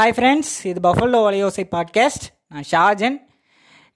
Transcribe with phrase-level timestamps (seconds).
[0.00, 3.16] Hi friends இது buffalo வலையோசை podcast நான் ஷாஜன்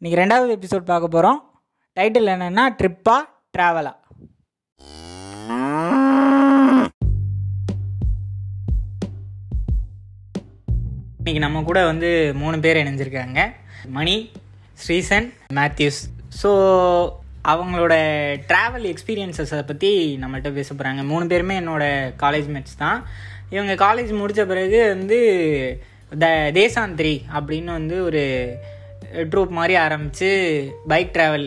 [0.00, 1.62] இன்றைக்கி ரெண்டாவது எபிசோட் பார்க்க போகிறோம்
[1.96, 3.16] டைட்டில் என்னென்னா ட்ரிப்பா
[3.58, 3.92] ட்ராவலா
[11.24, 13.52] இன்றைக்கி நம்ம கூட வந்து மூணு பேர் இணைஞ்சிருக்காங்க.
[13.86, 14.30] மணி
[14.74, 16.00] ஸ்ரீசன் மேத்யூஸ்
[16.42, 16.50] ஸோ
[17.44, 17.94] அவங்களோட
[18.48, 23.06] ட்ராவல் எக்ஸ்பீரியன்ஸஸை பற்றி நம்மள்கிட்ட பேச போகிறாங்க மூணு பேருமே என்னோட காலேஜ் மேட்ச் தான்.
[23.50, 25.18] இவங்க காலேஜ் முடித்த பிறகு வந்து
[26.20, 28.22] த தேசாந்திரி அப்படின்னு வந்து ஒரு
[29.32, 30.30] ட்ரூப் மாதிரி ஆரம்பித்து
[30.92, 31.46] பைக் ட்ராவல்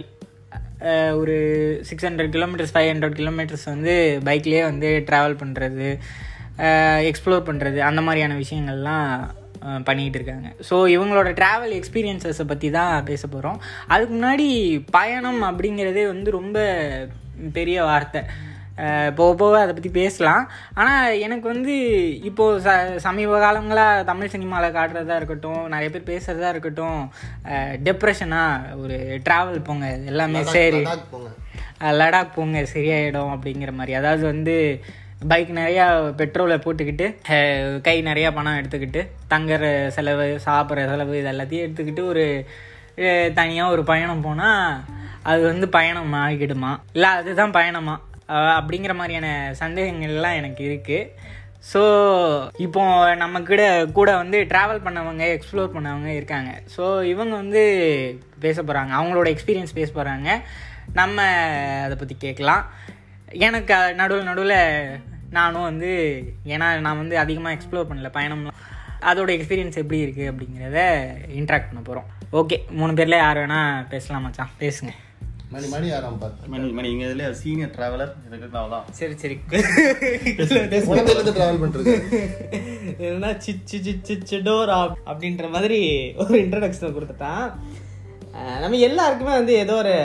[1.19, 1.35] ஒரு
[1.87, 3.93] six hundred kilometres five hundred kilometres வந்து
[4.25, 5.87] பைக்லேயே வந்து ட்ராவல் பண்ணுறது
[7.09, 9.09] எக்ஸ்ப்ளோர் பண்ணுறது அந்த மாதிரியான விஷயங்கள்லாம்
[9.87, 10.47] பண்ணிகிட்டு இருக்காங்க.
[10.69, 14.47] ஸோ இவங்களோட ட்ராவல் எக்ஸ்பீரியன்ஸஸை பற்றி தான் பேச போகிறோம் அதுக்கு முன்னாடி
[14.97, 16.57] பயணம் அப்படிங்கிறதே வந்து ரொம்ப
[17.53, 18.21] பெரிய வார்த்தை.
[19.17, 20.43] போக போக அதை பற்றி பேசலாம்.
[20.81, 21.75] ஆனால் எனக்கு வந்து
[22.29, 22.71] இப்போது ச
[23.05, 26.99] சமீப காலங்களாக தமிழ் சினிமாவில் காட்டுறதா இருக்கட்டும் நிறைய பேர் பேசுகிறதா இருக்கட்டும்
[27.87, 30.81] டெப்ரெஷனாக ஒரு ட்ராவல் போங்க எல்லாமே சரி.
[32.01, 32.59] லடாக் போங்க.
[32.75, 33.93] சரியாயிடும் அப்படிங்கிற மாதிரி.
[33.99, 34.55] அதாவது வந்து
[35.31, 35.85] பைக் நிறையா
[36.19, 37.05] பெட்ரோலை போட்டுக்கிட்டு
[37.87, 39.01] கை நிறையா பணம் எடுத்துக்கிட்டு
[39.33, 39.63] தங்குற
[39.97, 42.25] செலவு சாப்பிட்ற செலவு இது எல்லாத்தையும் எடுத்துக்கிட்டு ஒரு
[43.39, 44.81] தனியாக ஒரு பயணம் போனால்
[45.31, 46.73] அது வந்து பயணம் ஆகிடுமா?
[46.97, 47.95] இல்லை அதுதான் பயணமா?
[48.29, 49.27] அப்படிங்கிற மாதிரியான
[49.63, 51.09] சந்தேகங்கள்லாம் எனக்கு இருக்குது
[51.71, 51.81] ஸோ
[52.65, 52.81] இப்போ
[53.21, 53.63] நம்ம கூட
[53.97, 56.51] கூட வந்து ட்ராவல் பண்ணவங்க எக்ஸ்ப்ளோர் பண்ணவங்க இருக்காங்க.
[56.75, 57.63] ஸோ இவங்க வந்து
[58.45, 60.29] பேச போகிறாங்க அவங்களோட எக்ஸ்பீரியன்ஸ் பேச போகிறாங்க
[60.99, 61.23] நம்ம
[61.85, 62.65] அதை பற்றி கேட்கலாம்.
[63.47, 64.57] எனக்கு நடுவில் நடுவில்
[65.37, 65.91] நானும் வந்து
[66.53, 68.61] ஏன்னா நான் வந்து அதிகமாக எக்ஸ்ப்ளோர் பண்ணல பயணம்லாம்.
[69.11, 70.79] அதோட எக்ஸ்பீரியன்ஸ் எப்படி இருக்குது அப்படிங்கிறத
[71.39, 72.07] இன்ட்ராக்ட் பண்ண போகிறோம்
[72.41, 74.53] ஓகே மூணு பேரில் யார் வேணால் பேசலாம் மச்சான்.
[74.63, 74.93] பேசுங்க.
[75.53, 76.87] மணி மணி ஆரம்பிப்பார் மணி மணி.
[76.93, 78.85] இங்க இதுல சீனியர் டிராவலர் இதுக்கு தான்.
[78.99, 79.35] சரி சரி.
[81.37, 81.95] ட்ராவல் பண்ணிருக்கு
[83.05, 84.77] என்னன்னா சிச்சு சிச்சு சிடோரா
[85.11, 85.79] அப்படின்ற மாதிரி
[86.23, 87.45] ஒரு இன்ட்ரடக்ஷன் கொடுத்துட்டான்.
[88.61, 89.95] நம்ம எல்லாருக்குமே வந்து ஏதோ ஒரு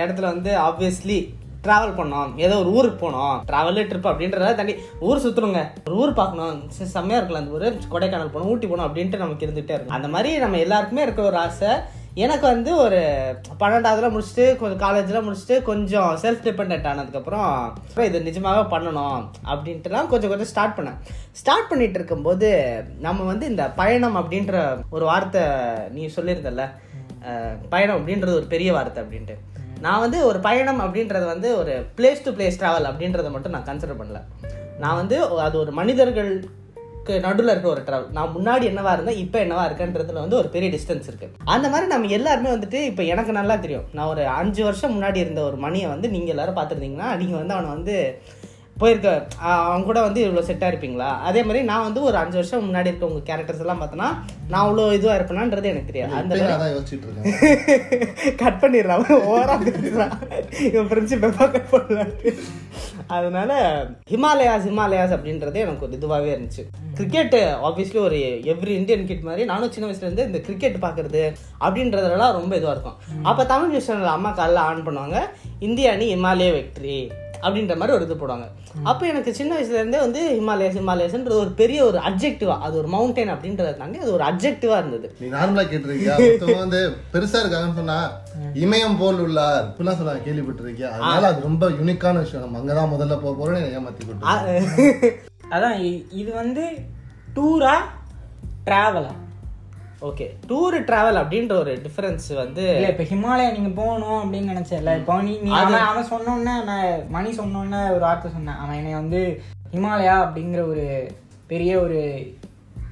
[0.00, 1.18] இடத்துல வந்து ஆப்வியஸ்லி
[1.64, 2.30] ட்ராவல் பண்ணோம்.
[2.44, 3.34] ஏதோ ஒரு ஊருக்கு போனோம்.
[3.48, 4.74] ட்ராவல் ட்ரிப் அப்படின்றத தாண்டி
[5.08, 6.60] ஊர் சுற்றுறோங்க ஒரு ஊர் பார்க்கணும்.
[6.76, 7.66] சரி, செம்மையா இருக்கலாம் அந்த ஊர்.
[7.94, 9.96] கொடைக்கானல் போகணும் ஊட்டி போகணும் அப்படின்ட்டு நமக்கு இருந்துகிட்டே இருக்கும்.
[9.98, 11.72] அந்த மாதிரி நம்ம எல்லாருக்குமே இருக்க ஒரு ஆசை.
[12.14, 13.00] எனக்கு வந்து ஒரு
[13.60, 19.20] பன்னெண்டாவதுல முடிச்சுட்டு கொஞ்சம் காலேஜில் முடிச்சுட்டு கொஞ்சம் செல்ஃப் டிபெண்ட் ஆனதுக்கப்புறம் அப்புறம் இது நிஜமாகவே பண்ணணும்
[19.52, 20.98] அப்படின்ட்டுலாம் கொஞ்சம் கொஞ்சம் ஸ்டார்ட் பண்ணேன்.
[21.32, 22.48] ஸ்டார்ட் பண்ணிட்டு இருக்கும்போது
[22.98, 25.44] நம்ம வந்து இந்த பயணம் அப்படின்ற ஒரு வார்த்தை
[25.90, 26.66] நீ சொல்லியிருந்தல
[27.68, 29.36] பயணம் அப்படின்றது ஒரு பெரிய வார்த்தை அப்படின்ட்டு.
[29.80, 34.00] நான் வந்து ஒரு பயணம் அப்படின்றது வந்து ஒரு பிளேஸ் டு பிளேஸ் ட்ராவல் அப்படின்றத மட்டும் நான் கன்சிடர்
[34.00, 34.20] பண்ணல.
[34.78, 35.16] நான் வந்து
[35.46, 36.44] அது ஒரு மனிதர்கள்
[37.08, 41.08] நடுவில் இருக்கிற ஒரு ட்ராவல் நான் முன்னாடி என்னவா இருந்தேன் இப்போ என்னவா இருக்கேன்றதுல வந்து ஒரு பெரிய டிஸ்டன்ஸ்
[41.10, 41.28] இருக்கு.
[41.54, 43.86] அந்த மாதிரி நம்ம எல்லாருமே வந்துட்டு இப்போ எனக்கு நல்லா தெரியும்.
[43.92, 47.70] நான் ஒரு அஞ்சு வருஷம் முன்னாடி இருந்த ஒரு மணியை வந்து நீங்கள் எல்லாரும் பார்த்துருந்தீங்கன்னா நீங்கள் வந்து அவனை
[47.76, 47.96] வந்து
[48.80, 49.08] போயிருக்க
[49.46, 51.08] ஆஹ் அவன் கூட வந்து இவ்வளோ செட்டாக இருப்பீங்களா?
[51.28, 54.08] அதே மாதிரி நான் வந்து ஒரு அஞ்சு வருஷம் முன்னாடி இருக்க உங்கள் கேரக்டர்ஸ் எல்லாம் பார்த்தோன்னா
[54.50, 56.14] நான் அவ்வளோ இதுவாக இருப்பேனான்றது எனக்கு தெரியாது.
[56.20, 56.34] அந்த
[58.42, 59.04] கட் பண்ணிடுறான்.
[59.30, 60.14] ஓவரா பேசுறான்
[60.68, 62.14] இவன் ஃப்ரெண்ட்ஷிப் எப்போ கட் பண்ணலாம்
[63.16, 63.52] அதனால
[64.12, 66.62] ஹிமாலயாஸ் ஹிமாலயாஸ் அப்படின்றது எனக்கு ஒரு இதுவாகவே இருந்துச்சு.
[66.98, 67.36] கிரிக்கெட்
[67.68, 68.18] ஆப்வியஸ்லி ஒரு
[68.52, 71.22] எவ்ரி இந்தியன் கிட் மாதிரி நானும் சின்ன வயசுல இருந்து இந்த கிரிக்கெட் பார்க்கறது
[71.64, 72.98] அப்படின்றதுலாம் ரொம்ப இதுவாக இருக்கும்.
[73.30, 75.18] அப்போ தமிழ் நியூஸ் சேனல் அம்மா காலைல ஆன் பண்ணுவாங்க
[75.68, 76.98] இந்திய அணி இமாலய வெக்ட்ரி
[77.42, 78.46] அப்படின்ற மாதிரி ஒரு இது போடுவாங்க.
[78.90, 83.32] அப்போ எனக்கு சின்ன வயசுல இருந்தே வந்து ஹிமாலயஸ் ஹிமாலயஸ்ன்றது ஒரு பெரிய ஒரு அப்ஜெக்டிவா அது ஒரு மவுண்டைன்
[83.34, 85.08] அப்படின்றத தாண்டி அது ஒரு அப்ஜெக்டிவா இருந்தது.
[85.20, 86.16] நீ நார்மலா கேட்டிருக்கியா?
[86.60, 86.80] வந்து
[87.14, 87.98] பெருசா இருக்காங்கன்னு சொன்னா
[88.64, 90.90] இமயம் போல் உள்ளார் இப்படிலாம் சொல்லுவாங்க கேள்விப்பட்டிருக்கியா?
[90.94, 92.44] அதனால அது ரொம்ப யூனிக்கான விஷயம்.
[92.44, 94.28] நம்ம அங்கதான் முதல்ல போக போறோம்னு ஏமாத்தி கொண்டு
[95.54, 95.78] அதான்
[96.20, 96.64] இது வந்து
[97.36, 97.74] டூரா
[98.66, 99.12] ட்ராவலா
[100.02, 105.16] ஓகே டூர் டிராவல் அப்படின்ற ஒரு டிஃபரன்ஸ் வந்து இல்ல இப்ப ஹிமாலயா நீங்க போகணும் அப்படின்னு நினைச்சல இப்போ
[105.26, 108.60] நீ நீ அவன் அவன் சொன்னோன்னே நான் மணி சொன்னோன்னே ஒரு வார்த்தை சொன்னேன்.
[108.62, 109.20] அவன் என்னை வந்து
[109.74, 110.86] ஹிமாலயா அப்படிங்கிற ஒரு
[111.46, 112.00] பெரிய ஒரு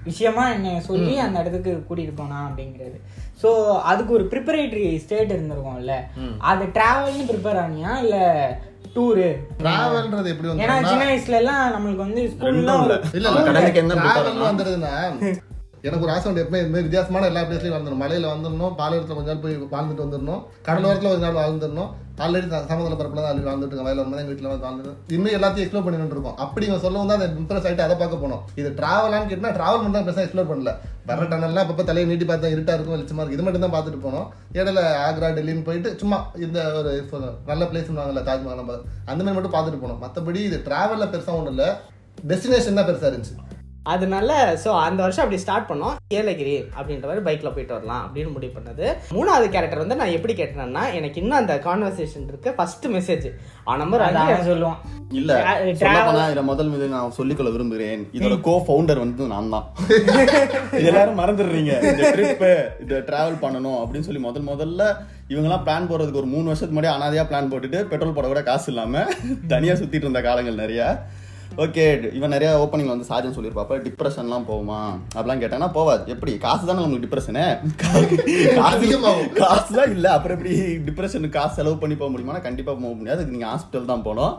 [0.05, 2.99] விஷயமா என்னை சொல்லி அந்த இடத்துக்கு கூட்டிட்டு போனான் அப்படிங்கிறது.
[3.43, 3.49] ஸோ
[3.91, 5.97] அதுக்கு ஒரு ப்ரிப்பரேட்டரி ஸ்டேட் இருந்திருக்கும்ல.
[6.51, 7.93] அது டிராவல்னு ப்ரிப்பேர் ஆனியா?
[8.05, 8.17] இல்ல
[8.95, 9.27] டூரு
[9.61, 12.97] டிராவல்ன்றது எப்படி ஏன்னா சின்ன வயசுல எல்லாம் நம்மளுக்கு வந்து ஸ்கூல்ல இல்ல.
[13.19, 14.95] இல்ல கடலுக்கு என்ன டிராவல் வந்துருதுன்னா
[15.89, 16.43] எனக்கு ஒரு ஆசை உண்டு.
[16.45, 20.43] எப்பவுமே இந்த மாதிரி வித்தியாசமான எல்லா பிளேஸ்லையும் வந்துடணும் மலையில் வந்துடணும் பாலைவரத்துல கொஞ்ச நாள் போய் வாழ்ந்துட்டு வந்துடணும்.
[20.69, 21.91] கடலோரத்தில் ஒரு நாள் வாழ்ந்துடணும்.
[22.25, 23.99] ஆல்ரெடி சமதள பரப்பில் தான் ஆல்ரெடி வாழ்ந்துட்டு இருக்கேன்.
[23.99, 26.39] வந்து எங்கள் வீட்டில் வந்து வாழ்ந்துட்டு இன்னும் எல்லாத்தையும் எக்ஸ்ப்ளோர் பண்ணிட்டு இருக்கோம்.
[26.45, 28.41] அப்படி இவன் சொல்லவும் தான் அந்த இம்ப்ரெஸ் ஆகிட்டு அதை பார்க்க போனோம்.
[28.61, 30.73] இது ட்ராவலான்னு கேட்டால் ட்ராவல் மட்டும் பெருசாக எக்ஸ்ப்ளோர் பண்ணல.
[31.11, 33.39] வர டனல்லாம் அப்பப்போ தலையை நீட்டி பார்த்தா இருட்டாக இருக்கும் வெளிச்சமாக இருக்கும்.
[33.39, 34.27] இது மட்டும் தான் பார்த்துட்டு போனோம்.
[34.59, 36.95] இடையில ஆக்ரா டெல்லின்னு போயிட்டு சும்மா இந்த ஒரு
[37.51, 38.81] நல்ல பிளேஸ் வாங்கல தாஜ்மஹால் நம்ம
[39.13, 40.03] அந்த மாதிரி மட்டும் பார்த்துட்டு போனோம்.
[40.07, 41.71] மற்றபடி இது ட்ராவலில் பெருசாக ஒன்றும் இல்லை.
[42.33, 43.37] டெஸ்டினேஷன் தான் பெருசாக இருந்துச்சு.
[43.93, 44.31] அதனால
[44.63, 45.95] ஸோ அந்த வருஷம் அப்படி ஸ்டார்ட் பண்ணோம்.
[46.19, 48.87] ஏலகிரி அப்படின்ற மாதிரி பைக்கில் போயிட்டு வரலாம் அப்படின்னு முடிவு பண்ணது.
[49.17, 52.51] மூணாவது கேரக்டர் வந்து நான் எப்படி கேட்டேன்னா எனக்கு இன்னும் அந்த கான்வர்சேஷன் இருக்கு.
[52.59, 53.27] ஃபர்ஸ்ட் மெசேஜ்
[53.69, 54.81] ஆ நம்பர் அவன் சொல்லுவான்.
[55.21, 55.33] இல்ல
[56.33, 58.03] இத முதல் மீது நான் சொல்லிக்கொள்ள விரும்புகிறேன்.
[58.17, 59.67] இதோட கோ ஃபவுண்டர் வந்து நான் தான்.
[60.89, 61.75] எல்லாரும் மறந்துடுறீங்க.
[61.91, 62.45] இந்த ட்ரிப்
[62.85, 64.83] இந்த டிராவல் பண்ணணும் அப்படின்னு சொல்லி முதல் முதல்ல
[65.33, 69.05] இவங்கெல்லாம் பிளான் போடுறதுக்கு ஒரு மூணு வருஷத்துக்கு முன்னாடி அனாதையா பிளான் போட்டுட்டு பெட்ரோல் போட கூட காசு இல்லாம
[69.55, 70.83] தனியா சுத்திட்டு இருந்த காலங்கள் நிறைய.
[71.65, 71.85] ஓகே
[72.17, 74.81] இவன் நிறைய ஓப்பனிங் வந்து சார்ஜன் சொல்லியிருப்பாப்ப டிப்ரெஷன்லாம் போகுமா?
[75.15, 75.69] அப்படிலாம் கேட்டானா.
[75.77, 76.03] போவாது.
[76.15, 76.33] எப்படி?
[76.45, 77.45] காசு தானே உங்களுக்கு டிப்ரெஷனு
[77.83, 78.91] காசு.
[79.41, 80.11] காசு தான் இல்லை.
[80.17, 80.55] அப்புறம் எப்படி
[80.89, 83.17] டிப்ரெஷனுக்கு காசு செலவு பண்ணி போக முடியுமா கண்டிப்பாக போக முடியாது.
[83.19, 84.35] அதுக்கு நீங்கள் ஹாஸ்பிட்டல் தான் போகணும்.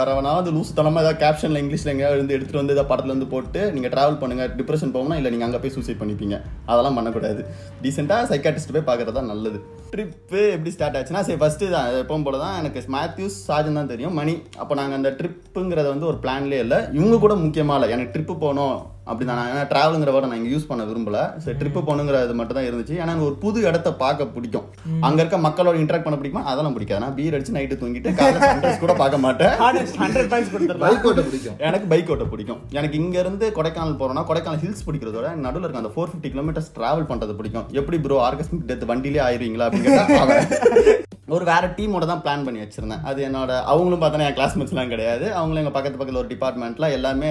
[0.00, 3.94] வரவனாவது லூசு தனமாக ஏதாவது கேப்ஷனில் இங்கிலீஷில் எங்கேயாவது இருந்து எடுத்துகிட்டு வந்து ஏதாவது படத்துல இருந்து போட்டு நீங்கள்
[3.94, 4.46] ட்ராவல் பண்ணுங்க.
[4.60, 6.38] டிப்ரெஷன் போகணும் இல்லை நீங்கள் அங்கே போய் சூசைட் பண்ணிப்பீங்க.
[6.72, 7.44] அதெல்லாம் பண்ணக்கூடாது.
[7.84, 9.60] டீசெண்டாக சைக்காட்டிஸ்ட் போய் பார்க்குறது தான் நல்லது.
[9.92, 14.16] ட்ரிப்பு எப்படி ஸ்டார்ட் ஆச்சுன்னா சரி ஃபஸ்ட்டு தான் எப்பவும் போல தான் எனக்கு மேத்யூஸ் சாஜன் தான் தெரியும்
[14.18, 14.34] மணி.
[14.62, 16.78] அப்போ நாங்கள் அந்த ட்ரிப்புங்கிறத வந்து ஒரு பிளான்லேயே இல்லை.
[16.98, 17.88] இவங்க கூட முக்கியமாக இல்லை.
[17.96, 18.76] எனக்கு ட்ரிப்பு போகணும்.
[19.10, 21.18] அப்படி தான் ஏன்னா ட்ராவலுங்கிற வேர்டை நான் இங்கே யூஸ் பண்ண விரும்பல.
[21.44, 22.94] சரி ட்ரிப்பு போகணுங்கிற இது மட்டும் தான் இருந்துச்சு.
[22.98, 24.66] ஏன்னா எனக்கு ஒரு புது இடத்த பார்க்க பிடிக்கும்.
[25.06, 26.44] அங்கே இருக்க மக்களோட இன்ட்ராக்ட் பண்ண பிடிக்குமா?
[26.52, 27.02] அதெல்லாம் பிடிக்காது.
[27.04, 29.54] நான் பீர் அடிச்சு நைட்டு தூங்கிட்டு காலையில் கூட பார்க்க மாட்டேன்.
[30.86, 31.58] பைக் ஓட்ட பிடிக்கும்.
[31.68, 32.60] எனக்கு பைக் ஓட்ட பிடிக்கும்.
[32.78, 37.10] எனக்கு இங்க இருந்து கொடைக்கானல் போறோம்னா கொடைக்கானல் ஹில்ஸ் பிடிக்கிறதோட நடுவில் இருக்க அந்த ஃபோர் ஃபிஃப்டி கிலோமீட்டர்ஸ் டிராவல்
[37.12, 37.66] பண்றது பிடிக்கும்.
[37.80, 41.00] எப்படி ப்ரோ ஆர்கஸ்மிக் டெத் வண்டியிலே ஆயிருவீங்களா அப்படின்னு
[41.34, 43.04] ஒரு வேற டீமோட தான் பிளான் பண்ணி வச்சிருந்தேன்.
[43.10, 45.26] அது என்னோட அவங்களும் பார்த்தோன்னா என் கிளாஸ்மேட்ஸ்லாம் கிடையாது.
[45.38, 47.30] அவங்களும் எங்க பக்கத்து பக்கத்துல ஒரு டிபார்ட்மெண்ட்ல எல்லாமே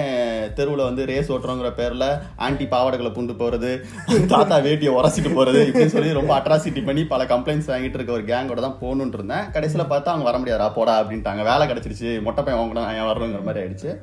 [0.58, 1.30] தெருவில் வந்து ரேஸ்
[1.62, 3.70] ஓட்டுறோங்கிற பேர்ல ஆன்டி பாவாடைகளை புண்டு போறது
[4.26, 8.60] தாத்தா வேட்டியை உரசிட்டு போறது இப்படின்னு சொல்லி ரொம்ப அட்ராசிட்டி பண்ணி பல கம்ப்ளைண்ட்ஸ் வாங்கிட்டு இருக்க ஒரு கேங்கோட
[8.60, 9.50] தான் போகணுன்னு இருந்தேன்.
[9.50, 10.72] கடைசியில் பார்த்தா அவங்க வர முடியாதா.
[10.72, 11.42] போடா அப்படின்ட்டாங்க.
[11.44, 12.22] வேலை கிடைச்சிருச்சு.
[12.22, 13.96] மொட்டை பையன் வாங்கணும் நான் வரணுங்கிற மாதிரி ஆயிடுச்சு.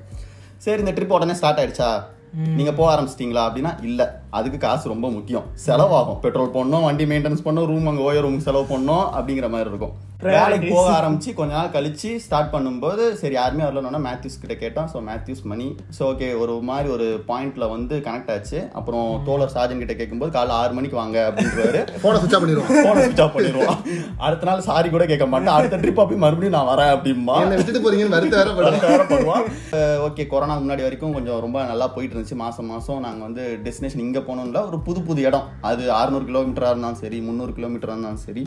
[0.58, 2.04] சரி இந்த ட்ரிப் உடனே ஸ்டார்ட் ஆயிடுச்சா?
[2.32, 4.22] நீங்க போக ஆரம்பிச்சிட்டீங்களா அப்படின்னா இல்ல.
[4.38, 5.48] அதுக்கு காசு ரொம்ப முக்கியம்.
[5.66, 6.20] செலவாகும்.
[6.26, 9.96] பெட்ரோல் போடணும் வண்டி மெயின்டெனன்ஸ் பண்ணணும் ரூம் அங்க ஓய ரூம் செலவு பண்ணணும் அப்படிங்கிற மாதிரி இருக்கும்.
[10.28, 14.98] வேலைக்கு போக ஆரம்பிச்சு கொஞ்ச நாள் கழிச்சு ஸ்டார்ட் பண்ணும்போது சரி யாருமே வரலன்னா மேத்யூஸ் கிட்ட கேட்டோம் so
[15.10, 15.68] Mathews Mani
[15.98, 18.60] so okay ஒரு மாதிரி ஒரு பாயிண்ட்ல வந்து கனெக்ட் ஆச்சு.
[18.80, 21.82] அப்புறம் தோழர் சாஜன் கிட்ட கேட்கும்போது காலைல ஆறு மணிக்கு வாங்க அப்படின்றாரு.
[22.04, 23.80] போனை சுவிச் ஆஃப் பண்ணிடுவோம் போன ஸ்விட்ச் ஆஃப் பண்ணிடுவோம்
[24.26, 25.56] அடுத்த நாள் சாரி கூட கேட்க மாட்டேன்.
[25.58, 27.38] அடுத்த ட்ரிப் அப்படி மறுபடியும் நான் வரேன் அப்படிம்பா.
[27.46, 28.44] என்ன விட்டுட்டு போறீங்கன்னு வருத்த
[28.92, 29.48] வேற படுவோம்.
[30.10, 32.40] ஓகே கொரோனா முன்னாடி வரைக்கும் கொஞ்சம் ரொம்ப நல்லா போயிட்டு இருந்துச்சு.
[32.44, 35.48] மாசம் மாசம் நாங்க வந்து டெஸ்டினேஷன் இங்க போனோம்ல ஒரு புது புது இடம்.
[35.70, 38.44] அது 600 கிலோமீட்டரா இருந்தாலும் சரி முந்நூறு கிலோமீட்டரா இருந்தாலும் சரி.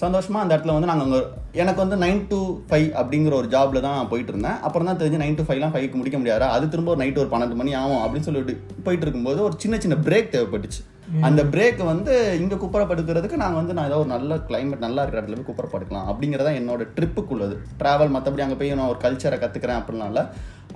[0.00, 1.18] சந்தோஷமா அந்த இடத்துல வந்து நாங்க அங்க
[1.60, 4.58] எனக்கு வந்து நைன் to ஃபைவ் அப்படிங்கிற ஒரு ஜாப்ல தான் நான் போயிட்டு இருந்தேன்.
[4.66, 6.44] அப்புறம் தான் தெரிஞ்சு நைன் to ஃபைவ்லாம் ஃபைவ்க்கு முடிக்க முடியாது?
[6.56, 8.54] அது திரும்ப ஒரு நைட் ஒரு பன்னெண்டு மணி ஆகும் அப்படின்னு சொல்லிட்டு
[8.86, 10.80] போயிட்டு இருக்கும்போது ஒரு சின்ன சின்ன பிரேக் தேவைப்பட்டுச்சு.
[11.28, 12.12] அந்த பிரேக் வந்து
[12.42, 16.52] இங்க குப்பரப்படுக்கிறதுக்கு நாங்க வந்து நான் ஏதோ ஒரு நல்ல கிளைமேட் நல்லா இருக்கிற இடத்துல போய் குப்பரப்படுக்கலாம் அப்படிங்கிறதா
[16.60, 20.22] என்னோட ட்ரிப்புக்குள்ளது டிராவல் மற்றபடி அங்கே போய் நான் ஒரு கல்ச்சரை கத்துக்கிறேன் அப்படின்னால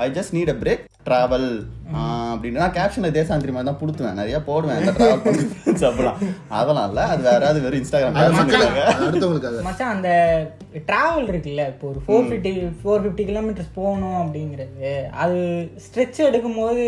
[0.06, 1.48] I just need a break travel
[2.28, 2.58] அப்படின்னு.
[2.58, 4.14] நான் கேப்ஷனில் தேசாந்திரி மாதிரி தான் புடுத்துவேன்.
[4.14, 4.78] நிறைய போடுவேன்.
[4.80, 5.42] இந்த டிராவல் பண்ணி
[5.82, 6.20] அப்படிலாம்.
[6.50, 7.02] அதெல்லாம் இல்லை.
[7.04, 10.10] அது வேற அது வெறும் இன்ஸ்டாகிராம் மச்சான் அந்த
[10.86, 14.92] டிராவல் இருக்குல்ல இப்போ ஒரு four fifty four fifty kilometres போகணும் அப்படிங்கிறது.
[15.16, 15.36] அது
[15.84, 16.84] ஸ்ட்ரெச் எடுக்கும்போது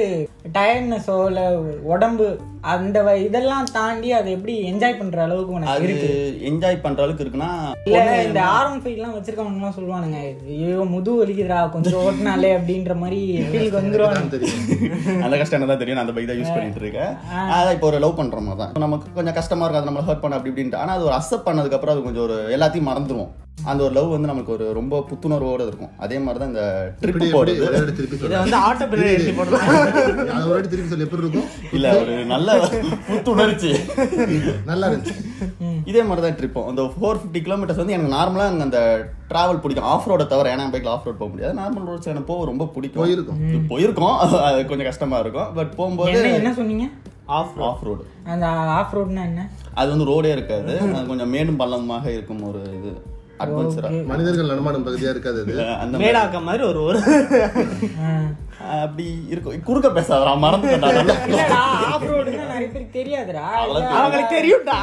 [0.54, 1.44] டயர்ட்னஸோ இல்லை
[1.86, 2.26] உடம்பு
[2.72, 6.08] அந்த வ- இதெல்லாம் தாண்டி அதை எப்படி என்ஜாய் பண்ற அளவுக்கு உனக்கு அது இருக்கு?
[6.48, 7.50] என்ஜாய் பண்ற அளவுக்கு இருக்குன்னா
[7.88, 10.18] இல்ல இந்த ஆரம் ஃபைட்லாம் வச்சிருக்கவங்கலாம் சொல்லுவானுங்க
[10.54, 13.20] ஐயோ முது வலிக்குதுடா கொஞ்சம் ஓட்டினாலே அப்படின்ற மாதிரி
[13.50, 15.22] ஃபீலுக்கு வந்துருவாங்க தெரியும்.
[15.24, 15.98] அந்த கஷ்டம் தான் தெரியும்?
[15.98, 17.12] நான் அந்த பைக் தான் யூஸ் பண்ணிட்டு இருக்கேன்
[17.54, 18.74] அதான் இப்போ ஒரு லவ் பண்ற மாதிரி தான்.
[18.84, 21.78] நமக்கு கொஞ்சம் கஷ்டமா இருக்கும் அது நம்மள ஹர்ட் பண்ண அப்படி இப்படின்ட்டு ஆனா அது ஒரு அக்செப்ட் பண்ணதுக்கு
[21.78, 23.32] அப்புறம் அது கொஞ்சம் ஒரு எல்லாத்தையும் மறந்துருவோம்.
[23.70, 25.92] அந்த ஒரு லவ் வந்து நமக்கு ஒரு ரொம்ப புத்துணர்வோட இருக்கும்.
[26.04, 26.64] அதே மாதிரி தான் இந்த
[27.00, 31.48] ட்ரிப் திருப்பி இதை வந்து ஆட்டோ பின்னாடி எழுதி போடலாம் அதை ஒரு வாட்டி திருப்பி சொல்லி எப்படி இருக்கும்?
[31.76, 32.58] இல்ல ஒரு நல்ல
[33.08, 33.70] புத்துணர்ச்சி.
[34.70, 35.16] நல்லா இருந்துச்சு.
[35.90, 38.82] இதே மாதிரி தான் ட்ரிப்பும் அந்த ஃபோர் ஃபிஃப்டி கிலோமீட்டர்ஸ் வந்து எனக்கு நார்மலாக எனக்கு அந்த
[39.32, 39.88] டிராவல் பிடிக்கும்.
[39.94, 41.54] ஆஃப் ரோடை தவிர ஏன்னா பைக்கில் ஆஃப் ரோட் போக முடியாது.
[41.62, 43.02] நார்மல் ரோட்ஸ் எனக்கு போக ரொம்ப பிடிக்கும்.
[43.02, 43.42] போயிருக்கோம்.
[43.72, 44.16] போயிருக்கோம்.
[44.48, 45.50] அது கொஞ்சம் கஷ்டமா இருக்கும்.
[45.58, 46.86] பட் போகும்போது என்ன என்ன சொன்னீங்க?
[47.40, 48.46] ஆஃப் ஆஃப் ரோடு அந்த
[48.78, 49.42] ஆஃப் ரோட்னா என்ன?
[49.80, 50.72] அது வந்து ரோடே இருக்காது.
[50.96, 52.94] அது கொஞ்சம் மேடும் பள்ளமாக இருக்கும் ஒரு இது.
[53.38, 55.54] அட்வென்ச்சரா மனிதர்கள் நடமாடும் பகுதியா இருக்காது அது?
[55.82, 56.64] அந்த மேடாக்க மாதிரி.
[56.64, 56.98] ஒரு ஒரு.
[58.80, 59.62] அப்படி இருக்கும்.
[59.62, 60.38] குறுக்க பேசாதடா
[62.62, 63.44] பேருக்கு தெரியாதுடா.
[63.96, 64.78] அவங்களுக்கு தெரியும்டா.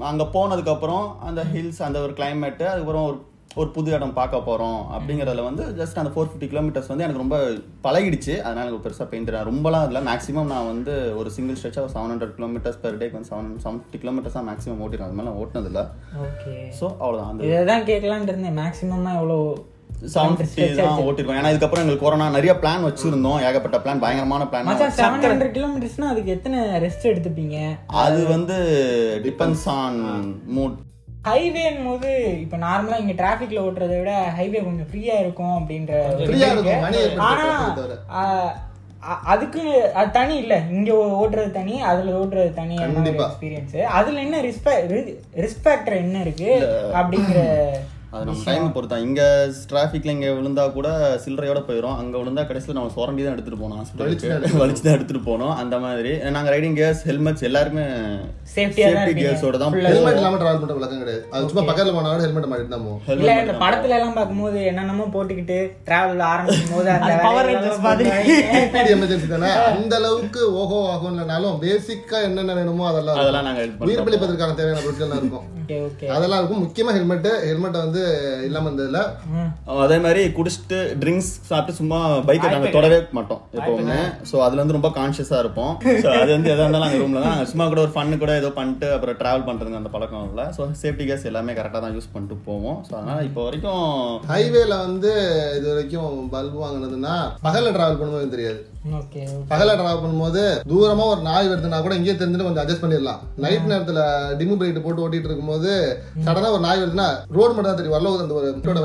[0.00, 3.18] அங்க போனதுக்கு அப்புறம் அந்த ஹில்ஸ் அந்த ஒரு கிளைமேட் அதுக்கப்புறம் ஒரு
[3.58, 7.38] ஒரு புது இடம் பார்க்க போறோம் அப்படிங்கறதுல வந்து ஜஸ்ட் அந்த ஃபோர் ஃபிஃப்டி கிலோமீட்டர்ஸ் வந்து எனக்கு ரொம்ப
[7.86, 8.34] பழகிடுச்சு.
[8.44, 10.00] அதனால எனக்கு பெருசா பெயிண்ட் ரொம்பலாம் இல்லை.
[10.08, 14.00] மேக்ஸிமம் நான் வந்து ஒரு சிங்கிள் ஸ்ட்ரெச்சாக செவன் ஹண்ட்ரட் கிலோமீட்டர்ஸ் பெர் டேக்கு வந்து செவன் செவன் ஃபிஃப்டி
[14.02, 15.84] கிலோமீட்டர்ஸ் தான் மேக்ஸிமம் ஓட்டிடுறேன் அது மாதிரி ஓட்டினது இல்லை
[16.26, 19.38] ஓகே ஸோ அவ்வளோதான் அந்த இதை தான் கேட்கலான்ட்டு இருந்தேன் மேக்ஸிமமா எவ்வளோ
[20.12, 21.38] செவன் ஃபிஃப்டி தான் ஓட்டிருக்கோம்.
[21.40, 23.40] ஏன்னா இதுக்கப்புறம் எங்களுக்கு கொரோனா நிறைய பிளான் வச்சிருந்தோம்.
[23.48, 27.56] ஏகப்பட்ட பிளான் பயங்கரமான பிளான் செவன் ஹண்ட்ரட் கிலோமீட்டர்ஸ்னா அதுக்கு எத்தனை ரெஸ்ட் எடுத்துப்பீங்க?
[28.04, 28.58] அது வந்து
[29.26, 29.98] டிபெண்ட்ஸ் ஆன்
[30.58, 30.78] மூட்
[31.24, 32.10] ஹைவேன் போது
[32.40, 35.94] இப்போ நார்மலா இங்க டிராஃபிக்ல ஓட்டுறதை விட ஹைவே கொஞ்சம் ஃப்ரீயா இருக்கும் அப்படின்ற
[37.22, 37.46] ஆனா
[39.26, 39.62] அதுக்கு
[39.94, 40.54] அது தனி இல்ல.
[40.70, 42.50] இங்க ஓட்டுறது தனி அதுல ஓட்டுறது
[42.80, 43.26] கண்டிப்பா.
[43.26, 44.92] எக்ஸ்பீரியன்ஸ் அதுல என்ன ரிஸ்பெக்ட்
[45.36, 46.50] ரிஸ்பெக்டர் என்ன இருக்கு
[46.94, 47.40] அப்படிங்கிற
[48.14, 49.22] அது நம்ம டைம் பொறுத்தா இங்க
[49.70, 50.88] டிராஃபிக்ல இங்க விழுந்தா கூட
[51.24, 55.52] சில்லறையோட போயிடும் அங்க விழுந்தா கடைசியில் நம்ம சுரண்டி தான் எடுத்துட்டு போனோம் ஹாஸ்பிட்டலுக்கு வலிச்சு தான் எடுத்துட்டு போனோம்
[55.62, 56.12] அந்த மாதிரி.
[56.36, 57.84] நாங்க ரைடிங் கியர்ஸ் ஹெல்மெட்ஸ் எல்லாருமே
[58.54, 59.12] சேஃப்டி.
[59.20, 61.22] கியர்ஸோட தான் ஹெல்மெட் இல்லாம டிராவல் பண்ற பழக்கம் கிடையாது.
[61.34, 63.00] அது சும்மா பக்கத்துல போனாலும் ஹெல்மெட் மாட்டிட்டு தான் போவோம்.
[63.16, 67.12] இல்ல இந்த படத்துல எல்லாம் பார்க்கும்போது என்னென்னமோ போட்டுக்கிட்டு டிராவல் ஆரம்பிக்கும் போது அந்த.
[67.78, 69.52] ஸ்பீட் எமர்ஜென்சி தானே?
[69.72, 74.08] அந்த அளவுக்கு ஓஹோ ஆகும் இல்லைனாலும் பேசிக்கா என்னென்ன வேணுமோ அதெல்லாம் அதெல்லாம் நாங்க help உயிர் பண்றோம்.
[74.08, 75.46] பிழைப்பதற்கான தேவையான பொருட்கள்லாம் இருக்கும்.
[76.14, 76.62] அதெல்லாம் இருக்கும்.
[76.64, 78.02] முக்கியமா ஹெல்மெட் ஹெல்மெட்டை வந்து
[78.48, 79.00] இல்லாம இருந்ததுல.
[79.84, 81.98] அதே மாதிரி குடிச்சிட்டு ட்ரிங்க்ஸ் சாப்பிட்டு சும்மா
[82.28, 84.00] பைக்கை நாங்க தொடவே மாட்டோம் எப்பவுமே.
[84.30, 85.72] சோ அதுல வந்து ரொம்ப கான்சியஸா இருப்போம்.
[86.04, 87.40] So அது வந்து எதா இருந்தாலும் அங்க ரூம்ல தான்.
[87.52, 90.44] சும்மா கூட ஒரு ஃபன்னு கூட ஏதோ பண்ணிட்டு அப்புறம் டிராவல் பண்றதுங்க அந்த பழக்கம் இல்ல.
[90.56, 92.80] சோ சேஃப்டி கேஸ் எல்லாமே கரெக்டா தான் யூஸ் பண்ணிட்டு போவோம்.
[92.88, 93.86] சோ அதனால இப்போ வரைக்கும்
[94.32, 95.12] ஹைவேல வந்து
[95.58, 97.14] இது வரைக்கும் பல்பு வாங்கினதுன்னா
[97.46, 98.60] பகல்ல டிராவல் பண்ணும்போது தெரியாது.
[98.98, 103.20] ஓகே பகல்ல டிராவல் பண்ணும்போது தூரமா ஒரு நாய் வருதுன்னா கூட இங்கேயே தெரிஞ்சுட்டு கொஞ்சம் அட்ஜஸ்ட் பண்ணிடலாம்.
[103.44, 104.00] நைட் நேரத்துல
[104.38, 105.59] டிமு பிரைட் போட்டு ஓட்டிட்டு இருக்கும்போது
[106.26, 107.96] சடனா ஒரு நாய் வருதுன்னா ரோடு மட்டும் தான் தெரியும்.
[107.96, 108.78] வரல அந்த ஒரு வீட்டோட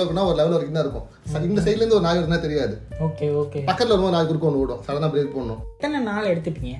[0.00, 1.06] இருக்குன்னா ஒரு லெவல் வரைக்கும் தான் இருக்கும்.
[1.50, 2.74] இந்த சைட்ல இருந்து ஒரு நாய் வருதுன்னா தெரியாது.
[3.00, 3.62] Okay okay.
[3.70, 4.82] பக்கத்துல வரும்போது நாய் குறுக்க ஒன்று விடும்.
[4.88, 6.76] சடனா பிரேக் பண்ணணும் எத்தனை நாள் எடுத்துப்பீங்க?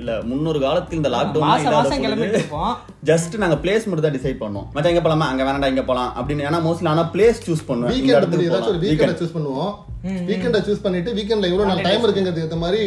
[0.00, 2.72] இல்ல முன்னொரு காலத்துல இந்த மாசம் மாசம் லாக்டவுன் கிளம்பிட்டு இருப்போம்.
[3.10, 5.28] ஜஸ்ட் நாங்க பிளேஸ் மட்டும் தான் டிசைட் பண்ணோம் மச்சான் எங்க போலாமா?
[5.32, 6.46] அங்க வேணாடா இங்க போலாம் அப்படின்னு.
[6.48, 7.94] ஏன்னா மோஸ்ட்லி ஆனா பிளேஸ் சூஸ் பண்ணுவேன்.
[7.94, 8.82] வீக்கெண்ட் இடத்துக்கு ஏதாச்சும் ஒரு.
[8.84, 9.16] வீக்கெண்டை.
[9.22, 9.72] சூஸ் பண்ணுவோம்.
[10.28, 12.80] வீக்கெண்டை சூஸ் பண்ணிட்டு வீக்கெண்ட்ல எவ்வளவு நாள் டைம் இருக்குங்கிறதுக்கு ஏற்ற மாதிரி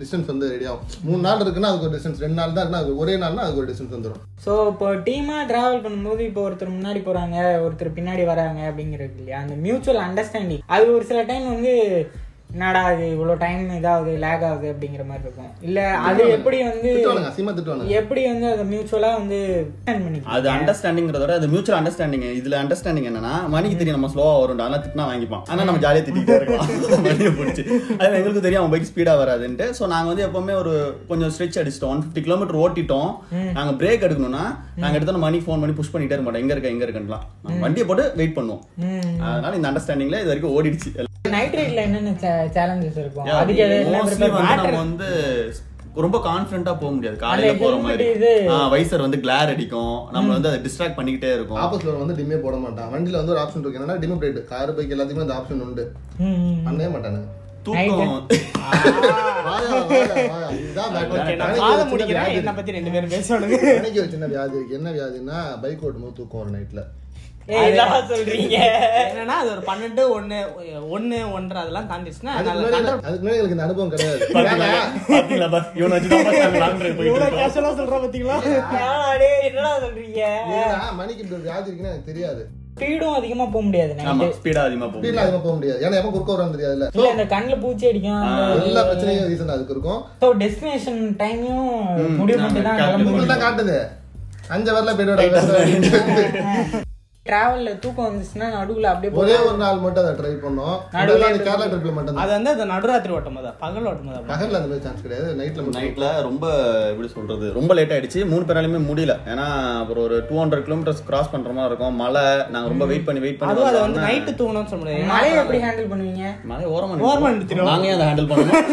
[0.00, 0.84] டிஸ்டன்ஸ் வந்து ரெடி ஆகும்.
[1.06, 3.70] மூணு நாள் இருக்குன்னா அதுக்கு ஒரு டிஸ்டன்ஸ் ரெண்டு நாள் தான் இருக்குன்னா அதுக்கு ஒரே நாள்னா அதுக்கு ஒரு
[3.70, 9.16] டிஸ்டன்ஸ் வந்துடும் ஸோ இப்போ டீமாக ட்ராவல் பண்ணும்போது இப்போ ஒருத்தர் முன்னாடி போகிறாங்க ஒருத்தர் பின்னாடி வராங்க அப்படிங்கிறது
[9.20, 9.40] இல்லையா?
[9.44, 11.74] அந்த மியூச்சுவல் அண்டர்ஸ்டாண்டிங் அது ஒரு சில டைம் வந்து
[12.54, 15.50] என்னடா அது இவ்வளோ டைம் இதாகுது லேக் ஆகுது அப்படிங்கிற மாதிரி இருக்கும்.
[15.66, 16.90] இல்லை அது எப்படி வந்து
[18.00, 19.38] எப்படி வந்து அதை மியூச்சுவலாக வந்து
[20.36, 24.84] அது அண்டர்ஸ்டாண்டிங்கிறத விட அது மியூச்சுவல் அண்டர்ஸ்டாண்டிங் இதுல அண்டர்ஸ்டாண்டிங் என்னன்னா மணிக்கு தெரியும் நம்ம ஸ்லோவா வரும் அதெல்லாம்
[24.84, 25.44] திட்டினா வாங்கிப்பான்.
[25.50, 27.00] ஆனா நம்ம ஜாலியா திட்டிட்டே இருக்கலாம்.
[27.06, 27.64] மணியை பிடிச்சி.
[28.00, 29.68] அது எங்களுக்கு தெரியும் அவன் பைக் ஸ்பீடா வராதுன்ட்டு.
[29.78, 30.74] சோ நாங்க வந்து எப்பவுமே ஒரு
[31.12, 31.94] கொஞ்சம் ஸ்ட்ரெச் அடிச்சிட்டோம்.
[31.94, 33.10] ஒன் ஃபிஃப்டி கிலோமீட்டர் ஓட்டிட்டோம்.
[33.58, 34.44] நாங்க பிரேக் எடுக்கணும்னா
[34.84, 36.44] நாங்க எடுத்தோம் மணி ஃபோன் பண்ணி புஷ் பண்ணிட்டே இருக்க மாட்டோம்.
[36.44, 38.62] எங்க இருக்க எங்க இருக்குன்னுலாம் நாங்க வண்டியை போட்டு வெயிட் பண்ணுவோம்.
[39.30, 40.92] அதனால இந்த அண்டர்ஸ்டாண்டிங்ல இது வரைக்கும் ஓடிடுச்சு.
[41.34, 42.12] நைட் ரைட்ல என்னென்ன
[42.56, 43.28] சேலஞ்சஸ் இருக்கும்.
[43.42, 43.66] அதுக்கு
[44.62, 45.08] நம்ம வந்து
[46.04, 47.16] ரொம்ப கான்ஃபிடண்டா போக முடியாது.
[47.22, 48.04] காலையில போற மாதிரி.
[48.74, 49.96] வைசர் வந்து கிளார் அடிக்கும்.
[50.14, 51.60] நம்ம வந்து அதை டிஸ்ட்ராக்ட் பண்ணிக்கிட்டே இருக்கும்.
[51.62, 52.88] ஆப்போசிட்ல வந்து டிமே போட மாட்டான்.
[52.94, 53.80] வண்டியில வந்து ஒரு ஆப்ஷன் இருக்கு.
[53.80, 55.84] என்னன்னா டிமோ பிரைட் கார் பைக் எல்லாத்துக்குமே அந்த ஆப்ஷன் உண்டு.
[56.66, 57.30] பண்ணவே மாட்டானுங்க
[57.66, 58.14] தூக்கம்.
[64.14, 66.82] என்னை வியாதி இருக்கு என்ன வியாதின்னா பைக் ஓட்டும்போது தூக்கம் ஒரு நைட்ல
[67.48, 67.84] என்னன்னா
[69.40, 70.38] அது ஒரு பன்னெண்டு ஒண்ணு
[70.96, 74.18] ஒண்ணு ஒன்றரை அதெல்லாம் தாண்டிச்சுன்னா அதுக்கு முன்னாடி எனக்கு அனுபவம் கிடையாது.
[77.76, 78.36] சொல்ற பாத்தீங்களா?
[79.48, 80.20] என்னடா சொல்றீங்க?
[80.98, 82.42] மணிக்கு இப்படி ஒரு வியாதி இருக்குன்னு எனக்கு தெரியாது.
[82.74, 85.80] ஸ்பீடும் அதிகமா போக முடியாது ஆமா ஸ்பீடா அதிகமா ஸ்பீட்ல அதிகமா போக முடியாது.
[85.86, 86.30] ஏன்னா எப்ப குறுக்க
[86.68, 88.22] இல்ல இந்த கண்ணுல பூச்சி அடிக்கும்.
[88.68, 90.00] எல்லா பிரச்சனையும் ரீசன் அதுக்கு இருக்கும்.
[90.42, 91.68] டெஸ்டினேஷன் டைமையும்
[92.20, 93.76] முடிவு தான் தான் காட்டுது.
[94.54, 95.20] அஞ்சு வரல போயிட்டு
[97.32, 100.76] டிராவல்ல தூக்கம் வந்துச்சுன்னா நடுவுல அப்படியே ஒரே ஒரு நாள் மட்டும் அதை ட்ரை பண்ணோம்.
[100.96, 104.30] நடுவுல அந்த கேரளா ட்ரிப்ல மட்டும் அது வந்து அந்த நடுராத்திரி ஓட்டும் போது பகல் ஓட்டும் அப்படி.
[104.32, 105.28] பகல்ல அந்த மாதிரி சான்ஸ் கிடையாது.
[105.40, 106.44] நைட்ல நைட்ல ரொம்ப
[106.92, 108.22] எப்படி சொல்றது ரொம்ப லேட் ஆயிடுச்சு.
[108.32, 109.16] மூணு பேராலுமே முடியல.
[109.34, 109.46] ஏன்னா
[109.82, 111.96] அப்புறம் ஒரு டூ ஹண்ட்ரட் கிலோமீட்டர்ஸ் கிராஸ் பண்ற மாதிரி இருக்கும்.
[112.02, 112.24] மழை
[112.54, 115.08] நாங்க ரொம்ப வெயிட் பண்ணி வெயிட் பண்ணி அதை வந்து நைட்டு தூங்கணும்னு சொல்ல முடியாது.
[115.14, 116.26] மழையை எப்படி ஹேண்டில் பண்ணுவீங்க?
[116.52, 117.32] மழை ஓரமா ஓரமா.
[117.36, 117.72] நிறுத்திடுவோம்.
[117.72, 118.70] நாங்க அதை ஹேண்டில் பண்ணணும்?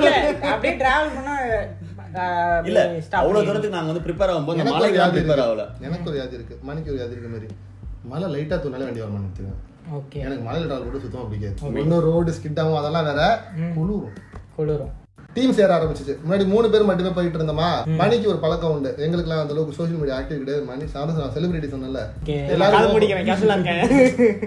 [0.00, 0.12] இல்ல
[0.52, 1.36] அப்படியே டிராவல் பண்ணா
[2.68, 2.80] இல்ல
[3.18, 3.46] அவ்வளவு.
[3.48, 5.64] தூரத்துக்கு நாங்க வந்து ப்ரிப்பேர் ஆகும்போது மழைக்கு வியாதி ப்ரிப்பேர் ஆகல.
[5.86, 6.54] எனக்கு ஒரு வியாதி இருக்கு.
[6.68, 7.48] மணிக்கு ஒரு வியாதி இருக்க மாதிரி.
[8.04, 11.80] மழை லைட்டா தூணாலே வண்டி வர மாட்டேங்குது ஓகே எனக்கு மலையில டிராவல் கூட சுத்தமா பிடிக்காது.
[11.80, 14.10] இன்னும் ரோடு ஸ்கிட் ஆகும் அதெல்லாம் வேற குளிரும்.
[14.56, 14.92] குளிரும்.
[15.34, 16.14] டீம் சேர ஆரம்பிச்சிச்சு.
[16.22, 17.66] முன்னாடி மூணு பேர் மட்டுமே போயிட்டு இருந்தோமா?
[17.98, 18.90] மணிக்கு ஒரு பழக்கம் உண்டு.
[19.04, 20.62] எங்களுக்குலாம் அந்த அளவுக்கு சோஷியல் மீடியா ஆக்டிவ் கிடையாது.
[20.70, 22.00] மணி சாதம் செலிபிரிட்டி சொன்னல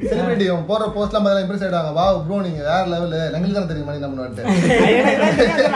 [0.10, 1.92] செலிபிரிட்டி போற போஸ்ட்லாம் பார்த்தா இம்ப்ரெஸ் ஆயிடுவாங்க.
[2.00, 4.22] வா ப்ரோ நீங்க வேற லெவல் எங்களுக்கு தான் தெரியும் மணி நம்ம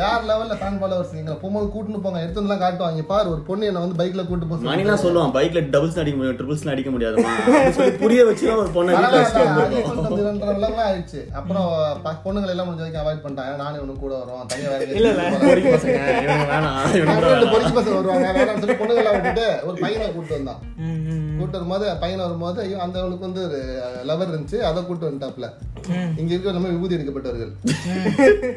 [0.00, 2.18] வேற லெவல்ல ஃபேன் ஃபாலோவர்ஸ் நீங்க போகும்போது கூட்டிட்டு போங்க.
[2.24, 3.06] எடுத்து வந்து காட்டுவாங்க.
[3.12, 6.66] பாரு ஒரு பொண்ணு என்ன வந்து பைக்ல கூட்டு போக மணிலாம் சொல்லுவான் பைக்ல டபுள்ஸ் அடிக்க முடியும் ட்ரிபிள்ஸ்
[6.74, 6.90] அடிக்க
[7.78, 8.98] சொல்லி புரிய வச்சு ஒரு பொண்ணை
[10.88, 11.20] ஆயிடுச்சு.
[11.38, 11.66] அப்புறம்
[12.32, 13.54] பொண்ணுங்களை எல்லாம் முடிஞ்ச வரைக்கும் அவாய்ட் பண்ணிட்டாங்க.
[13.56, 14.84] நானும் இவனு கூட வரோம் தனியா வேற
[17.52, 17.96] பொறிச்சு பசங்க.
[17.96, 18.28] வருவாங்க.
[18.36, 20.60] வேணாம்னு சொல்லி பொண்ணுங்களை விட்டுட்டு ஒரு பையனை கூட்டு வந்தான்.
[21.42, 23.60] கூட்டு வரும்போது பையன் வரும்போது ஐயோ அந்த அவளுக்கு வந்து ஒரு
[24.10, 25.48] லவர் இருந்துச்சு அதை கூட்டு வந்துட்டாப்ல
[26.20, 27.52] இங்க இருக்க நம்ம விபூதி எடுக்கப்பட்டவர்கள்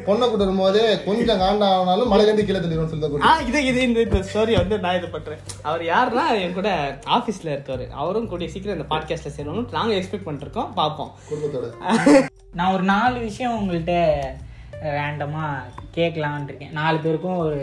[0.08, 4.54] பொண்ணை கூட்டு வரும்போது கொஞ்சம் காண்டா ஆனாலும் மலையிலேருந்து கீழே தள்ளிடுவோம் சொல்லி இது இது இந்த இந்த ஸ்டோரி
[4.60, 5.40] வந்து நான் இது பண்றேன்.
[5.68, 6.70] அவர் யாருன்னா என் கூட
[7.16, 7.84] ஆபீஸ்ல இருக்காரு.
[8.00, 11.10] அவரும் கூடிய சீக்கிரம் இந்த பாட்காஸ்ட்ல சேரணும் நாங்க எக்ஸ்பெக்ட் பண்ணிருக்கோம் பார்ப்போம்.
[11.30, 11.66] குடும்பத்தோட.
[12.58, 13.96] நான் ஒரு நாலு விஷயம் உங்கள்கிட்ட
[14.98, 16.74] ரேண்டமாக கேட்கலான் இருக்கேன்.
[16.80, 17.60] நாலு பேருக்கும் ஒரு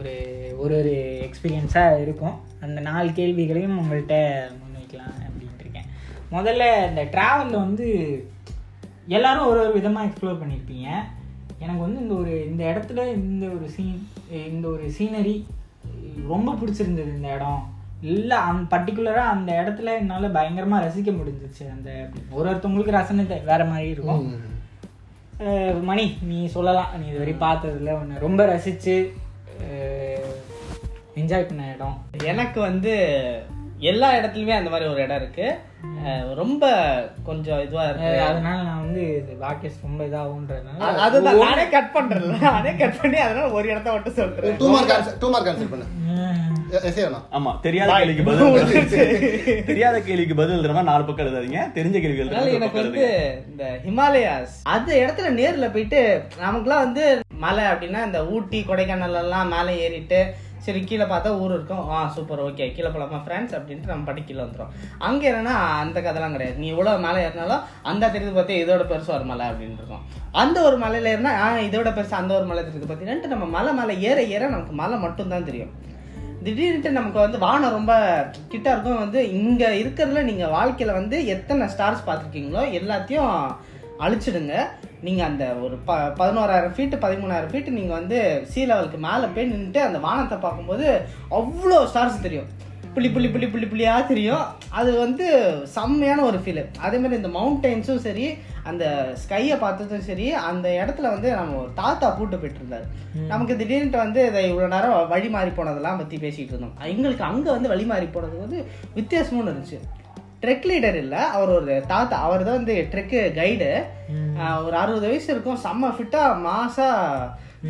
[0.00, 0.14] ஒரு
[0.62, 0.92] ஒரு ஒரு
[1.26, 2.36] எக்ஸ்பீரியன்ஸாக இருக்கும்.
[2.64, 4.16] அந்த நாலு கேள்விகளையும் உங்கள்கிட்ட
[4.58, 5.88] முன்வைக்கலாம் அப்படின்ட்டு இருக்கேன்.
[6.34, 7.86] முதல்ல இந்த ட்ராவலில் வந்து
[9.16, 10.88] எல்லாரும் ஒரு ஒரு விதமாக எக்ஸ்ப்ளோர் பண்ணியிருப்பீங்க
[11.62, 13.96] எனக்கு வந்து இந்த ஒரு இந்த இடத்துல இந்த ஒரு சீன்
[14.52, 15.36] இந்த ஒரு சீனரி
[16.32, 17.62] ரொம்ப பிடிச்சிருந்தது இந்த இடம்.
[18.12, 21.64] இல்லை அந் பர்டிகுலராக அந்த இடத்துல என்னால் பயங்கரமாக ரசிக்க முடிஞ்சிச்சு.
[21.74, 21.90] அந்த
[22.36, 24.24] ஒரு ஒருத்தவங்களுக்கு ரசனை வேற மாதிரி இருக்கும்.
[25.88, 26.92] மணி நீ சொல்லலாம்.
[27.00, 28.94] நீ இதுவரை பார்த்ததுல ஒன்று ரொம்ப ரசித்து
[31.16, 31.96] என்ஜாய் பண்ண இடம்.
[32.24, 32.92] எனக்கு வந்து
[33.82, 35.46] எல்லா இடத்துலயுமே அந்த மாதிரி ஒரு இடம் இருக்கு.
[36.34, 36.64] ரொம்ப
[37.24, 38.20] கொஞ்சம் இதுவா இருக்கு.
[38.20, 39.02] அதனால நான் வந்து
[39.40, 42.38] வாக்கியஸ் ரொம்ப இதாகுன்றதுனால அ- அதுதான் நானே கட் பண்றேன்ல.
[42.40, 44.56] நானே கட் பண்ணி அதனால ஒரு இடத்த மட்டும் சொல்றேன்.
[44.56, 45.88] Two mark answer two mark answer பண்ணு.
[47.32, 51.60] ஆமா தெரியாத கேள்விக்கு பதில் தெரியாத கேள்விக்கு பதில் எழுதுறமா நாலு பக்கம் எழுதாதீங்க.
[51.74, 53.06] தெரிஞ்ச கேள்வி எனக்கு வந்து
[53.50, 56.00] இந்த ஹிமாலயாஸ் அந்த இடத்துல நேர்ல போயிட்டு
[56.42, 57.04] நமக்குலாம் வந்து
[57.44, 60.20] மலை அப்படின்னா இந்த ஊட்டி கொடைக்கானல்லாம் மேலே ஏறிட்டு
[60.64, 61.84] சரி கீழே பார்த்தா ஊர் இருக்கும்.
[61.92, 64.72] ஆ சூப்பர் ஓகே கீழே போகலாமா ஃப்ரெண்ட்ஸ் அப்படின்ட்டு நம்ம படி கீழே வந்துடும்
[65.06, 66.56] அங்கே என்னன்னா அந்த கதைலாம் கிடையாது.
[66.62, 70.02] நீ இவ்வளோ மேலே ஏறினாலும் அந்த தெரியுது பார்த்தா இதோட பெருசு ஒரு மலை அப்படின்னு இருக்கும்.
[70.42, 73.96] அந்த ஒரு மலையில் ஏறினா ஆ இதோட பெருசு அந்த ஒரு மலை தெரியுது பார்த்தீங்கன்ட்டு நம்ம மலை மலை
[74.10, 75.72] ஏற ஏற நமக்கு மலை மட்டும்தான் தெரியும்.
[76.44, 77.92] திடீர்னுட்டு நமக்கு வந்து வானம் ரொம்ப
[78.52, 79.00] கிட்ட இருக்கும்.
[79.04, 83.34] வந்து இங்கே இருக்கிறதுல நீங்கள் வாழ்க்கையில் வந்து எத்தனை ஸ்டார்ஸ் பார்த்துருக்கீங்களோ எல்லாத்தையும்
[84.04, 84.54] அழிச்சிடுங்க.
[85.06, 88.18] நீங்க அந்த ஒரு ப பதினோராயிரம் ஃபீட்டு பதிமூணாயிரம் ஃபீட்டு நீங்க வந்து
[88.52, 90.88] சீ லெவலுக்கு மேலே போய் நின்றுட்டு அந்த வானத்தை பார்க்கும்போது
[91.38, 92.50] அவ்வளோ ஸ்டார்ஸ் தெரியும்.
[92.94, 94.46] புள்ளி புள்ளி புள்ளி புள்ளி புள்ளியா தெரியும்.
[94.78, 95.26] அது வந்து
[95.74, 98.24] செம்மையான ஒரு ஃபீல் அதே மாதிரி இந்த மவுண்டெயின்ஸும் சரி
[98.70, 98.84] அந்த
[99.22, 102.86] ஸ்கையை பார்த்ததும் சரி அந்த இடத்துல வந்து நம்ம தாத்தா கூட்டு போயிட்டு இருந்தாரு.
[103.32, 106.76] நமக்கு திடீர்னு வந்து இதை இவ்வளோ நேரம் வழி மாறி போனதெல்லாம் பற்றி பேசிட்டு இருந்தோம்.
[106.94, 108.60] எங்களுக்கு அங்கே வந்து வழி மாறி போனது வந்து
[108.98, 109.80] வித்தியாசமும் இருந்துச்சு.
[110.42, 113.70] ட்ரெக் லீடர் இல்லை அவர் ஒரு தாத்தா அவர் தான் வந்து ட்ரெக்கு கைடு
[114.66, 116.88] ஒரு அறுபது வயசு இருக்கும் செம்ம ஃபிட்டாக மாசா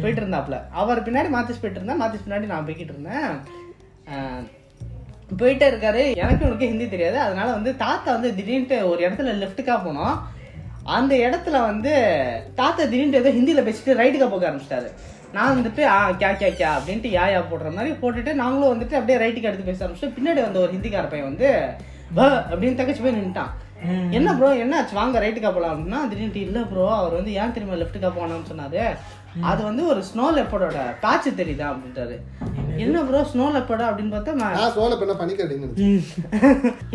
[0.03, 0.57] போயிட்டு இருந்தாப்புல.
[0.81, 3.31] அவர் பின்னாடி மாத்திஸ் போயிட்டு இருந்தேன் மாத்திஸ் பின்னாடி நான் போய்கிட்டு இருந்தேன்.
[5.41, 6.03] போயிட்டே இருக்காரு.
[6.23, 7.19] எனக்கு உனக்கு ஹிந்தி தெரியாது.
[7.27, 10.17] அதனால வந்து தாத்தா வந்து திடீர்னு ஒரு இடத்துல லெஃப்ட்டுக்கா போனோம்.
[10.99, 11.93] அந்த இடத்துல வந்து
[12.61, 14.89] தாத்தா திடீர்னு ஏதோ ஹிந்தியில் பேசிட்டு ரைட்டுக்கா போக ஆரம்பிச்சிட்டாரு.
[15.35, 19.19] நான் வந்துட்டு ஆ கே கே கே அப்படின்ட்டு யா யா போடுற மாதிரி போட்டுட்டு நாங்களும் வந்துட்டு அப்படியே
[19.23, 21.51] ரைட்டுக்கு எடுத்து பேச ஆரம்பிச்சிட்டு பின்னாடி வந்த ஒரு ஹிந்திக்கார பையன் வந்து
[22.17, 23.53] ப அப்படின்னு தக்கச்சு போய் நின்ட்டான்
[24.17, 24.95] என்ன ப்ரோ என்னாச்சு?
[24.99, 28.83] வாங்க ரைட்டுக்கா போலாம் அப்படின்னா திடீர்னு இல்ல ப்ரோ அவர் வந்து ஏன் திரும்ப லெஃப்ட்டுக்கா போனோம்னு சொன்னாரு?
[29.51, 32.17] அது வந்து ஒரு ஸ்னோ லெப்படோட காய்ச்சி தெரியுதா அப்படின்ட்டாரு.
[32.85, 35.69] என்ன ப்ரோ ஸ்னோ லெப்படா அப்படின்னு பார்த்தா நான் நான் சோழ பெண்ணை பண்ணிக்கிறீங்க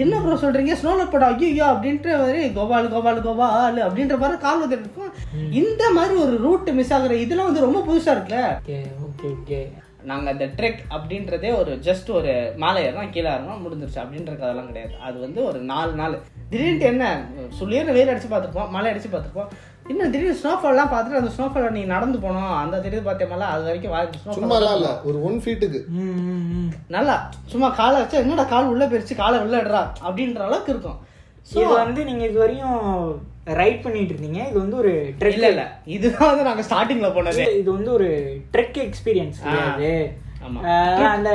[0.04, 0.76] என்ன ப்ரோ சொல்றீங்க?
[0.82, 5.14] ஸ்னோ லெப்படா ஐயோ அப்படின்ற மாதிரி கோபால் கோபால் கோபால் அப்படின்ற மாதிரி கால் வந்துட்டு இருக்கும்
[5.62, 8.44] இந்த மாதிரி ஒரு ரூட் மிஸ் ஆகுற இதெல்லாம் வந்து ரொம்ப புதுசா இருக்குல்ல?
[8.62, 9.62] Okay okay okay.
[10.06, 14.00] நாங்கள் அந்த ட்ரெக் அப்படின்றதே ஒரு ஜஸ்ட் ஒரு மாலை ஏறணும் கீழே ஏறணும் முடிஞ்சிருச்சு.
[14.02, 14.94] அப்படின்ற கதெல்லாம் கிடையாது.
[15.02, 16.16] அது வந்து ஒரு நாலு நாள்.
[16.50, 17.06] திடீர்னு என்ன
[17.60, 19.50] சொல்லியே வெயில் அடிச்சு பார்த்துருப்போம் மழை அடிச்சு பார்த்துருப்போம்.
[19.90, 22.54] இன்னும் திடீர்னு ஸ்னோஃபால்லாம் பார்த்துட்டு அந்த ஸ்னோஃபால் நீ நடந்து போனோம்.
[22.62, 24.92] அந்த தெரியுது பார்த்தேமல அது வரைக்கும் வாழ்க்கை ஸ்னோஃபால் இல்ல.
[25.04, 26.70] ஒரு ஒன் ஃபீட்டுக்கு ம் ம், ம்.
[26.88, 27.16] நல்லா
[27.46, 31.00] சும்மா காலை வச்சா என்னடா கால் உள்ள போயிருச்சு காலை உள்ள இடறா அப்படின்ற அளவுக்கு இருக்கும்.
[31.52, 32.78] இது வந்து நீங்க இது வரையும்
[33.48, 35.64] ரைட் பண்ணிட்டு இருந்தீங்க இது வந்து ஒரு ட்ரெக் இல்ல இல்ல.
[35.96, 37.44] இதுதான் வந்து நாங்க ஸ்டார்டிங்ல போனது.
[37.62, 38.08] இது வந்து ஒரு
[38.54, 39.92] ட்ரெக் எக்ஸ்பீரியன்ஸ் கிடையாது.
[41.16, 41.32] அந்த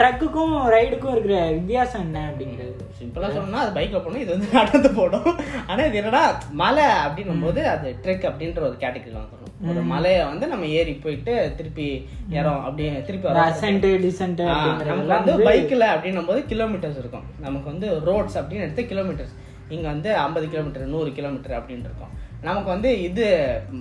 [0.00, 2.84] ட்ரக்குக்கும் ரைடுக்கும் இருக்கிற வித்தியாசம் என்ன அப்படிங்கிறது.
[3.00, 5.28] சிம்பிளா சொல்லணும்னா அது பைக்ல போகணும் இது வந்து நடந்து போடும்
[5.66, 6.22] ஆனா இது என்னடா
[6.62, 11.32] மலை அப்படின்னும் போது அது ட்ரெக் அப்படின்ற ஒரு கேட்டகரியில் வந்துடும் ஒரு மலையை வந்து நம்ம ஏறி போயிட்டு
[11.58, 11.88] திருப்பி
[12.38, 13.28] ஏறோம் அப்படியே திருப்பி
[14.88, 17.26] நமக்கு வந்து பைக்ல அப்படின்னும் போது கிலோமீட்டர்ஸ் இருக்கும்.
[17.46, 19.36] நமக்கு வந்து ரோட்ஸ் அப்படின்னு எடுத்து கிலோமீட்டர்ஸ்
[19.76, 22.14] இங்க வந்து ஐம்பது கிலோமீட்டர் நூறு கிலோமீட்டர் அப்படின்னு இருக்கும்.
[22.48, 23.24] நமக்கு வந்து இது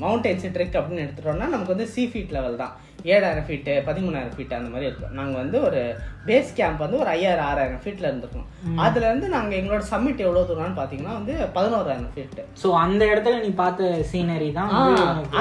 [0.03, 2.73] மவுண்டன்ஸ் ட்ரெக் அப்படின்னு எடுத்துட்டோம்னா நமக்கு வந்து சி ஃபீட் லெவல் தான்.
[3.11, 5.13] ஏழாயிரம் ஃபீட்டு பதிமூணாயிரம் ஃபீட் அந்த மாதிரி இருக்கும்.
[5.19, 5.81] நாங்கள் வந்து ஒரு
[6.27, 8.47] பேஸ் கேம்ப் வந்து ஒரு ஐயாயிரம் ஆறாயிரம் ஃபீட்டில் இருந்திருக்கோம்.
[8.85, 13.51] அதுல இருந்து நாங்கள் எங்களோட சம்மிட் எவ்வளோ தூரம்னு பார்த்தீங்கன்னா வந்து பதினோராயிரம் ஃபீட்டு ஸோ அந்த இடத்துல நீ
[13.61, 14.73] பார்த்த சீனரி தான்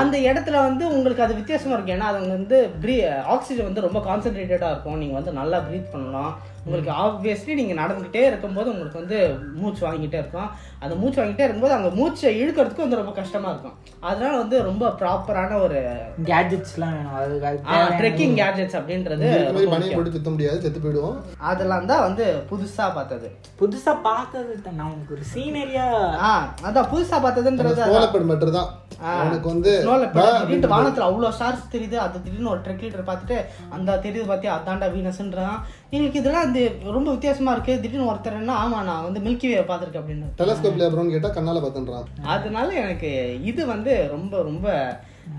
[0.02, 1.96] அந்த இடத்துல வந்து உங்களுக்கு அது வித்தியாசமா இருக்கும்.
[1.96, 2.96] ஏன்னா அது வந்து ப்ரீ
[3.36, 5.00] ஆக்சிஜன் வந்து ரொம்ப கான்சென்ட்ரேட்டடா இருக்கும்.
[5.02, 6.32] நீங்க வந்து நல்லா ப்ரீத் பண்ணலாம்.
[6.68, 9.18] உங்களுக்கு ஆப்வியஸ்லி நீங்கள் நடந்துகிட்டே இருக்கும்போது உங்களுக்கு வந்து
[9.60, 10.50] மூச்சு வாங்கிட்டே இருக்கும்.
[10.84, 13.76] அந்த மூச்சு வாங்கிட்டே இருக்கும்போது அங்க மூச்சை இழுக்கிறதுக்கு வந்து ரொம்ப கஷ்டமா இருக்கும்.
[14.08, 15.78] அதனால வந்து ரொம்ப ப்ராப்பரான ஒரு
[16.30, 17.94] கேட்ஜெட்ஸ்லாம் வேணும்.
[18.00, 19.28] ட்ரெக்கிங் கேட்ஜெட்ஸ் அப்படின்றது
[20.14, 21.16] சுத்த முடியாது செத்து போயிடுவோம்.
[21.52, 23.30] அதெல்லாம் தான் வந்து புதுசா பார்த்தது.
[23.62, 25.86] புதுசா பார்த்தது நான் உனக்கு ஒரு சீனரியா
[26.28, 26.30] ஆ
[26.68, 27.92] அதான் புதுசா பார்த்ததுன்றது அதான்.
[27.94, 28.70] சோழப்பேடு மட்டும் தான்.
[29.18, 31.96] அவனுக்கு வந்து ஸ்னோல பா திடீர்னு அப்படின்னு வானத்துல அவ்வளவு ஸ்டார்ஸ் தெரியுது.
[32.04, 33.36] அது திடீர்னு ஒரு ட்ரெக் லீடர் பார்த்துட்டு
[33.74, 35.58] அந்த தெரியுது பார்த்தியா அதான்டா வீனஸ்ன்றான்.
[35.92, 36.60] எங்களுக்கு இதெல்லாம் இந்த
[36.96, 37.74] ரொம்ப வித்தியாசமா இருக்கு.
[37.82, 40.28] திடீர்னு ஒருத்தர் என்ன ஆமா நான் வந்து மில்கி வே பார்த்துருக்கேன் அப்படின்னு.
[40.68, 43.10] டெலஸ்கோப்ல அப்புறம் கேட்டா கண்ணால பார்த்துன்றான் அதனால எனக்கு
[43.42, 44.66] இது வந்து ரொம்ப ரொம்ப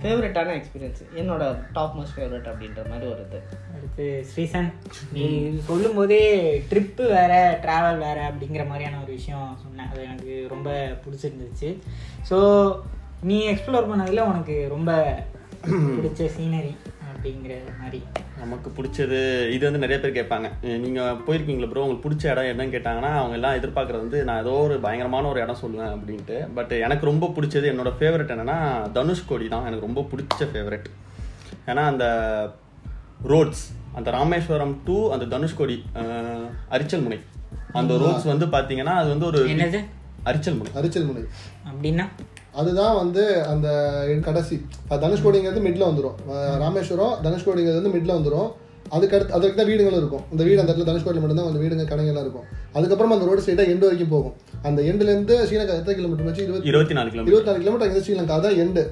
[0.02, 3.40] ஃபேவரட்டான எக்ஸ்பீரியன்ஸ் என்னோட டாப் மோஸ்ட் ஃபேவரட் அப்படின்ற மாதிரி ஒரு இது.
[3.76, 4.70] அடுத்து ஸ்ரீசன்.
[5.14, 5.24] நீ
[5.68, 6.20] சொல்லும் போதே
[6.72, 9.90] ட்ரிப்பு வேற டிராவல் வேற அப்படிங்கிற மாதிரியான ஒரு விஷயம் சொன்னேன்.
[9.92, 10.70] அது எனக்கு ரொம்ப
[11.04, 11.72] பிடிச்சிருந்துச்சு.
[12.30, 12.38] ஸோ
[13.22, 14.92] நீ எக்ஸ்ப்ளோர் பண்ணதுல உனக்கு ரொம்ப
[15.98, 16.74] பிடிச்ச சீனரி
[17.20, 18.04] அப்படிங்கிற மாதிரி.
[18.38, 20.50] நமக்கு பிடிச்சது இது வந்து நிறைய பேர் கேட்பாங்க.
[20.64, 24.50] அஹ் நீங்க போயிருக்கீங்களா ப்ரோ உங்களுக்கு பிடிச்ச இடம் என்னன்னு கேட்டாங்கன்னா அவங்க எல்லாம் எதிர்பார்க்கறது வந்து நான் ஏதோ
[24.50, 26.48] ஒரு பயங்கரமான ஒரு இடம் சொல்லுவேன் அப்படின்ட்டு.
[26.56, 28.58] பட் எனக்கு ரொம்ப பிடிச்சது என்னோட ஃபேவரட் என்னன்னா
[28.92, 29.66] தனுஷ்கோடி தான்.
[29.66, 30.86] எனக்கு ரொம்ப பிடிச்ச ஃபேவரட்
[31.68, 32.06] ஏன்னா அந்த
[33.28, 35.84] ரோட்ஸ் அந்த ராமேஸ்வரம் டு அந்த தனுஷ்கோடி
[36.70, 37.20] அரிச்சல் முனை.
[37.74, 39.86] அந்த ரோட்ஸ் வந்து பாத்தீங்கன்னா அது வந்து ஒரு என்னது?
[40.24, 40.72] அரிச்சல் முனை.
[40.76, 41.24] அரிச்சல் முனை.
[41.68, 42.08] அப்படின்னா?
[42.60, 43.68] அதுதான் வந்து அந்த
[44.14, 44.56] என் கடைசி.
[45.04, 46.18] தனுஷ்கோடிங்கிறது மிட்ல வந்துடும்
[46.64, 48.50] ராமேஸ்வரம் தனுஷ்கோடிங்கிறது வந்து மிட்ல வந்துடும்
[48.96, 50.24] அதுக்கு அடுத்து அதுக்கு தான் வீடுகளும் இருக்கும்.
[50.32, 52.46] அந்த வீடு அந்த இடத்துல தனுஷ்கோடியில் மட்டும்தான் அந்த வீடுங்க கடைங்கெல்லாம் இருக்கும்.
[52.78, 54.36] அதுக்கப்புறம் அந்த ரோடு ஸ்ட்ரெயிட்டாக எண்டு வரைக்கும் போகும்.
[54.68, 58.38] அந்த எண்டுலேருந்து ஸ்ரீலங்கா எத்தனை கிலோமீட்டர் வச்சு இருபத்தி இருபத்தி நாலு கிலோமீட்டர் இருபத்தி நாலு கிலோமீட்டர் அங்கே ஸ்ரீலங்கா.
[58.40, 58.84] அதான் எண்டு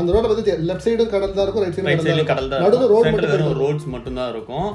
[0.00, 2.92] அந்த ரோட பத்தி லெஃப்ட் சைடும் கடல் தான் இருக்கும் ரைட் சைடும் சைடுல கடல் தான் தான் நடுவில்
[2.94, 4.68] ரோடு மட்டும் ரோட்ஸ் மட்டும் தான் இருக்கும்.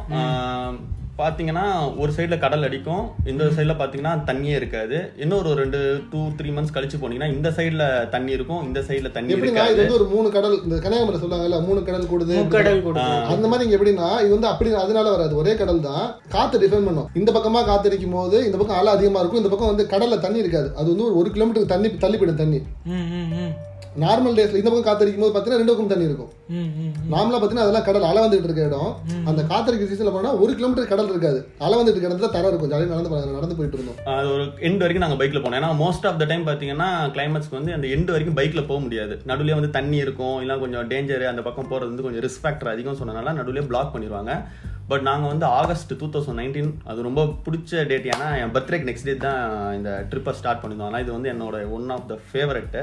[1.22, 1.64] ஆஹ், பாத்தீங்கன்னா
[2.02, 4.96] ஒரு சைடுல கடல் அடிக்கும் இந்த சைடுல பாத்தீங்கன்னா தண்ணியே இருக்காது.
[5.24, 5.80] இன்னொரு ஒரு ரெண்டு
[6.12, 9.98] டூ த்ரீ மந்த்ஸ் கழிச்சு போனீங்கன்னா இந்த சைடுல தண்ணி இருக்கும் இந்த சைடுல தண்ணி இருக்காது இது வந்து
[9.98, 12.36] ஒரு மூணு கடல் இந்த கன்னியாகுமரி சொல்லுவாங்கல்ல மூணு கடல் கூடுது.
[12.82, 15.34] கொடுத்து அந்த மாதிரி இங்க எப்படின்னா இது வந்து அப்படி அதனால வராது.
[15.42, 16.06] ஒரே கடல் தான்.
[16.32, 17.10] காத்து டிஃபைன் பண்ணும்.
[17.16, 19.42] இந்த பக்கமா காத்து அடிக்கும் போது இந்த பக்கம் அலை அதிகமா இருக்கும்.
[19.42, 20.70] இந்த பக்கம் வந்து கடல்ல தண்ணி இருக்காது.
[20.76, 22.62] அது வந்து ஒரு கிலோமீட்டருக்கு தண்ணி தள்ளி போயிடும் தண்ணி.
[22.92, 23.52] ம் ம் ம்
[24.04, 26.30] நார்மல் டேஸ்ல இந்த பக்கம் காத்து அடிக்கும் போது பாத்தீங்கன்னா ரெண்டு பக்கம் தண்ணி இருக்கும்.
[26.58, 28.92] ம் ம் நார்மலா பாத்தீங்கன்னா அதெல்லாம் கடல் அலை வந்துட்டு இருக்க இடம்.
[29.30, 31.40] அந்த காத்தடிக்க சீசன்ல போனா ஒரு கிலோமீட்டர் கடல் இருக்காது.
[31.66, 32.72] அலை வந்துட்டு இருக்க இடத்துல தர இருக்கும்.
[32.74, 34.00] ஜாலியாக நடந்து போனாங்க, நடந்து போயிட்டு இருந்தோம்.
[34.16, 35.60] அது ஒரு எண்ட் வரைக்கும் நாங்க பைக்ல போனோம்.
[35.62, 39.16] ஏன்னா மோஸ்ட் ஆஃப் த டைம் பாத்தீங்கன்னா கிளைமேட்ஸ்க்கு வந்து அந்த எண்ட் வரைக்கும் பைக்ல போக முடியாது.
[39.32, 40.38] நடுவுலயே வந்து தண்ணி இருக்கும்.
[40.46, 44.34] இல்ல கொஞ்சம் டேஞ்சர் அந்த பக்கம் போறது வந்து கொஞ்சம் ரிஸ்க் ஃபேக்டர் அதிகம் சொன்னனால நடுவுலயே பிளாக் பண்ணிடுவாங்க
[44.92, 49.08] பட் நாங்க வந்து ஆகஸ்ட் டூ தௌசண்ட் நைன்டீன் அது ரொம்ப பிடிச்ச டேட் ஏன்னா என் பர்த்டேக்கு நெக்ஸ்ட்
[49.08, 49.42] டே தான்
[49.76, 52.82] இந்த ட்ரிப்பை ஸ்டார்ட் பண்ணியிருந்தோம் ஆனால் இது வந்து என்னோட one of the favourite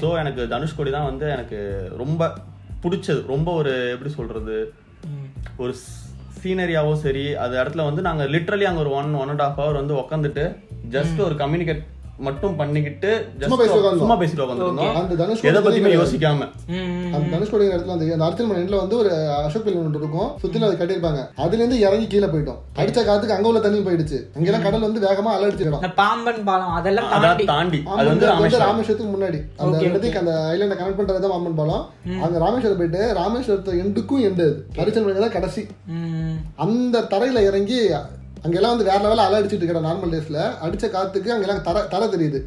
[0.00, 1.58] so எனக்கு தனுஷ்கோடி தான் வந்து எனக்கு
[1.96, 2.22] ரொம்ப
[2.82, 3.20] பிடிச்சது.
[3.28, 4.56] ரொம்ப ஒரு எப்படி சொல்றது
[5.08, 5.26] ம்.
[5.58, 5.72] ஒரு
[6.38, 9.94] சீனரியாவும் சரி அது இடத்துல வந்து நாங்க லிட்ரலி அங்க ஒரு one one and half hour வந்து
[9.98, 10.44] உட்காந்துட்டு
[10.90, 11.82] ஜஸ்ட் ஒரு கம்யூனிகேட்
[12.20, 13.50] மட்டும் பண்ணிக்கிட்டு just
[14.00, 14.88] சும்மா பேசிட்டு உட்காந்துருந்தோம்
[15.48, 16.46] எதை பத்தியுமே யோசிக்காம.
[17.10, 20.28] அந்த தனுஷ்கோடி இடத்துல அந்த அந்த அரசியல் மனையில வந்து ஒரு அசோக் பில் ஒன்று இருக்கும்.
[20.42, 21.22] சுத்தில அது கட்டியிருப்பாங்க.
[21.38, 22.58] அதுல இருந்து இறங்கி கீழே போயிட்டோம்.
[22.80, 24.20] அடிச்ச காத்துக்கு அங்க உள்ள தண்ணி போயிடுச்சு.
[24.36, 27.10] அங்கெல்லாம் கடல் வந்து வேகமா அலை அடிச்சிடும் இந்த பாம்பன் பாலம் அதெல்லாம்
[27.52, 27.80] தாண்டி.
[27.94, 28.28] அது வந்து
[28.64, 29.40] ராமேஸ்வரத்துக்கு முன்னாடி.
[29.60, 31.84] அந்த இடத்துக்கு அந்த ஐலாண்டை கனெக்ட் பண்றது தான் மாமன் பாலம்
[32.20, 34.54] அங்க ராமேஸ்வரம் போயிட்டு ராமேஸ்வரத்து எண்டுக்கும் எண்டு அது.
[34.80, 35.62] அரிச்சல் மலை தான் கடைசி.
[35.94, 36.36] ம்.
[36.58, 37.78] அந்த தரையில இறங்கி
[38.44, 42.38] அங்கெல்லாம் வந்து வேற லெவலில் அலை அடிச்சுட்டு இருக்கிற நார்மல் டேஸில் அடிச்ச காற்றுக்கு அங்கெல்லாம் தர தர தெரியுது.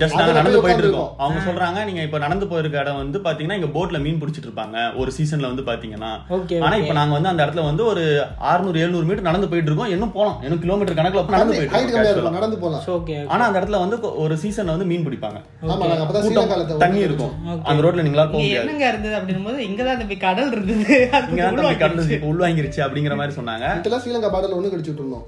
[0.00, 1.12] ஜஸ்ட் நாங்க நடந்து போய் போயிட்டு இருக்கோம்.
[1.24, 4.76] அவங்க சொல்றாங்க நீங்க இப்ப நடந்து போயிருக்க இடம் வந்து பாத்தீங்கன்னா இங்க போட்ல மீன் பிடிச்சிட்டு இருப்பாங்க.
[5.00, 6.10] ஒரு சீசன்ல வந்து பாத்தீங்கன்னா.
[6.36, 8.02] ஓகே ஆனா இப்ப நாங்க வந்து அந்த இடத்துல வந்து ஒரு
[8.50, 9.92] 600 700 மீட்டர் நடந்து போயிட்டு இருக்கோம்.
[9.94, 10.36] இன்னும் போலாம்.
[10.46, 12.82] இன்னும் கிலோமீட்டர் கணக்குல நடந்து போயிட்டு நடந்து போலாம்.
[12.96, 15.40] ஓகே ஆனா அந்த இடத்துல வந்து ஒரு சீசன்ல வந்து மீன் பிடிப்பாங்க.
[15.62, 17.32] ஆமா நாங்க அப்பதான் கூட்டம், சீனகாலத்தை தண்ணி இருக்கும்.
[17.70, 18.66] அந்த ரோட்ல நீங்களால போக இங்க முடியாது.
[18.66, 20.98] என்னங்க இருந்தது அப்படின்னும் போது இங்கதான் தம்பி கடல் இருந்தது.
[21.30, 21.80] இங்க தான் தம்பி.
[21.84, 23.64] கடல் இப்ப உள்வாங்கிருச்சு அப்படிங்கிற மாதிரி சொன்னாங்க.
[23.80, 25.26] இதெல்லாம் ஸ்ரீலங்கா பாடல ஒண்ணு கடிச்சிட்டு இருந்தோம்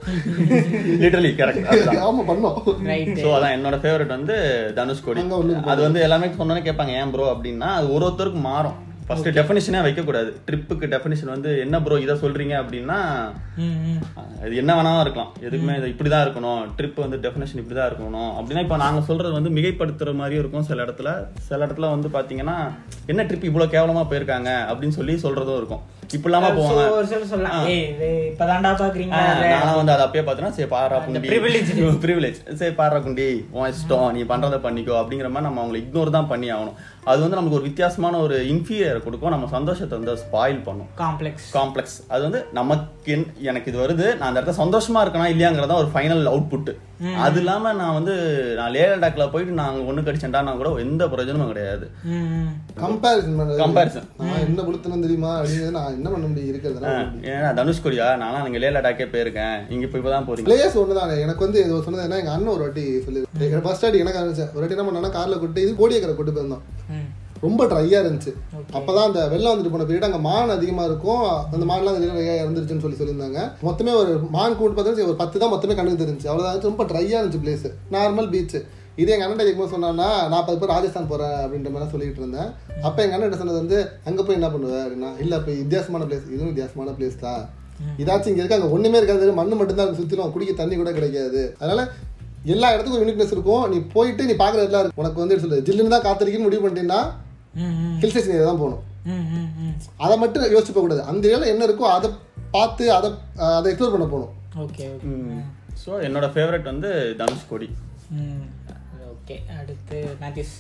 [1.05, 2.57] லிட்டரலி கரெக்ட் ஆமா பண்ணோம்.
[3.25, 4.26] சோ அதான் என்னோட ஃபேவரட் வந்து
[4.79, 8.77] தனுஷ்கோடி அங்க ஒண்ணு அது வந்து எல்லாமே சொன்னோன்னே கேட்பாங்க ஏன் ப்ரோ அப்படின்னா அது ஒரு ஒருத்தருக்கும் மாறும்.
[9.09, 12.55] ஃபர்ஸ்ட் டெஃபினிஷனே வைக்க கூடாது ட்ரிப்புக்கு டெஃபினிஷன் வந்து என்ன ப்ரோ இதை சொல்றீங்க?
[12.63, 12.97] அப்படின்னா
[14.43, 15.31] அது என்ன வேணாலும் இருக்கலாம்.
[15.47, 16.63] எதுக்குமே இது இப்படிதான் இருக்கணும்.
[16.79, 18.33] ட்ரிப் வந்து டெஃபினேஷன் இப்படிதான் இருக்கணும்.
[18.39, 21.27] அப்படின்னா இப்போ நாங்க சொல்றது வந்து மிகைப்படுத்துற மாதிரியும் இருக்கும் சில இடத்துல.
[21.49, 22.57] சில இடத்துல வந்து பாத்தீங்கன்னா
[23.07, 24.51] என்ன ட்ரிப் இவ்வளவு கேவலமா போயிருக்காங்க?
[24.73, 25.85] அப்படின்னு சொல்லி சொல்றதும் இருக்கும்.
[26.09, 26.83] இப்படி இல்லாம So, போவாங்க.
[26.97, 27.65] ஒரு சிலர் சொல்லலாம்
[28.29, 29.23] இப்பதான்டா பாக்குறீங்க ஆ,
[29.55, 31.23] நானும் வந்து அதை அப்பயே பார்த்தேன்னா சரி பாரா குண்டி.
[31.27, 31.71] privilege.
[32.05, 36.29] ப்ரிவிலேஜ் சரி பாரா குண்டி உன் இஷ்டம் நீ பண்றதை பண்ணிக்கோ அப்படிங்கிற மாதிரி நம்ம அவங்களை இக்னோர் தான்
[36.29, 36.77] பண்ணி ஆகணும்.
[37.07, 39.31] அது வந்து நமக்கு ஒரு வித்தியாசமான ஒரு இன்ஃபீரியர் கொடுக்கும்.
[39.31, 40.89] நம்ம சந்தோஷத்தை வந்து ஸ்பாயில் பண்ணும்.
[40.99, 45.77] காம்ப்ளெக்ஸ் காம்ப்ளெக்ஸ் அது வந்து நமக்கு என்- எனக்கு இது வருது நான் அந்த இடத்துல சந்தோஷமா இருக்கனா இல்லையாங்கிறதா
[45.77, 46.73] ஒரு ஃபைனல் அவுட்புட்
[47.17, 48.13] அது இல்லாம நான் வந்து
[48.57, 51.87] நான் லே லடாக்ல போயிட்டு நான் ஒண்ணு கடிச்சேன்டா கூட எந்த பிரயோஜனமும் கிடையாது.
[52.81, 55.41] கம்பேரிசன் கம்பேரிசன் நான் என்ன புளுத்தனம் தெரியுமா?
[55.41, 56.51] அப்படிங்கிறது நான் என்ன பண்ண முடியும்?
[56.53, 56.95] இருக்கிறதுனால
[57.33, 59.57] ஏன்னா தனுஷ்கோடியா நானும் அங்க லே லடாக்கே போயிருக்கேன்.
[59.71, 60.49] இங்க இப்போ இப்பதான் போறீங்க.
[60.49, 61.21] பிளேஸ் ஒண்ணுதான்.
[61.21, 63.23] எனக்கு வந்து இது சொன்னது என்ன எங்க அண்ணன் ஒரு வாட்டி சொல்லி
[63.63, 64.51] ஃபர்ஸ்ட் வாட்டி எனக்கு ஆரம்பிச்சேன்.
[64.55, 66.65] ஒரு வாட்டி என்ன பண்ணா கார்ல கூட்டு இது கோடியக்கரை கூட்டு போயிருந்தோம்.
[67.45, 68.33] ரொம்ப ட்ரையா இருந்துச்சு.
[68.79, 71.27] அப்பதான் அந்த வெள்ளம் வந்துட்டு போன பீரியட் அங்க மான் அதிகமா இருக்கும்.
[71.57, 73.43] அந்த மான்லாம் நிறைய இறந்துருச்சுன்னு சொல்லி சொல்லியிருந்தாங்க.
[73.67, 77.45] மொத்தமே ஒரு மான் கூட்டு பார்த்தா ஒரு பத்து தான் மொத்தமே கண்ணுக்கு தெரிஞ்சு அவ்வளவுதான் ரொம்ப ட்ரையா இருந்துச்சு
[77.45, 78.59] பிளேஸ் நார்மல் பீச்
[79.03, 82.51] இதே எங்க அண்ணன் கேட்கும்போது சொன்னான்னா நாற்பது பேர் ராஜஸ்தான் போறேன் அப்படின்ற மாதிரி சொல்லிட்டு இருந்தேன்.
[82.89, 84.77] அப்ப எங்க அண்ணன் சொன்னது வந்து அங்க போய் என்ன பண்ணுவ?
[84.85, 87.43] அப்படின்னா இல்ல இப்ப வித்தியாசமான பிளேஸ் இதுவும் வித்தியாசமான பிளேஸ் தான்.
[88.03, 89.27] இதாச்சும் இங்க இருக்கு அங்க ஒண்ணுமே இருக்காது.
[89.41, 90.33] மண்ணு மட்டும்தான் சுத்திலும்.
[90.35, 91.43] குடிக்க தண்ணி கூட கிடைக்காது.
[91.61, 91.83] அதனால
[92.55, 93.65] எல்லா இடத்துக்கும் யூனிக்னஸ் இருக்கும்.
[93.73, 95.67] நீ போயிட்டு நீ பாக்குற இடத்துல உனக்கு வந்து சொல்றது?
[95.69, 97.03] ஜில்லுன்னு தான் காத்திருக்குன்னு முடிவு பண்ணிட்டீங்கன்னா
[98.01, 98.85] ஹில் ஸ்டேஷன் ஏரியா தான் போகணும்.
[100.05, 102.09] அதை மட்டும் யோசிச்சு போகக்கூடாது அந்த ஏரியாவில் என்ன இருக்கோ அதை
[102.57, 103.09] பார்த்து அதை
[103.59, 104.35] அதை எக்ஸ்ப்ளோர் பண்ண போகணும்.
[104.65, 105.15] Okay okay.
[105.83, 106.91] ஸோ என்னோட ஃபேவரட் வந்து
[107.21, 107.69] தனுஷ்கோடி.
[108.19, 108.47] ம்
[109.15, 110.55] ஓகே அடுத்து மேத்யூஸ்.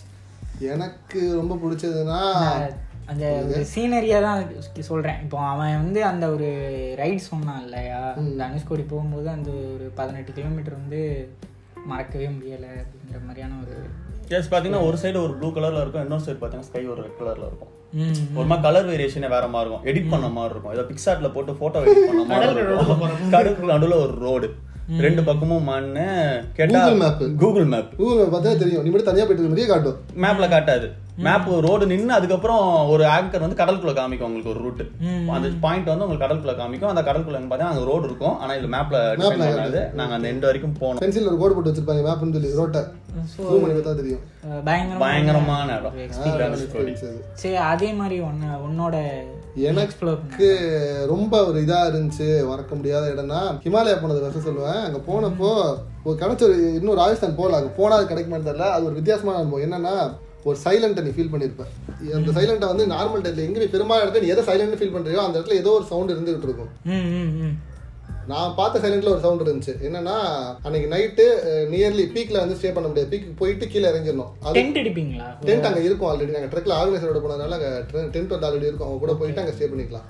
[0.74, 2.20] எனக்கு ரொம்ப பிடிச்சதுன்னா
[3.12, 4.40] அந்த ஒரு சீனரியா தான்
[4.88, 5.18] சொல்றேன்.
[5.24, 6.48] இப்போ அவன் வந்து அந்த ஒரு
[7.00, 8.00] ரைட் சொன்னான் இல்லையா?
[8.40, 11.00] தனுஷ்கோடி போகும்போது அந்த ஒரு பதினெட்டு கிலோமீட்டர் வந்து
[11.90, 13.76] மறக்கவே முடியலை அப்படின்ற மாதிரியான ஒரு
[14.28, 17.46] எஸ் பார்த்தீங்கன்னா ஒரு சைடு ஒரு ப்ளூ கலர்ல இருக்கும் இன்னொரு சைடு பார்த்தீங்கன்னா ஸ்கை ஒரு ரெட் கலர்ல
[17.50, 17.72] இருக்கும்.
[18.34, 19.86] ஒரு மாதிரி கலர் வேரியேஷனே வேற மாதிரி இருக்கும்.
[19.90, 20.72] எடிட் பண்ண மாதிரி இருக்கும்.
[20.72, 23.30] ஏதோ பிக்சார்ட்ல போட்டு போட்டோ எடிட் பண்ண மாதிரி இருக்கும்.
[23.30, 24.48] கடலுக்கு நடுவுல ஒரு ரோடு
[24.88, 27.36] ரெண்டு பக்கமும் மண்ணு கேட்டா Google map.
[27.38, 28.82] Google map Google பார்த்தா தெரியும்.
[28.82, 29.98] நீ மட்டும் தனியாக போயிட்டு இருக்க மாதிரியே காட்டும்.
[30.22, 30.88] மேப்ல காட்டாது.
[31.26, 34.82] மேப் ரோடு நின்னு அதுக்கப்புறம் ஒரு ஆங்கர் வந்து கடலுக்குள்ள காமிக்கும் உங்களுக்கு ஒரு ரூட்.
[35.36, 36.92] அந்த பாயிண்ட் வந்து உங்களுக்கு கடலுக்குள்ள காமிக்கும்.
[36.92, 38.38] அந்த கடலுக்குள்ள பார்த்தீங்கன்னா அங்க ரோடு இருக்கும்.
[38.38, 41.02] ஆனா இதுல மேப்ல நாங்க அந்த எண்ட் வரைக்கும் போனோம்.
[41.04, 42.02] பென்சில் ஒரு கோடு போட்டு வச்சிருப்பாங்க.
[42.08, 42.82] மேப்னு சொல்லி ரோட்டை
[43.40, 44.24] பார்த்தா தெரியும்.
[44.64, 45.80] பயங்கரமான.
[47.32, 48.96] சரி அதே மாதிரி ஒன்னு உன்னோட
[49.68, 50.48] எனக்கு
[51.12, 54.82] ரொம்ப ஒரு இதா இருந்துச்சு மறக்க முடியாத இடம்னா ஹிமாலயா போனது வருஷம் சொல்லுவேன்.
[54.86, 55.50] அங்க போனப்போ
[56.06, 57.58] ஒரு கிடைச்ச ஒரு இன்னும் ராஜஸ்தான் போகல.
[57.60, 59.64] அங்க போனா அது கிடைக்க மாட்டேன் அது ஒரு வித்தியாசமான அனுபவம்.
[59.66, 59.94] என்னன்னா
[60.48, 61.64] ஒரு சைலண்ட்டை நீ ஃபீல் பண்ணியிருப்ப
[62.16, 65.36] அந்த சைலண்ட்டை வந்து நார்மல் டைத்தில் எங்கே நீ பெரும்பாலும் இடத்துல நீ எதை சைலண்ட் ஃபீல் பண்ணுறியோ அந்த
[65.38, 66.70] இடத்துல ஏதோ ஒரு சவுண்ட் இருந்துகிட்டு இருக்கும்.
[68.32, 69.74] நான் பார்த்த சைலண்ட்ல ஒரு சவுண்ட் இருந்துச்சு.
[69.86, 70.16] என்னன்னா
[70.66, 71.24] அன்னைக்கு நைட்டு
[71.72, 73.10] நியர்லி பீக்ல வந்து ஸ்டே பண்ண முடியாது.
[73.12, 74.32] பீக்கு போயிட்டு கீழே இறங்கிடணும்.
[74.58, 75.28] டென்ட் அடிப்பீங்களா?
[75.48, 77.70] டென்ட் அங்க இருக்கும் ஆல்ரெடி நாங்க ட்ரக்ல ஆர்கனைசரோட போனதுனால அங்க
[78.14, 78.88] டென்ட் வந்து ஆல்ரெடி இருக்கும்.
[78.88, 80.06] அவங்க கூட போயிட்டு அங்க ஸ்டே பண்ணிக்கலாம்.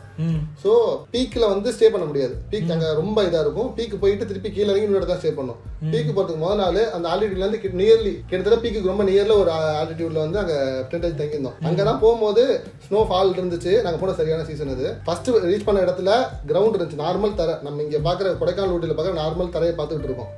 [0.62, 0.70] ஸோ
[1.14, 2.35] பீக்கில் வந்து ஸ்டே பண்ண முடியாது.
[2.52, 3.70] பீக் அங்கே ரொம்ப இதாக இருக்கும்.
[3.79, 5.59] பீக்கு போயிட்டு திருப்பி கீழே இறங்கி இன்னொரு தான் ஸ்டே பண்ணும்.
[5.92, 9.50] பீக்கு போகிறதுக்கு முதல் நாள் அந்த ஆல்டிடியூட்லேருந்து நியர்லி கிட்டத்தட்ட பீக்கு ரொம்ப நியரில் ஒரு
[9.81, 10.57] ஆல்டிடியூட்ல வந்து அங்கே
[10.90, 11.59] டென்ட் வச்சு தங்கியிருந்தோம்.
[11.68, 12.44] அங்கே தான் போகும்போது
[12.87, 13.74] ஸ்னோ ஃபால் இருந்துச்சு.
[13.85, 14.88] நாங்கள் போன சரியான சீசன் அது.
[15.09, 16.11] ஃபர்ஸ்ட் ரீச் பண்ண இடத்துல
[16.52, 17.02] கிரவுண்ட் இருந்துச்சு.
[17.05, 17.57] நார்மல் தரை.
[17.68, 20.33] நம்ம இங்கே பார்க்குற கொடைக்கானல் ஊட்டியில் பார்க்குற நார்மல் தரையை பார்த்துக்கிட்டு இருக்கோம்.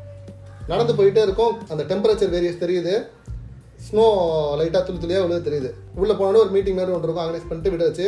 [0.73, 1.55] நடந்து போயிட்டே இருக்கும்.
[1.73, 2.95] அந்த டெம்பரேச்சர் வேரியஸ் தெரியுது.
[3.87, 4.05] ஸ்னோ
[4.61, 5.71] லைட்டாக துளி துளியாக உள்ளது தெரியுது.
[6.01, 7.25] உள்ளே போனோட ஒரு மீட்டிங் மாதிரி ஒன்று இருக்கும்.
[7.25, 8.07] ஆர்கனைஸ் பண்ணிட்டு விட வச்சு.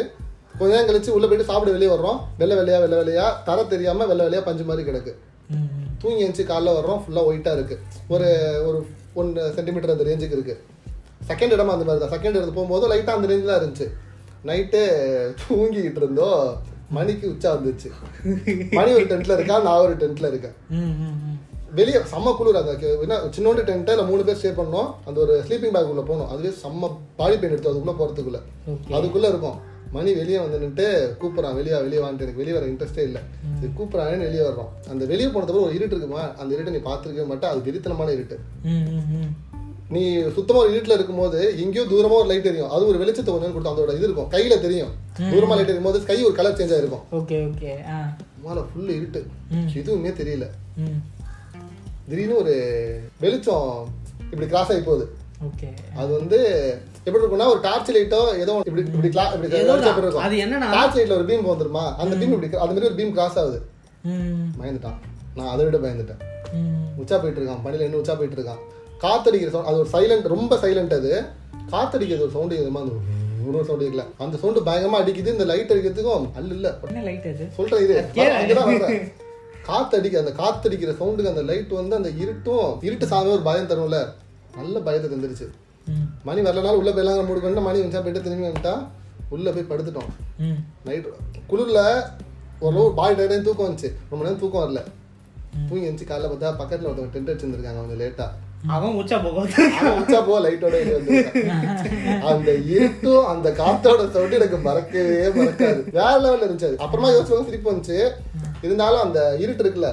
[0.59, 2.18] கொஞ்ச நேரம் கழிச்சு உள்ளே போயிட்டு சாப்பிட வெளியே வர்றோம்.
[2.40, 3.27] வெள்ளை வெள்ளையா வெள்ளை வெள்ளையா.
[3.49, 5.12] தர தெரியாமல் வெள்ளை வெள்ளையா பஞ்சு மாதிரி கிடக்கு.
[6.03, 7.01] தூங்கி எழுந்துச்சு காலைல வர்றோம்.
[7.05, 7.81] ஃபுல்லாக ஒயிட்டாக இருக்குது
[8.14, 8.29] ஒரு
[8.68, 8.79] ஒரு
[9.20, 10.61] ஒன் சென்டிமீட்டர் அந்த ரேஞ்சுக்கு இருக்குது
[11.31, 12.14] செகண்ட் இடமா அந்த மாதிரி தான்.
[12.16, 13.88] செகண்ட் இடத்து போகும்போது லைட்டாக அந்த ரேஞ்சில் தான் இருந்துச்சு.
[14.51, 14.83] நைட்டு
[15.40, 16.44] தூங்கிக்கிட்டு இருந்தோம்.
[16.90, 17.88] மணிக்கு உச்சா வந்துச்சு.
[18.70, 19.62] மணி ஒரு டென்ட்ல இருக்கா?
[19.62, 20.57] நான் ஒரு டென்ட்ல இருக்கேன்.
[21.74, 24.88] வெளியே செம்ம குளிர் அந்த என்ன சின்னோண்டு டென்ட்டை இல்லை மூணு பேர் ஸ்டே பண்ணோம்.
[25.05, 26.26] அந்த ஒரு ஸ்லீப்பிங் பேக் உள்ள போனோம்.
[26.26, 28.40] அதுவே செம்ம பாடி பெயின் எடுத்து அதுக்குள்ள போறதுக்குள்ள.
[28.68, 28.94] Okay.
[28.98, 29.59] அதுக்குள்ள இருக்கும்.
[29.92, 30.87] மணி வெளியே வந்து நின்னுட்டு
[31.22, 31.55] கூப்பிட்றான்.
[31.55, 33.22] வெளியே வெளியே வான்ட்டு எனக்கு வெளியே வர இன்ட்ரெஸ்டே இல்லை.
[33.57, 34.72] இது கூப்பிட்றான்னு வெளியே வர்றோம்.
[34.88, 36.35] அந்த வெளியே போனதுக்கு ஒரு இருட்டு இருக்குமா?
[36.35, 38.38] அந்த இருட்டை நீ பார்த்துருக்கவே மாட்டேன் அது வெறித்தனமான இருட்டு.
[39.94, 40.03] நீ
[40.35, 43.94] சுத்தமா ஒரு இருட்டுல இருக்கும்போது எங்கேயோ தூரமா ஒரு லைட் தெரியும் அது ஒரு வெளிச்சத்தை கொஞ்சம் கொடுத்து அதோட
[43.96, 44.29] இது இருக்கும்.
[44.35, 44.92] கையில தெரியும்.
[45.33, 47.05] தூரமா லைட் எரியும் போது கை ஒரு கலர் சேஞ்ச் ஆயிருக்கும்.
[47.18, 47.72] Okay okay.
[48.44, 49.20] மேல ஃபுல் இருட்டு.
[49.81, 50.46] எதுவுமே தெரியல.
[52.11, 52.55] திடீர்னு ஒரு
[53.24, 53.66] வெளிச்சம்
[54.31, 55.07] இப்படி கிராஸ் ஆகி போகுது.
[56.00, 56.38] அது வந்து
[57.05, 59.50] எப்படி இருக்கும்னா ஒரு டார்ச் லைட்டோ ஏதோ இப்படி இப்படி இப்படி
[60.05, 60.24] இருக்கும்?
[60.26, 60.37] அது
[60.76, 61.85] டார்ச் லைட்ல ஒரு பீம் வந்துருமா?
[62.03, 63.61] அந்த பீம் இப்படி அது மாதிரி ஒரு பீம் கிராஸ் ஆகுது.
[64.61, 64.98] பயந்துட்டான்.
[65.37, 66.20] நான் அதை விட பயந்துட்டேன்.
[67.03, 67.64] உச்சா போயிட்டு இருக்கான்.
[67.64, 68.62] பணியில இன்னும் உச்சா போயிட்டு இருக்கான்.
[69.04, 71.12] காத்தடிக்கிற சவுண்ட் அது ஒரு சைலண்ட் ரொம்ப சைலண்ட் அது.
[71.72, 72.92] காத்தடிக்கிறது ஒரு சவுண்டு எதுமா அந்த
[73.50, 76.68] ஒரு சவுண்ட் இருக்குல்ல அந்த சவுண்டு பயங்கரமா அடிக்குது இந்த லைட் அடிக்கிறதுக்கும் அல்ல இல்ல.
[77.58, 77.94] சொல்றேன் இது.
[79.68, 83.98] காத்தடிக்க அந்த காத்தடிக்கிற சவுண்டுக்கு அந்த லைட் வந்து அந்த இருட்டும் இருட்டு சாமி ஒரு பயம் தரும்ல.
[84.56, 85.46] நல்ல பயத்தை தந்துருச்சு.
[86.28, 88.74] மணி வரலனாலும் உள்ள போயெல்லாம் மூடு கொண்டு மணி வச்சா போயிட்டு திரும்பி வந்துட்டா
[89.34, 90.10] உள்ள போய் படுத்துட்டோம்.
[90.86, 91.06] நைட்
[91.50, 91.80] குளிர்ல
[92.66, 93.90] ஒரு பாய் டேடையும் தூக்கம் வந்துச்சு.
[94.10, 94.80] ரொம்ப நேரம் தூக்கம் வரல.
[95.68, 98.26] தூங்கி இருந்துச்சு காலைல பார்த்தா பக்கத்துல ஒருத்தவங்க டென்ட் வச்சிருந்திருக்காங்க கொஞ்சம் லேட்டா
[98.66, 100.77] அவன் உச்சா அவன் உச்சா போ லைட்டோட.
[102.31, 105.81] அந்த இருட்டும் அந்த காத்தோட சவுண்ட் எனக்கு மறக்கவே மறக்காது.
[105.99, 106.79] வேற லெவல்ல இருந்துச்சு அது.
[106.79, 107.99] அப்புறமா யோசிச்சு சிரிப்பு வந்துச்சு.
[108.62, 109.90] இருந்தாலும் அந்த இருட்டு இருக்குல்ல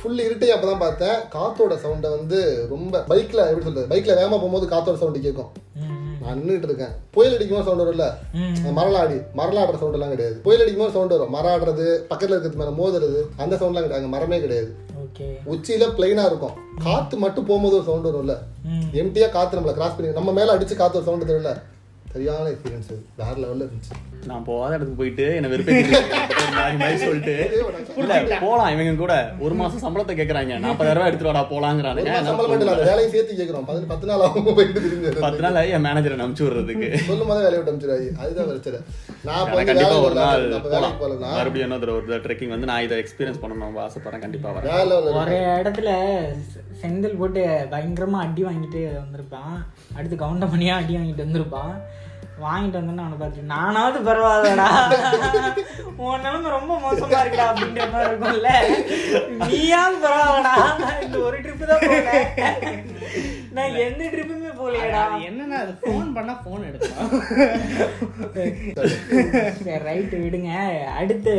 [0.00, 1.16] ஃபுல் இருட்டே அப்பதான் பார்த்தேன்.
[1.36, 3.86] காத்தோட சவுண்டை வந்து ரொம்ப பைக்ல எப்படி சொல்றது?
[3.92, 5.52] பைக்ல வேகமா போகும்போது காத்தோட சவுண்ட் கேட்கும்.
[6.22, 6.94] நான் நின்றுட்டு இருக்கேன்.
[7.10, 8.06] புயல் அடிக்கும்போது சவுண்ட் வரும்ல?
[8.78, 10.36] மரலாடி மரலாடுற சவுண்ட் எல்லாம் கிடையாது.
[10.46, 11.34] புயல் அடிக்கும்போது சவுண்ட் வரும்.
[11.36, 13.98] மராடுறது பக்கத்துல இருக்கிறது மேல மோதுறது அந்த சவுண்ட்லாம் கிடையாது.
[14.00, 14.70] அங்க மரமே கிடையாது.
[15.22, 16.54] உச்சியில பிளைனா இருக்கும்.
[16.82, 18.34] காத்து மட்டும் போகும்போது ஒரு சவுண்ட் வரும்ல.
[18.92, 21.52] எம்டியா காத்து நம்மள கிராஸ் பண்ணி நம்ம மேல அடிச்சு காத்து ஒரு சவுண்ட் தெரியல
[22.16, 23.94] சரியான எக்ஸ்பீரியன்ஸ் வேற லெவல்ல இருந்துச்சு.
[24.30, 27.34] நான் போகாத இடத்துக்கு போயிட்டு என்ன மாதிரி சொல்லிட்டு.
[28.00, 29.14] இல்ல போலாம் இவங்க கூட.
[29.44, 30.54] ஒரு மாசம் சம்பளத்தை கேக்குறாங்க.
[30.64, 33.66] நாற்பதாயிரம் ரூபாய் எடுத்துட்டு வாடா நான் சம்பளம் வேலையும் சேர்த்து கேக்குறோம்.
[33.92, 35.20] பத்து நாள் ஆகும் போயிட்டு திரும்பி.
[35.26, 36.88] பத்து நாள் ஆகி என் மேனேஜரை அனுப்பிச்சு விடுறதுக்கு.
[37.10, 38.80] சொல்லும் போதே வேலையை விட்டு அனுப்பிச்சிடாது அதுதான் பிரச்சனை.
[39.28, 40.96] நான் கண்டிப்பா ஒரு நாள் போலாம்.
[41.36, 44.24] மறுபடியும் இன்னொரு ஒரு ட்ரெக்கிங் வந்து நான் இதை எக்ஸ்பீரியன்ஸ் பண்ணணும் ஆசைப்படுறேன்.
[44.26, 45.14] கண்டிப்பா வரேன்.
[45.20, 45.90] ஒரு இடத்துல
[46.82, 47.42] செந்தில் போட்டு
[47.74, 49.56] பயங்கரமா அடி வாங்கிட்டு வந்திருப்பான்.
[49.98, 51.74] அடுத்து கவுண்டமணியா அடி வாங்கிட்டு வந்திருப்பான்.
[52.44, 54.66] வாங்கிட்டு வந்தோன்னு அவனை பார்த்துட்டு நானாவது பரவாயில்லடா.
[56.04, 58.50] உன் நிலைமை ரொம்ப மோசமா இருக்குடா அப்படின்ற மாதிரி இருக்கும்ல.
[59.50, 60.54] நீயாவது பரவாயில்லடா.
[61.04, 61.84] இந்த ஒரு ட்ரிப்பு தான்
[63.56, 65.00] நான் எந்த ட்ரிப்புமே போகலையடா.
[65.06, 66.62] அது என்னன்னா அது ஃபோன் பண்ணா ஃபோன்
[69.64, 70.50] சரி ரைட்டு விடுங்க.
[71.00, 71.34] அடுத்து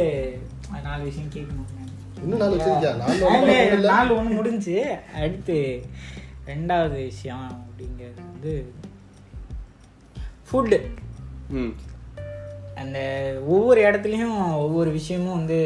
[0.87, 1.71] நாலு விஷயம் கேட்கணும்.
[2.23, 3.85] இன்னும்.
[3.93, 4.77] நாலு ஒன்று முடிஞ்சு
[5.19, 5.57] அடுத்து
[6.51, 8.53] ரெண்டாவது விஷயம் அப்படிங்கிறது வந்து
[10.47, 10.77] ஃபுட்டு
[11.59, 11.71] ம்.
[12.81, 12.97] அந்த
[13.47, 15.59] ஒவ்வொரு இடத்துலையும் ஒவ்வொரு விஷயமும் வந்து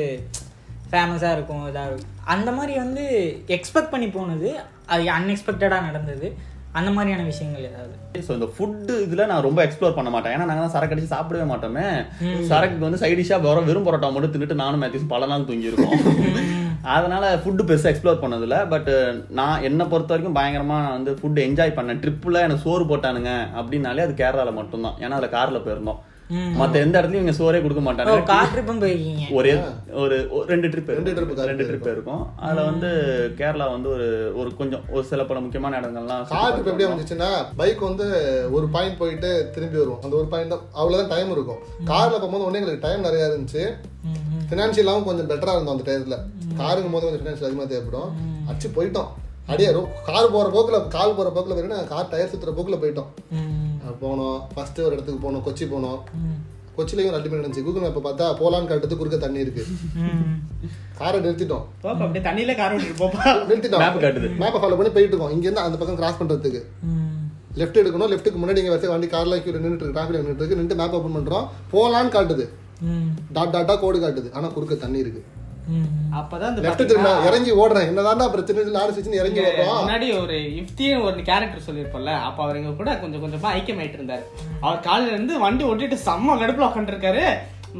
[0.92, 2.16] ஃபேமஸாக இருக்கும் இதாக இருக்கும்.
[2.26, 3.04] அந்த மாதிரி வந்து
[3.58, 4.50] எக்ஸ்பெக்ட் பண்ணி போனது
[4.94, 6.28] அது அன்எக்ஸ்பெக்டடாக நடந்தது.
[6.74, 7.96] அந்த மாதிரியான விஷயங்கள் ஏதாவது?
[8.28, 10.34] ஸோ இந்த ஃபுட்டு இதுல நான் ரொம்ப எக்ஸ்ப்ளோர் பண்ண மாட்டேன்.
[10.36, 11.86] ஏன்னா நாங்க தான் சரக்கு அடிச்சு சாப்பிடவே மாட்டோமே.
[12.50, 16.00] சரக்கு வந்து சைட் டிஷ்ஷா வர வெறும் பரோட்டா மட்டும் தின்னுட்டு நானும் மேத்யூஸ் பல நாள் தூங்கி இருக்கோம்
[16.96, 18.58] அதனால் ஃபுட்டு பெருசாக எக்ஸ்ப்ளோர் பண்ணதில்ல.
[18.74, 18.90] பட்
[19.40, 22.02] நான் என்னை பொறுத்த வரைக்கும் பயங்கரமாக நான் வந்து ஃபுட் என்ஜாய் பண்ணேன்.
[22.04, 24.98] ட்ரிப்பில் எனக்கு சோறு போட்டானுங்க அப்படின்னாலே அது கேரளாவில் மட்டும்தான்.
[25.04, 26.02] ஏன்னா அதில் காரில் போயிருந்தோம்.
[26.60, 28.16] மத்த எந்த இடத்துலயும் இங்க சோறே கொடுக்க மாட்டாங்க.
[28.32, 29.54] கார் ட்ரிப்பும் போயிருக்கீங்க ஒரே
[30.02, 30.18] ஒரு
[30.52, 32.22] ரெண்டு ட்ரிப் ரெண்டு trip car ரெண்டு ட்ரிப் இருக்கும்.
[32.46, 32.90] அதுல வந்து
[33.40, 34.08] கேரளா வந்து ஒரு
[34.42, 37.30] ஒரு கொஞ்சம் ஒரு சில பல முக்கியமான இடங்கள்லாம் கார் இப்போ எப்படி வந்துச்சுன்னா
[37.62, 38.08] பைக் வந்து
[38.58, 40.66] ஒரு பாயிண்ட் போயிட்டு திரும்பி வரும் அந்த ஒரு பாயிண்ட் தான்.
[40.80, 41.62] அவ்வளோதான் டைம் இருக்கும்.
[41.92, 43.64] கார்ல போகும்போது ஒண்ணு எங்களுக்கு டைம் நிறைய இருந்துச்சு.
[44.52, 46.18] ஃபினான்ஷியலாகவும் கொஞ்சம் பெட்டரா இருந்தோம் அந்த டயத்துல
[46.62, 48.10] காருங்கும் போது கொஞ்சம் ஃபினான்ஷியல் அதிகமாக தேவைப்படும்.
[48.50, 49.10] அடிச்சு போயிட்டோம்.
[49.52, 49.70] அடியே
[50.10, 53.10] கார் போற போக்குல கால் போற போக்குல போயிட்டு நாங்கள் கார் டயர் சுத்துற போக்குல போயிட்டோம்.
[54.02, 54.40] போனோம்.
[54.56, 55.44] ஃபர்ஸ்ட் ஒரு இடத்துக்கு போனோம்.
[55.48, 56.00] கொச்சி போனோம்.
[56.78, 59.66] கொச்சிலையும் ரெண்டு மணி இருந்துச்சு கூகுள் மேப்பை பார்த்தா போலான்னு காட்டுறது குறுக்க தண்ணி இருக்கு.
[60.98, 61.66] காரை நிறுத்திட்டோம்.
[61.82, 63.84] அப்படியே தண்ணியில கார் நிறுத்திட்டோம்.
[63.84, 64.30] Map காட்டுது.
[64.42, 65.34] மேப்பை ஃபாலோ பண்ணி போயிட்டு இருக்கோம்.
[65.36, 66.62] இங்கேருந்து அந்த பக்கம் கிராஸ் பண்றதுக்கு.
[67.60, 68.12] லெஃப்ட் எடுக்கணும்.
[68.12, 69.94] லெஃப்ட்டுக்கு முன்னாடி இங்கே வச்சு வண்டி கார்ல கியூ நின்றுட்டு இருக்கு.
[69.96, 70.56] டிராஃபிக் நின்றுட்டு இருக்கு.
[70.56, 71.48] நின்று மேப் ஓப்பன் பண்றோம்.
[71.72, 72.48] போலான்னு காட்டுது.
[73.34, 74.34] டாட் டாட்டா கோடு காட்டுது.
[74.34, 75.24] ஆனா குறுக்க தண்ணி இருக்கு.
[76.20, 77.88] அப்பதான் இந்த லெஃப்ட் திரும்ப இறங்கி ஓடுறேன்.
[77.90, 79.78] என்னதான்டா பிரச்சனை இல்லை நாலு சுவிட்ச் இறங்கி ஓடுறோம்.
[79.82, 84.24] முன்னாடி ஒரு இஃப்தின்னு ஒரு கேரக்டர் சொல்லியிருப்போம்ல அப்ப அவர் எங்க கூட கொஞ்சம் கொஞ்சமா ஐக்கியமாயிட்டு இருந்தாரு
[84.62, 87.26] அவர் காலையில இருந்து வண்டி ஓட்டிட்டு செம்ம கடுப்புல உட்காந்துருக்காரு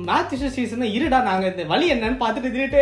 [0.08, 2.82] மேட்ச் சீசன் இருடா நாங்க இந்த வழி என்னன்னு பாத்துட்டு திட்டு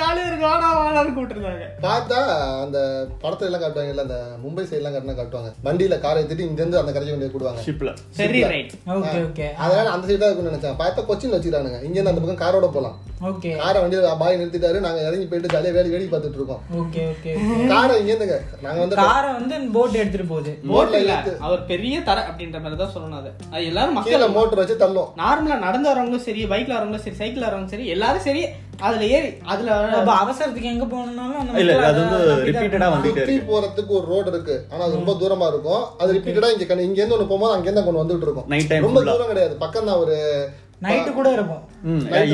[0.00, 1.66] ஜாலியா இருக்கு வாடா வாடான்னு கூப்பிட்டுருந்தாங்க.
[1.86, 2.18] பார்த்தா
[2.64, 2.78] அந்த
[3.22, 5.50] படத்துல எல்லாம் காட்டுவாங்க இல்ல அந்த மும்பை சைடு எல்லாம் காட்டினா காட்டுவாங்க.
[5.66, 9.86] வண்டியில காரை ஏத்திட்டு இங்க இருந்து அந்த கரைக்கு கொண்டு கூடுவாங்க ஷிப்ல சரி ரைட் ஓகே ஓகே அதனால
[9.94, 10.78] அந்த சைடு தான் இருக்கும்னு நினைச்சேன்.
[10.82, 11.80] பார்த்தா கொச்சின் வச்சுக்கிறானுங்க.
[11.86, 12.96] இங்க இருந்து அந்த பக்கம் காரோட போலாம்.
[13.30, 14.78] ஓகே காரை வண்டியில பாய் நிறுத்திட்டாரு.
[14.86, 16.62] நாங்க இறங்கி போயிட்டு ஜாலியா வேலை வேடி பார்த்துட்டு இருக்கோம்.
[16.82, 17.32] ஓகே ஓகே
[17.72, 18.38] காரை இங்க இருந்துங்க.
[18.66, 20.52] நாங்க வந்து காரை வந்து போட் எடுத்துட்டு போகுது.
[20.72, 21.16] போட் இல்ல.
[21.48, 23.32] அவர் பெரிய தர அப்படின்ற மாதிரி தான் சொல்லணும் அது.
[23.70, 24.26] எல்லாரும் மக்கள்.
[24.38, 25.10] மோட்டர் வச்சு தள்ளும்.
[25.22, 28.42] நார்மலா நடந்து வரவங்களும் சரி பைக்ல வரவங்களும் சரி சைக்கிள் வரவங்களும் சரி எல்லாரும் சரி
[28.86, 29.70] அதுல ஏறி அதுல
[30.22, 32.18] அவசரத்துக்கு எங்க போகணும்னாலும் இல்ல, அது வந்து
[32.94, 34.56] வந்துட்டே போறதுக்கு ஒரு ரோடு இருக்கு.
[34.72, 35.84] ஆனா அது ரொம்ப தூரமா இருக்கும்.
[36.00, 38.48] அது ரிப்பீட்டடா இங்க இங்க இருந்து ஒண்ணு போகும்போது அங்க இருந்து கொண்டு வந்துட்டு இருக்கும்.
[38.54, 39.02] Night time ரொம்ப.
[39.10, 39.54] தூரம் கிடையாது.
[39.64, 40.16] பக்கம் தான் ஒரு
[40.86, 41.62] நைட்டு கூட இருக்கும்.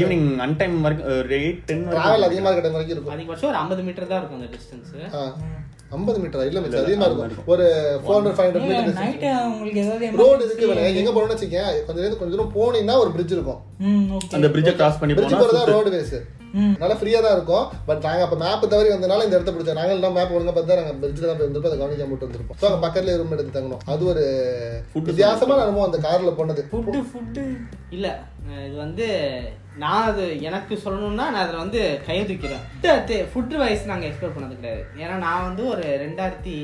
[0.00, 3.14] ஈவினிங் அன்டைம் வரைக்கும் ஒரு எயிட் டென் டிராவல் அதிகமா இருக்க டைம் வரைக்கும் இருக்கும்.
[3.16, 4.92] அதிகபட்சம் ஒரு ஐம்பது மீட்டர் தான் இருக்கும் அந்த டிஸ்டன்ஸ்
[5.94, 6.46] ஐம்பது மீட்டர்?
[6.50, 6.84] இல்ல மிச்சம்.
[6.84, 7.64] அதிகமா இருக்கும் ஒரு
[8.04, 10.70] four hundred five hundred metre night உங்களுக்கு ஏதாவது ரோடு இருக்கு
[11.02, 13.60] எங்க போறோம்னு வச்சுக்கேன் கொஞ்சம் நேரம் கொஞ்சம் தூரம் போனீங்கன்னா ஒரு பிரிட்ஜ் இருக்கும்.
[13.90, 16.16] ம் ஓகே அந்த பிரிட்ஜை கிராஸ் பண்ணி பிரிட்ஜ் போனா போறதா ரோடு வேஸ்
[16.82, 17.64] நல்லா ஃப்ரீயா தான் இருக்கும்.
[17.88, 19.78] பட் நாங்க அப்ப மேப் தவறி வந்தனால இந்த இடத்த பிடிச்சோம்.
[19.80, 21.72] நாங்க எல்லாம் மேப் ஒழுங்கா பார்த்தா நாங்க பிரிட்ஜ்ல தான் போய் வந்திருப்போம்.
[21.72, 22.58] அதை கவனிக்காம மட்டும் வந்திருப்போம்.
[22.60, 23.82] ஸோ அங்க பக்கத்துல ரூம் எடுத்து தங்கணும்.
[23.94, 24.22] அது ஒரு
[25.08, 26.64] வித்தியாசமான அனுபவம் அந்த கார்ல போனது.
[26.70, 27.44] ஃபுட்டு ஃபுட்டு
[27.96, 28.08] இல்ல.
[28.66, 29.06] இது வந்து
[29.82, 32.62] நான் அது எனக்கு சொல்லணும்னா நான் அதில் வந்து கையொதுக்கிறேன்
[33.32, 34.82] ஃபுட் வைஸ் நாங்கள் எக்ஸ்ப்ளோர் பண்ணது கிடையாது.
[35.02, 36.54] ஏன்னா நான் வந்து ஒரு ரெண்டாயிரத்தி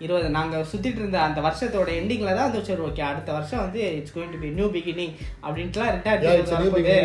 [0.00, 4.14] இருபது நாங்கள் சுற்றிட்டு இருந்த அந்த வருஷத்தோட எண்டிங்கில் தான் வந்து சரி ஓகே அடுத்த வருஷம் வந்து it's
[4.16, 5.14] going to be new beginning
[5.44, 6.26] அப்படின்ட்டுலாம் ரெண்டாயிரத்தி
[6.64, 6.96] இருபது.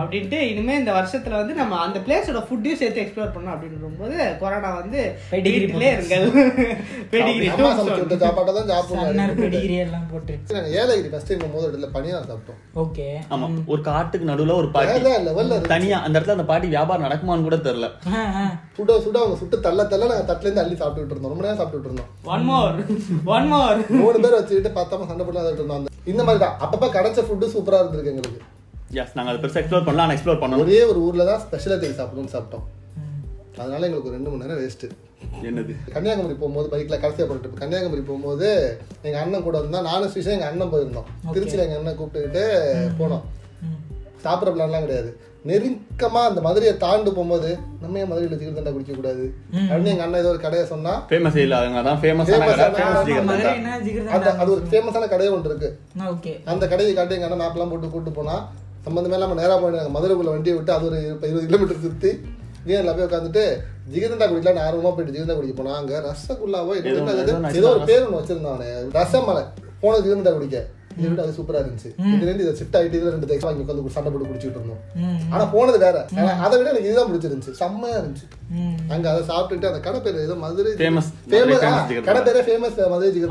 [0.00, 4.72] அப்படின்ட்டு இனிமே இந்த வருஷத்துல வந்து நம்ம அந்த பிளேஸோட ஃபுட்டையும் சேர்த்து எக்ஸ்ப்ளோர் பண்ணோம் அப்படின்னு போது கொரோனா
[4.82, 6.26] வந்து வீட்டிலே இருங்கள்.
[7.12, 7.48] பெடிகிரி
[8.22, 8.70] சாப்பாட்டை தான்
[10.12, 10.32] போட்டு
[10.80, 12.62] ஏலகிரி ஃபர்ஸ்ட் டைம் போகும்போது இடத்துல பனியாரம் சாப்பிட்டோம்.
[12.84, 13.48] ஓகே ஆமா.
[13.72, 15.62] ஒரு காட்டுக்கு நடுவுல ஒரு பாட்டி.
[15.72, 17.88] தனியா அந்த இடத்துல அந்த பாட்டி வியாபாரம் நடக்குமான்னு கூட தெரியல.
[18.78, 21.34] சுட சுட அவங்க சுட்டு தள்ள தள்ள நாங்க தட்டுல இருந்து அள்ளி சாப்பிட்டுட்டு இருந்தோம்.
[21.34, 22.10] ரொம்ப நேரம் சாப்பிட்டுட்டு இருந்தோம்.
[22.34, 22.74] ஒன் மோர்
[23.36, 25.78] ஒன் மோர் மூணு பேர் வச்சுக்கிட்டு பத்தாம சண்டை போட்டு இருந்தோம்.
[25.80, 28.42] அந்த இந்த மாதிரி தான் அப்பப்ப கிடைச்ச ஃபுட்டு சூப்பரா இருந்திருக்கு எங்களுக்கு.
[29.02, 30.64] எஸ் நாங்க அதை பெருசா எக்ஸ்ப்ளோர் பண்ணலாம் எக்ஸ்ப்ளோர் பண்ணணும்.
[30.64, 32.66] ஒரே ஒரு ஊர்ல தான் ஸ்பெஷலா தேடி சாப்பிடணும்னு சாப்பிட்டோம்.
[33.62, 34.86] அதனால எங்களுக்கு ரெண்டு மணி நேரம் வேஸ்ட்
[35.48, 35.72] என்னது?
[35.92, 38.48] கன்னியாகுமரி போகும்போது பைக்ல கடைசியா போன trip கன்னியாகுமரி போகும்போது
[39.06, 41.08] எங்க அண்ணன் கூட இருந்தா நானும் ஸ்ரீஷா எங்க அண்ணன் போயிருந்தோம்.
[41.34, 42.44] திருச்சியில எங்க அண்ணன் கூப்பிட்டுக்கிட்டு
[43.00, 43.24] போனோம்.
[44.24, 45.10] சாப்பிட்ற பிளான்லாம் கிடையாது.
[45.48, 47.48] நெருக்கமா அந்த மதுரையை தாண்டு போகும்போது
[47.80, 49.24] நம்ம ஏன் மதுரையில் ஜிகர்தண்டா குடிக்க கூடாது?
[49.62, 51.92] அப்படின்னு எங்க அண்ணன் ஏதோ ஒரு கடையை சொன்னா ஃபேமஸ் இல்ல அதான் கடை.
[52.02, 52.30] ஃபேமஸ்
[54.14, 55.70] அந்த அது ஒரு ஃபேமஸான கடையே ஒன்று இருக்கு.
[56.12, 56.32] ஓகே.
[56.52, 58.36] அந்த கடையை காட்டி எங்க அண்ணன் மேப்லாம் போட்டு கூட்டு போனா
[58.86, 62.10] சம்பந்தமே இல்லாம நேரா போய் நாங்க மதுரைக்குள்ள வண்டியை விட்டு அது ஒரு இருபது இருபது கிலோமீட்டர் சுத்தி
[62.66, 63.44] வீரன்ல போய் உட்காந்துட்டு
[63.92, 66.74] ஜிகிர்தண்டா குடிக்கலாம் ஆர்வமா போயிட்டு ஜிகிர்தண்டா குடிக்க போனா அங்க ரசகுல்லாவோ
[67.54, 68.62] ஏதோ ஒரு பேர் ஒன்று வச்சிருந்தான்.
[68.96, 69.44] ரசமலை.
[69.82, 70.58] போன ஜிகிர்தண்டா குடிக்க.
[70.98, 71.90] இதை விட அது சூப்பரா இருந்துச்சு.
[72.14, 74.82] இதுல இருந்து இதை ஷிஃப்ட் ஆயிட்டு இதுல ரெண்டு தேய்ச்சி வாங்கி உட்காந்து சண்டை போட்டு குடிச்சிட்டு இருந்தோம்.
[75.34, 75.96] ஆனா போனது வேற.
[76.44, 77.54] அதை விட எனக்கு இதுதான் பிடிச்சிருந்துச்சு.
[77.62, 78.26] செம்மையா இருந்துச்சு.
[78.94, 81.10] அங்க அதை சாப்பிட்டுட்டு அந்த கடை பேரு ஏதோ மதுரை ஃபேமஸ்.
[82.10, 83.22] கடை பேரே ஃபேமஸ் மதுரை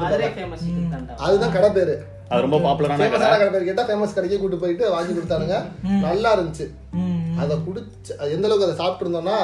[0.96, 1.96] தாண்டா அதுதான் கடை பேரு.
[2.32, 3.50] அது ரொம்ப பாப்புலரான கடை.
[3.56, 5.58] பேர் கேட்டா ஃபேமஸ் கடைக்கே கூட்டு போயிட்டு வாங்கி கொடுத்தானுங்க.
[6.08, 6.68] நல்லா இருந்துச்சு.
[7.44, 9.38] அதை குடிச்சு எந்த அளவுக்கு அதை சாப்பிட்டு இருந்தோம்னா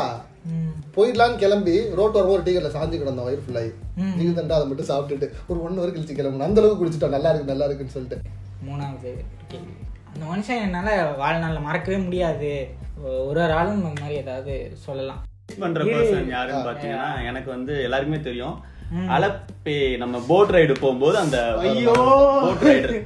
[0.95, 3.71] போயிடலான்னு கிளம்பி ரோட் வரும் ஒரு டீக்கெட்ல சாஞ்சு கிடந்தோம் வயிறு ஃபுல்லாகி
[4.17, 7.51] நீங்க தண்டா அதை மட்டும் சாப்பிட்டுட்டு ஒரு ஒன் ஹவர் கழிச்சு கிளம்பணும் அந்த அளவுக்கு குடிச்சிட்டோம் நல்லா இருக்கு
[7.51, 8.17] நல்லா இருக்குன்னு சொல்லிட்டு.
[8.67, 9.11] மூணாவது
[10.11, 10.89] அந்த மனுஷன் என்னால
[11.21, 12.51] வாழ்நாள்ல மறக்கவே முடியாது.
[13.27, 14.53] ஒரு ஒரு ஆளும் இந்த மாதிரி ஏதாவது
[14.85, 15.21] சொல்லலாம்.
[15.61, 18.57] பண்ற பர்சன் யாருன்னு பாத்தீங்கன்னா எனக்கு வந்து எல்லாருக்குமே தெரியும்.
[19.15, 21.37] அலப்பே நம்ம போட் ரைடு போகும்போது அந்த
[21.69, 21.95] ஐயோ.
[22.45, 22.97] போட் ரைடு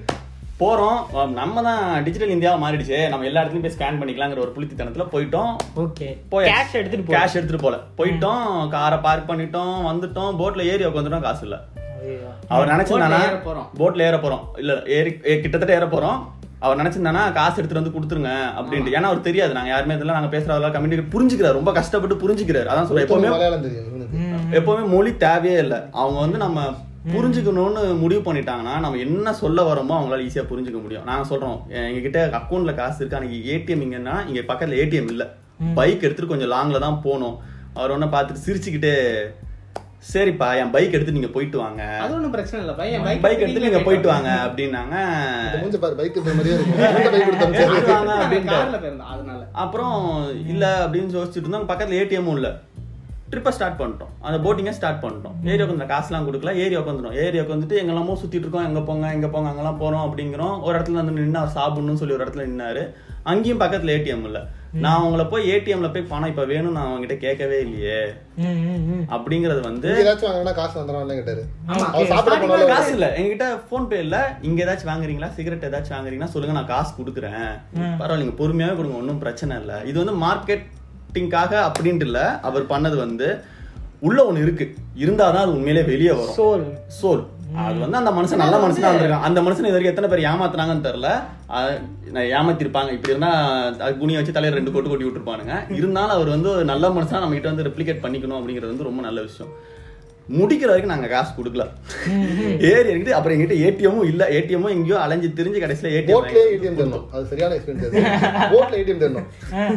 [0.60, 1.28] போறோம்.
[1.28, 3.08] நம்ம தான் டிஜிட்டல் இந்தியாவா மாறிடுச்சு.
[3.08, 5.56] நம்ம எல்லா இடத்துலயும் போய் ஸ்கேன் பண்ணிக்கலாங்கிற ஒரு புளித்தித்தனத்துல போயிட்டோம்.
[5.76, 6.18] ஓகே.
[6.30, 7.78] போய் கேஷ் எடுத்துட்டு போ கேஷ் எடுத்துட்டு போல.
[7.98, 8.70] போயிட்டோம்.
[8.70, 9.86] காரை பார்க் பண்ணிட்டோம்.
[9.86, 10.36] வந்துட்டோம்.
[10.40, 11.60] போட்ல ஏறி உட்காந்துட்டோம் காசு இல்ல.
[12.48, 13.20] அவர் நினைச்சிருந்தானா.
[13.78, 14.40] போட்ல ஏற போறோம்.
[14.58, 16.20] இல்ல ஏறி ஏ- கிட்டத்தட்ட ஏற போறோம்.
[16.60, 18.90] அவர் நினைச்சிருந்தானா காசு எடுத்துட்டு வந்து கொடுத்துருங்க அப்படின்ட்டு.
[18.90, 19.54] ஏன்னா அவர் தெரியாது.
[19.54, 21.52] நாங்க யாருமே இதெல்லாம் நாங்க பேசுறதெல்லாம் கம்யூனிகேட் புரிஞ்சுக்கிறாரு.
[21.52, 22.66] ரொம்ப கஷ்டப்பட்டு புரிஞ்சுக்கிறாரு.
[22.68, 23.08] அதான் சொல்றேன்.
[23.08, 23.30] எப்பவுமே
[24.52, 25.78] எப்பவுமே மொழி தேவையே இல்லை.
[25.92, 26.62] அவங்க வந்து நம்ம
[27.06, 31.04] புரிஞ்சுக்கணும்னு முடிவு பண்ணிட்டாங்கன்னா நம்ம என்ன சொல்ல வரோமோ அவங்களால ஈஸியா புரிஞ்சுக்க முடியும்.
[31.04, 33.16] நாங்க சொல்றோம் எ- எங்ககிட்ட அக்கௌண்ட்ல காசு இருக்கு?
[33.16, 35.36] அன்னைக்கு ஏடிஎம் இங்கன்னா இங்க பக்கத்துல ஏடிஎம் இல்ல.
[35.76, 37.38] பைக் எடுத்துட்டு கொஞ்சம் லாங்ல தான் போனோம்.
[37.74, 38.96] அவர் ஒன்ன பார்த்துட்டு சிரிச்சுக்கிட்டே
[40.14, 41.84] சரிப்பா என் பைக் எடுத்து நீங்க போயிட்டு வாங்க.
[41.84, 44.96] அது ஒண்ணும் பிரச்சனை இல்ல பையன் பைக் எடுத்து நீங்க போயிட்டு வாங்க அப்படின்னாங்க.
[45.46, 47.54] இந்த மூஞ்ச பாரு பைக் மாதிரியே இருக்கும்.
[48.12, 49.48] அப்படின்ட்டு அதனால.
[49.52, 51.70] அப்புறம் இல்ல அப்படின்னு யோசிச்சுட்டு இருந்தோம்.
[51.70, 52.62] பக்கத்துல ஏடிஎம்மும் இல்ல.
[53.32, 54.12] ட்ரிப்பை ஸ்டார்ட் பண்ணிட்டோம்.
[54.28, 55.38] அந்த போட்டிங்கை ஸ்டார்ட் பண்ணிட்டோம்.
[55.52, 56.52] ஏரி உட்காந்து காசுலாம் கொடுக்கல.
[56.64, 58.68] ஏரி உட்காந்துரும் ஏரி உட்காந்துட்டு எங்கெல்லாமோ சுத்திட்டு இருக்கோம்.
[58.70, 60.58] எங்க போங்க எங்க போங்க அங்கெல்லாம் போறோம் அப்படிங்கிறோம்.
[60.66, 62.84] ஒரு இடத்துல வந்து நின்று அவர் சாப்பிடணும்னு சொல்லி ஒரு இடத்துல நின்னாரு.
[63.32, 64.40] அங்கேயும் பக்கத்துல ஏடிஎம் இல்ல.
[64.84, 68.00] நான் அவங்கள போய் ஏடிஎம்ல போய் பணம் இப்ப வேணும் நான் அவங்ககிட்ட கேட்கவே இல்லையே.
[69.16, 69.90] அப்படிங்கறது வந்து
[70.60, 73.08] காசு வந்துடும் காசு இல்ல.
[73.20, 74.18] எங்ககிட்ட போன் பே இல்ல.
[74.50, 75.30] இங்க ஏதாச்சும் வாங்குறீங்களா?
[75.38, 76.58] சிகரெட் ஏதாச்சும் வாங்குறீங்கன்னா சொல்லுங்க.
[76.60, 77.52] நான் காசு கொடுக்குறேன்.
[78.02, 79.02] பரவாயில்லைங்க பொறுமையாவே கொடுங்க.
[79.04, 79.74] ஒன்றும் பிரச்சனை இல்ல.
[79.92, 80.18] இது வந்து
[81.14, 83.28] மார்க்கெட்டிங்காக அப்படின்ட்டு இல்ல அவர் பண்ணது வந்து
[84.08, 84.66] உள்ள ஒண்ணு இருக்கு.
[85.04, 86.36] இருந்தாதான் அது உண்மையிலே வெளியே வரும்.
[86.38, 86.66] சோல்.
[87.02, 87.24] சோல்.
[87.64, 89.28] அது வந்து அந்த மனுஷன் நல்ல மனுஷனா இருந்திருக்கான்.
[89.28, 91.10] அந்த மனுஷன் இது வரைக்கும் எத்தனை பேர் ஏமாத்துனாங்கன்னு தெரியல.
[92.38, 92.92] ஏமாத்திருப்பாங்க.
[92.96, 93.32] இப்படி இருந்தா
[94.02, 95.56] குனிய வச்சு தலையில ரெண்டு கொட்டு கொட்டி விட்டுருப்பானுங்க.
[95.80, 99.54] இருந்தாலும் அவர் வந்து நல்ல மனுஷனா நம்ம கிட்ட வந்து ரெப்ளிகேட் பண்ணிக்கணும் அப்படிங்கிறது வந்து ரொம்ப நல்ல விஷயம்.
[100.40, 101.64] முடிக்கிற வரைக்கும் நாங்க காசு கொடுக்கல.
[102.70, 107.04] ஏறி இறங்கிட்டு அப்புறம் எங்கிட்ட ஏடிஎம்மும் இல்ல ஏடிஎம்மும் எங்கேயோ அலைஞ்சு திரிஞ்சு கடைசியில போட்லயே ஏடிஎம் ஏடிஎம் தரணும்.
[107.14, 109.28] அது சரியான எக்ஸ்பீரியன்ஸ் போட்ல ஏடிஎம் தரணும்.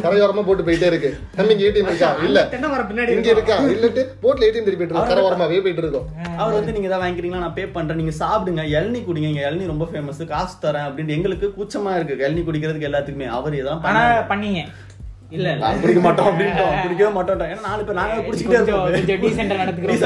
[0.05, 1.11] கரையோரமா போட்டு போயிட்டே இருக்கு.
[1.35, 2.11] தம்பி இங்க ஏடிஎம் இருக்கா?
[2.27, 2.45] இல்ல.
[2.91, 3.57] பின்னாடி இங்க இருக்கா?
[3.75, 6.07] இல்லட்டு போட்ல ஏடிஎம் திருப்பி இருக்கோம் கரையோரமாவே போயிட்டு இருக்கோம்.
[6.37, 7.43] அவர் வந்து நீங்க தான் வாங்கிக்கிறீங்களா?
[7.45, 8.01] நான் பே பண்றேன்.
[8.01, 8.65] நீங்க சாப்பிடுங்க.
[8.77, 9.29] இளநீ குடிங்க.
[9.33, 12.23] இங்க இளநீ ரொம்ப ஃபேமஸ் காசு தரேன் அப்படின்னு எங்களுக்கு கூச்சமா இருக்கு.
[12.25, 13.29] இளநீ குடிக்கிறதுக்கு எல்லாத்துக்குமே.
[13.39, 13.83] அவர் இதெல்லாம்.
[14.33, 14.61] பண்ணீங்க.
[15.35, 15.47] இல்ல
[15.79, 16.73] குடிக்க மாட்டோம் அப்படின்ட்டோம்.
[16.83, 19.23] குடிக்கவே மாட்டோம் ஏன்னா நாலு பேர் நாங்க கொஞ்சம் இருக்கோம்.
[19.23, 19.97] டீசெண்டா நடந்துக்கிறோம்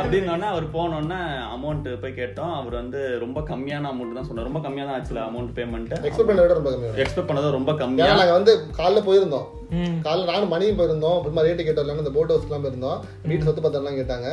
[0.00, 1.18] அப்படின்னோடனே அவர் போனோடனே
[1.56, 2.52] அமௌண்ட் போய் கேட்டோம்.
[2.60, 4.48] அவர் வந்து ரொம்ப கம்மியான அமௌண்ட் தான் சொன்னார்.
[4.50, 6.72] ரொம்ப கம்மியா தான் ஆச்சுல அமௌண்ட் பேமெண்ட் எக்ஸ்பெக்ட் பண்ண விட ரொம்ப
[7.04, 8.10] எக்ஸ்பெக்ட் பண்ணது ரொம்ப கம்மியா.
[8.22, 9.46] நாங்க வந்து காலைல போயிருந்தோம்.
[10.06, 11.18] காலைல நானும் மணியும் போயிருந்தோம்.
[11.18, 12.98] அப்புறமா ரேட்டு கேட்டோம் இந்த போட் ஹவுஸ்க்குலாம் போயிருந்தோம்.
[13.30, 14.28] வீட்டு சொத்து பத்திரம்லாம் கேட்டாங்க.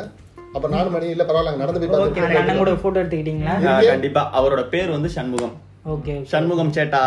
[0.55, 3.55] அப்ப நானும் மணி இல்ல பரவாயில்ல நடந்து போய் பார்த்துட்டு கூட போட்டோ எடுத்துக்கிட்டீங்களா?
[3.93, 4.23] கண்டிப்பா.
[4.39, 5.55] அவரோட பேர் வந்து சண்முகம்.
[5.87, 7.01] ஓகே சண்முகம் சேட்டா.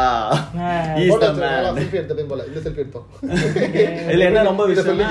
[1.00, 1.46] இதுல
[4.28, 5.08] என்ன ரொம்ப விஷயம்னா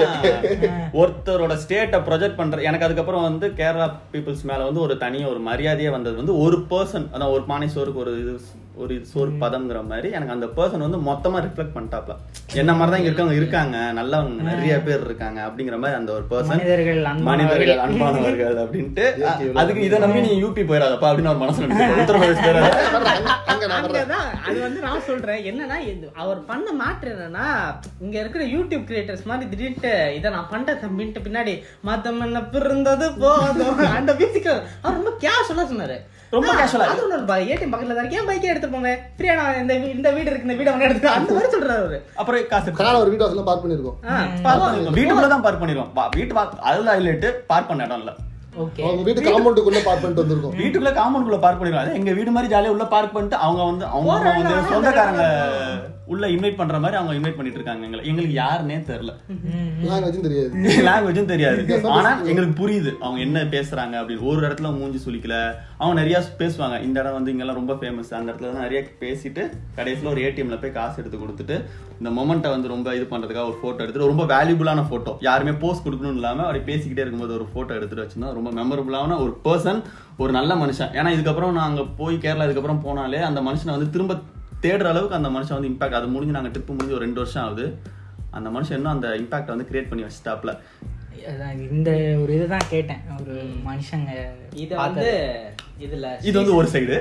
[0.93, 5.89] ஒருத்தரோட ஸ்டேட்டை ப்ரொஜெக்ட் பண்ற எனக்கு அதுக்கப்புறம் வந்து கேரளா பீப்புள்ஸ் மேல வந்து ஒரு தனி ஒரு மரியாதையே
[5.89, 6.15] வந்தது.
[6.21, 8.33] வந்து ஒரு பர்சன் அதான் ஒரு பானை சோறுக்கு ஒரு இது
[8.79, 12.13] ஒரு சோறு பதம்ங்கிற மாதிரி எனக்கு அந்த பர்சன் வந்து மொத்தமா ரிஃப்ளெக்ட் பண்ணிட்டாப்ல.
[12.55, 16.59] என்ன மாதிரி தான் இங்க இருக்கவங்க இருக்காங்க நல்லவங்க நிறைய பேர் இருக்காங்க அப்படிங்கிற மாதிரி அந்த ஒரு பர்சன்
[17.29, 18.59] மனிதர்கள் அன்பானவர்கள்.
[18.63, 19.05] அப்படின்ட்டு
[19.55, 24.15] அதுக்கு இதை நம்பி நீ யூபி போயிடாதப்பா அப்படின்னு ஒரு மனசுல நினைச்சு உத்தரப்பிரதேஷ் போயிடாத
[24.45, 25.41] அது வந்து நான் சொல்றேன்.
[25.43, 27.47] என்னன்னா இது- அவர் பண்ண மாற்று என்னன்னா
[27.99, 33.83] இங்க இருக்கிற யூடியூப் கிரியேட்டர்ஸ் மாதிரி திடீர்னு இதை நான் பண்றேன் தம்பின்ட்டு பின்னாடி மத்தம் என்ன பிறந்தது போதும்.
[33.93, 35.97] அந்த மியூசிக்கல் அவர் ரொம்ப கேஷுவலா சொன்னாரு.
[36.31, 36.63] ரொம்ப ஆ.
[36.85, 40.41] அது ஒண்ணு ஏடிஎம் பக்கத்துல தான் ஏன் பைக்கே எடுத்து போங்க ஃப்ரீயா நான் இந்த இந்த வீடு இருக்கு
[40.41, 41.97] இந்த வீடு அவனே எடுத்து அந்த மாதிரி சொல்றாரு அவரு.
[42.15, 43.97] அப்புறம் காசு காலை ஒரு வீட்டு வாசல்ல பார்க் பண்ணிருக்கோம்.
[44.63, 44.97] பண்ணிருக்கோம்.
[44.97, 45.91] வீட்டுக்குள்ள தான் பார்க் பண்ணிருக்கோம்.
[45.95, 48.11] பா- வீட்டு அதுல ஹைலைட் பார்க் பண்ண இடம் இல்ல.
[48.57, 48.81] ஓகே.
[48.81, 50.55] அவங்க வீட்டு காம்பவுண்டுக்குள்ள பார்க் பண்ணிட்டு வந்திருக்கோம்.
[50.55, 54.69] வீட்டுக்குள்ள காம்பவுண்ட்குள்ள பார்க் பண்ணிடுவாங்க எங்க வீடு மாதிரி ஜாலியா உள்ள பார்க் பண்ணிட்டு அவங்க வந்து அவங்க வந்து
[54.69, 55.25] சொந்தக்காரங்க
[56.09, 59.13] உள்ள இன்வைட் பண்ற மாதிரி அவங்க இன்வைட் பண்ணிட்டு இருக்காங்க எங்களை எங்களுக்கு யாருன்னே தெரியல.
[59.89, 60.49] லாங்குவேஜும் தெரியாது.
[60.87, 61.61] லாங்குவேஜும் தெரியாது.
[61.97, 62.91] ஆனா எங்களுக்கு புரியுது.
[62.99, 65.35] அவங்க என்ன பேசுறாங்க அப்படின்னு ஒரு இடத்துல மூஞ்சி சுளிக்கல.
[65.77, 66.77] அவங்க நிறைய பேசுவாங்க.
[66.87, 69.43] இந்த இடம் வந்து இங்கெல்லாம் ரொம்ப ஃபேமஸ் அந்த இடத்துல தான் நிறைய பேசிட்டு
[69.77, 71.57] கடைசியில ஒரு ஏடிஎம்ல போய் காசு எடுத்து கொடுத்துட்டு
[71.99, 76.19] இந்த மொமெண்ட்டை வந்து ரொம்ப இது பண்றதுக்காக ஒரு போட்டோ எடுத்துட்டு ரொம்ப வேல்யூபிளான போட்டோ யாருமே போஸ்ட் கொடுக்கணும்னு
[76.21, 79.81] இல்லாம அப்படி பேசிக்கிட்டே இருக்கும்போது ஒரு போட்டோ எடுத்துட்டு வச்சிருந்தா ரொம்ப மெமரபுளான ஒரு பர்சன்
[80.17, 80.91] ஒரு நல்ல மனுஷன்.
[80.93, 84.15] ஏன்னா இதுக்கப்புறம் நாங்க போய் கேரளா இதுக்கப்புறம் போனாலே அந்த மனுஷனை வந்து திரும்ப
[84.63, 87.65] தேடுற அளவுக்கு அந்த மனுஷன் வந்து இம்பாக்ட் அது முடிஞ்சு நாங்க ட்ரிப் முடிஞ்சு ஒரு ரெண்டு வருஷம் ஆகுது.
[88.37, 90.53] அந்த மனுஷன் இன்னும் அந்த இம்பாக்ட் வந்து கிரியேட் பண்ணி வச்சுட்டாப்ல
[91.77, 91.91] இந்த
[92.21, 93.01] ஒரு இதுதான் கேட்டேன்.
[93.21, 93.37] ஒரு
[93.67, 94.11] மனுஷங்க
[94.63, 95.07] இது வந்து
[95.85, 96.95] இதுல இது வந்து ஒரு சைடு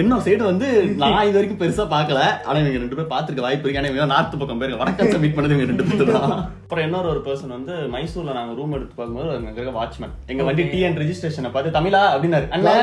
[0.00, 0.66] இன்னொரு சைடு வந்து
[1.00, 2.20] நான் இது வரைக்கும் பெருசா பார்க்கல.
[2.46, 3.80] ஆனா இவங்க ரெண்டு பேரும் பார்த்திருக்க வாய்ப்பு இருக்கு.
[3.80, 6.32] ஏன்னா இவங்க நார்த் பக்கம் பேருக்கு வடக்கத்தை மீட் பண்ணது இவங்க ரெண்டு பேரும் தான்.
[6.64, 10.64] அப்புறம் இன்னொரு ஒரு பர்சன் வந்து மைசூர்ல நாங்க ரூம் எடுத்து பார்க்கும்போது அங்க இருக்க வாட்ச்மேன் எங்க வண்டி
[10.72, 12.02] டிஎன் ரெஜிஸ்ட்ரேஷனை பார்த்து தமிழா?
[12.14, 12.48] அப்படின்னாரு.
[12.56, 12.74] அண்ணா?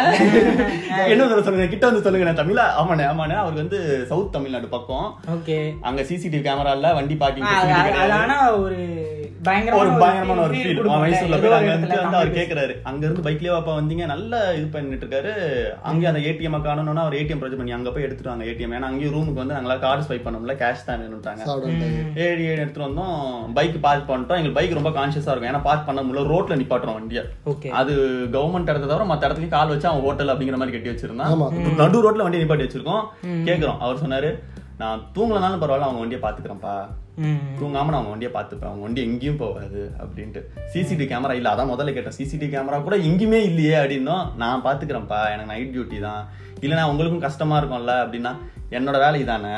[1.11, 1.68] என்ன சொல்லுங்க.
[1.74, 2.65] கிட்ட வந்து சொல்லுங்க நான் தமிழா?
[2.82, 3.38] ஆமாண்ணே ஆமாண்ணே.
[3.41, 3.80] அவருக்கு வந்து
[4.11, 5.07] சவுத் தமிழ்நாடு பக்கம்.
[5.38, 5.57] ஓகே
[5.89, 7.49] அங்க சிசிடிவி கேமரா இல்ல வண்டி பார்க்கிங்
[8.22, 8.80] ஆனா ஒரு
[9.80, 10.80] ஒரு பயங்கரமான ஒரு ஃபீல்.
[11.02, 12.74] மைசூர்ல போய் அங்க இருந்து வந்து அவர் கேக்குறாரு.
[12.90, 15.34] அங்க இருந்து பைக்லயே வாப்பா வந்தீங்க நல்லா இது பண்ணிட்டு இருக்காரு.
[15.90, 19.16] அங்க அந்த ஏடிஎம் காணணும்னா அவர் ஏடிஎம் ப்ராஜெக்ட் பண்ணி அங்க போய் எடுத்துட்டு வாங்க ஏடிஎம் ஏன்னா அங்கேயும்
[19.16, 21.44] ரூமுக்கு வந்து நாங்களா கார்டு ஸ்வைப் பண்ணோம்ல கேஷ் தான் வேணும்ட்டாங்க.
[22.26, 23.22] ஏடி எடுத்துட்டு வந்தோம்.
[23.60, 24.40] பைக் பார்க் பண்ணிட்டோம்.
[24.40, 25.52] எங்களுக்கு பைக் ரொம்ப கான்சியஸா இருக்கும்.
[25.54, 26.28] ஏன்னா பார்க் பண்ண முடியல.
[26.34, 27.26] ரோட்ல நிப்பாட்டுறோம் வண்டியை.
[27.82, 27.96] அது
[28.38, 31.76] கவர்மெண்ட் இடத்த தவிர மத்த இடத்துலயும் கால் வச்சு அவன் ஹோட்டல் அப்படிங்கிற மாதிரி கட்டி வச்சிருந்தான்.
[31.82, 33.04] நடு ரோட்ல வண்டி நிப்பாட்டி வச்சிருக்கோம்.
[33.50, 33.82] கேக்குறோம்.
[33.88, 34.32] அவர் சொன்னாரு
[34.84, 36.78] நான் தூங்கலனாலும் பரவாயில்ல அவங்க வண்டியை பாத்துக்கிறேன்ப்பா
[37.22, 38.70] தூங்காமல் தூங்காம நான் அவங்க வண்டியை பார்த்துப்பேன்.
[38.70, 40.41] அவங்க வண்டி எங்கேயும் போகாது அப்படின்ட்டு.
[40.74, 42.18] சிசிடிவி கேமரா இல்ல அதான் முதல்ல கேட்டேன்.
[42.18, 46.28] சிசிடிவி கேமரா கூட எங்கேயுமே இல்லையே அப்படின்னும் நான் பாத்துக்கிறேன்ப்பா எனக்கு நைட் டியூட்டி தான்.
[46.59, 48.34] இல்லைனா உங்களுக்கும் கஷ்டமா இருக்கும்ல அப்படின்னா
[48.70, 49.55] என்னோட வேலை இதானே?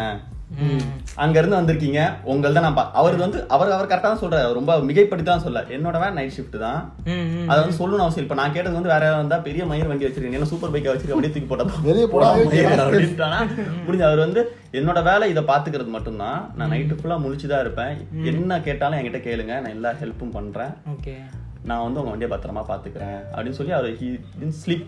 [1.15, 1.99] அங்க இருந்து வந்திருக்கீங்க.
[2.23, 4.43] உங்கள் தான் நான் பா- அவர் வந்து அவர் அவர் கரெக்டா தான் சொல்றாரு.
[4.43, 6.79] அவர் ரொம்ப மிகைப்படுத்தி தான் சொல்ல என்னோட வேலை நைட் ஷிஃப்ட் தான்.
[7.47, 10.31] அதை வந்து சொல்லணும் அவசியம் இப்ப நான் கேட்டது வந்து வேற யாராவது வந்தா பெரிய மயிர் வண்டி வச்சிருக்கீங்க.
[10.31, 12.07] என்ன சூப்பர் பைக்கை வச்சிருக்க அப்படியே தூக்கி போட்டா வெளிய
[13.85, 14.41] முடிஞ்சு அவர் வந்து
[14.71, 16.51] என்னோட வேலை இதை பாத்துக்கிறது மட்டும்தான்.
[16.55, 17.93] நான் நைட்டு ஃபுல்லா முழிச்சுதான் இருப்பேன்.
[18.23, 19.53] என்ன கேட்டாலும் என்கிட்ட கேளுங்க.
[19.61, 20.73] நான் எல்லா ஹெல்ப்பும் பண்றேன்.
[20.95, 21.15] ஓகே.
[21.63, 24.09] நான் வந்து உங்க வண்டியை பத்திரமா பாத்துக்கிறேன் அப்படின்னு சொல்லி அவர் ஹி
[24.65, 24.85] ஸ்லீப்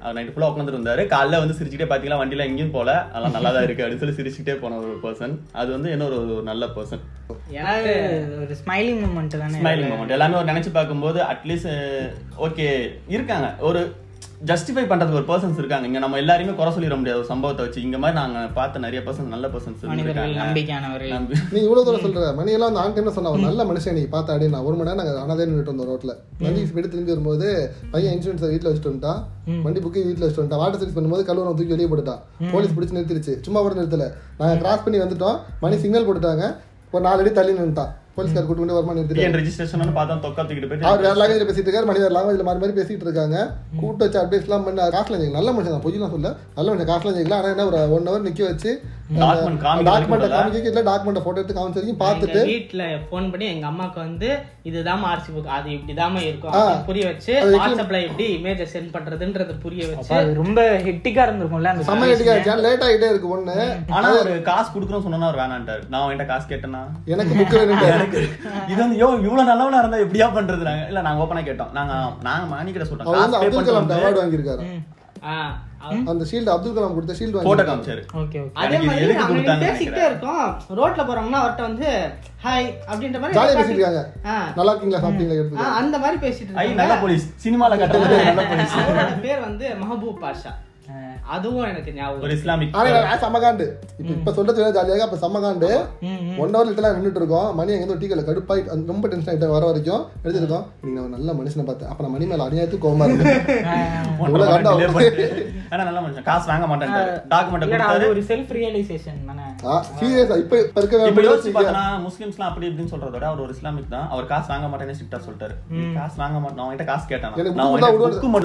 [0.00, 1.02] அவர் நைட்டு ஃபுல்லாக உட்காந்துட்டு இருந்தாரு.
[1.14, 2.90] காலைல வந்து சிரிச்சுட்டே பார்த்தீங்களா வண்டியில எங்கேயும் போல?
[3.10, 3.84] அதெல்லாம் நல்லா தான் இருக்கு.
[3.84, 7.04] அப்படின்னு சொல்லி சிரிச்சுட்டே போன ஒரு பர்சன் அது வந்து என்ன ஒரு நல்ல பர்சன்
[7.60, 7.92] அதாவது
[8.42, 9.60] ஒரு ஸ்மைலிங் மூமெண்ட் தானே.
[9.60, 11.70] ஸ்மைலிங் மூமெண்ட் எல்லாமே ஒரு நினைச்சு பார்க்கும்போது அட்லீஸ்ட்
[12.46, 12.68] ஓகே
[13.08, 13.48] இருக்காங்க.
[13.68, 13.80] ஒரு
[14.44, 15.86] ஜஸ்டிஃபை பண்றதுக்கு ஒரு பர்சன்ஸ் இருக்காங்க.
[15.86, 17.18] இங்க நம்ம எல்லாரையுமே குறை சொல்லிட முடியாது.
[17.18, 17.82] ஒரு சம்பவத்தை வச்சு.
[17.82, 21.08] இங்க மாதிரி நாங்க பார்த்த நிறைய பர்சன்ஸ் நல்ல பர்சன்ஸ் மனிதர்கள் இருக்காங்க நம்பிக்கையானவர்கள்.
[21.08, 21.34] நம்பி.
[21.52, 22.34] நீ இவ்வளவு தூரம் சொல்ற.
[22.34, 23.30] மணி எல்லாம் வந்து ஆன் டைம்ல சொன்ன?
[23.30, 24.48] ஒரு நல்ல மனுஷன் நீ பார்த்த அடி.
[24.48, 26.14] நான் ஒரு மணி நேரம் நாங்க அனதே நின்றுட்டு வந்தோம் ரோட்ல.
[26.38, 29.20] வண்டி ஸ்பீடு திரும்பி வரும்போது பையன் இன்சூரன்ஸ் வீட்டுல வச்சுட்டு வந்துட்டான்.
[29.62, 30.62] வண்டி புக்கிங் வீட்டுல வச்சுட்டு வந்துட்டான்.
[30.64, 32.50] வாட்டர் சர்வீஸ் பண்ணும்போது கல்லூரம் தூக்கி வெளியே போட்டுட்டான்.
[32.52, 33.40] போலீஸ் பிடிச்சி நிறுத்திடுச்சு.
[33.40, 34.08] சும்மா கூட நிறுத்தல.
[34.38, 35.38] நாங்க கிராஸ் பண்ணி வந்துட்டோம்.
[35.60, 36.56] மணி சிக்னல் போட்டுட்டாங்க.
[36.90, 40.88] ஒரு நாலு அடி தள்ளி நின்றுட்டான் போலீஸ்கார் கூட்டு கொண்டு வருமா நிறுத்திட்டு ரெஜிஸ்ட்ரேஷன் பார்த்தா தொக்கா தூக்கிட்டு போயிட்டு
[40.90, 43.38] அவர் வேற லாங்குவேஜ்ல பேசிட்டு இருக்காரு மணி வேற லாங்குவேஜ்ல மாறி மாறி பேசிட்டு இருக்காங்க.
[43.80, 46.28] கூட்டு வச்சு அட்வைஸ் எல்லாம் பண்ணி காசுல ஜெயிக்கலாம் நல்ல மனுஷன் தான் பொய்யெல்லாம் சொல்ல.
[46.58, 48.70] நல்ல மனுஷன் காசுல ஜெயிக்கலாம் ஆனா என்ன ஒரு ஒன் ஹவர் நிக்க வச்சு
[49.16, 49.60] டாக்குமெண்ட்
[50.30, 54.28] காமிக்க இல்ல டாக்குமெண்ட் போட்டோ எடுத்து காமிச்ச வரைக்கும் பார்த்துட்டு வீட்ல போன் பண்ணி எங்க அம்மாக்கு வந்து
[54.68, 56.54] இதுதாம்மா ஆர்சி புக் அது இப்படிதாம்மா இருக்கும்.
[56.88, 62.08] புரிய வச்சு வாட்ஸ்அப்ல எப்படி இமேஜ சென்ட் பண்றதுன்றது புரிய வச்சு அது ரொம்ப ஹெக்டிக்கா இருந்திருக்கும்ல அந்த செம்ம
[62.10, 63.56] கட்டிக்கா லேட் ஆகிட்டே இருக்கு ஒண்ணு.
[63.96, 65.84] ஆனா ஒரு காசு குடுக்குறோம் சொன்னா அவர் வேணான்ட்டாரு.
[65.92, 66.82] நான் அவன்கிட்ட காசு கேட்டேன்னா
[67.14, 68.22] எனக்கு புக் வேணும் எனக்கு.
[68.68, 70.84] இது வந்து யோ இவ்வளவு நல்லவனா இருந்தா எப்படியா பண்றது நாங்க?
[70.88, 71.72] இல்ல நாங்க ஓப்பனா கேட்டோம்.
[71.72, 71.92] நாங்க
[72.24, 74.64] நாங்க மாணி கிட்ட சொல்றோம் காசு பே அப்துல் கலாம் பண்ணிட்டு அவார்டு வாங்கியிருக்காரு
[76.10, 78.02] அந்த ஷீல்டு அப்துல் கலாம் கொடுத்த ஷீல்டு போட்டோ காமிச்சாரு.
[78.20, 78.54] Okay okay.
[78.62, 79.68] அதே மாதிரி நாங்க
[80.04, 80.46] இருக்கோம்.
[80.78, 81.88] ரோட்ல போறோம்னா அவர்ட்ட வந்து
[82.44, 86.80] ஹாய் அப்படின்ற மாதிரி ஜாலியா ஆ, நல்லா இருக்கீங்களா சாப்பிட்டீங்களா எடுத்து அந்த மாதிரி பேசிட்டு ஐ இருக்காங்க.
[86.82, 87.26] நல்ல போலீஸ்.
[87.44, 88.76] சினிமால கட்டுறது நல்ல போலீஸ்.
[88.80, 90.52] அவரோட பேர் வந்து மஹபூப் பாஷா.
[91.34, 93.64] அதுவும் எனக்கு ஞாபகம் ஒரு இஸ்லாமிக் ஆனா நான் செம்மகாண்டு
[94.00, 95.68] இப்ப இப்ப சொல்றது ஜாலியாக அப்ப செம்மகாண்டு
[96.06, 97.48] ம், ஒன் ஹவர் லிட்டலா நின்றுட்டு இருக்கோம்.
[97.58, 101.32] மணி எங்க டீ கல்ல கடுப்பாய் அந்த ரொம்ப டென்ஷன் ஆயிட்டு வர வரைக்கும் எடுத்துருக்கோம் நீங்க ஒரு நல்ல
[101.38, 103.34] மனுஷனை பார்த்தேன் அப்ப மணி மேல அநியாயத்துக்கு கோவமா இருக்கு
[104.22, 104.72] இவ்வளவு கண்டா?
[105.72, 106.26] ஆனா நல்ல மனுஷன்.
[106.26, 106.94] காசு வாங்க மாட்டேன்
[107.30, 109.45] டாக்குமெண்ட் ஒரு செல்ஃப் ரியலைசேஷன் தானே.
[109.98, 113.52] சீரியஸா இப்ப இப்ப இருக்க இப்ப யோசிச்சு வேற பார்த்தனா முஸ்லிம்ஸ்லாம் அப்படி இப்படின்னு சொல்றத விட அவர் ஒரு
[113.56, 114.06] இஸ்லாமிக் தான்.
[114.12, 115.54] அவர் காசு வாங்க மாட்டேன்னு ஸ்ட்ரிக்டா சொல்லிட்டாரு.
[115.98, 117.34] காசு வாங்க மாட்டேன் அவன்கிட்ட காசு கேட்டானா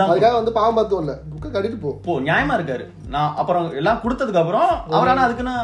[0.07, 1.91] அதுக்காக வந்து பாவம் பார்த்து இல்ல புக்கை கட்டிட்டு போ.
[2.05, 2.85] போ நியாயமா இருக்காரு.
[3.15, 5.55] நான் அப்புறம் எல்லாம் கொடுத்ததுக்கு அப்புறம் அவர் ஆனா அதுக்குன்னு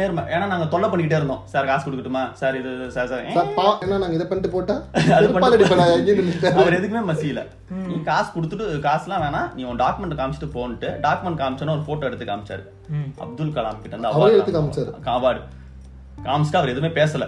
[0.00, 0.24] நேர்மை.
[0.34, 1.42] ஏன்னா நாங்க தொல்லை பண்ணிக்கிட்டே இருந்தோம்.
[1.52, 2.24] சார் காசு கொடுக்கட்டுமா?
[2.40, 3.14] சார் இது சார்
[4.04, 4.76] நாங்க இதை பண்ணிட்டு போட்டா.
[6.58, 7.42] அவர் எதுக்குமே மசியல.
[7.90, 9.48] நீ காசு கொடுத்துட்டு காசுலாம் வேணாம்.
[9.58, 12.64] நீ உன் டாக்குமெண்ட் காமிச்சிட்டு போன்ட்டு டாக்குமெண்ட் காமிச்சோன்னு ஒரு போட்டோ எடுத்து காமிச்சாரு.
[13.24, 14.92] அப்துல் கலாம் கிட்ட இருந்து காமிச்சாரு.
[15.14, 15.44] அவார்டு
[16.26, 17.24] காமிச்சிட்டு அவர் எதுவுமே பேசல.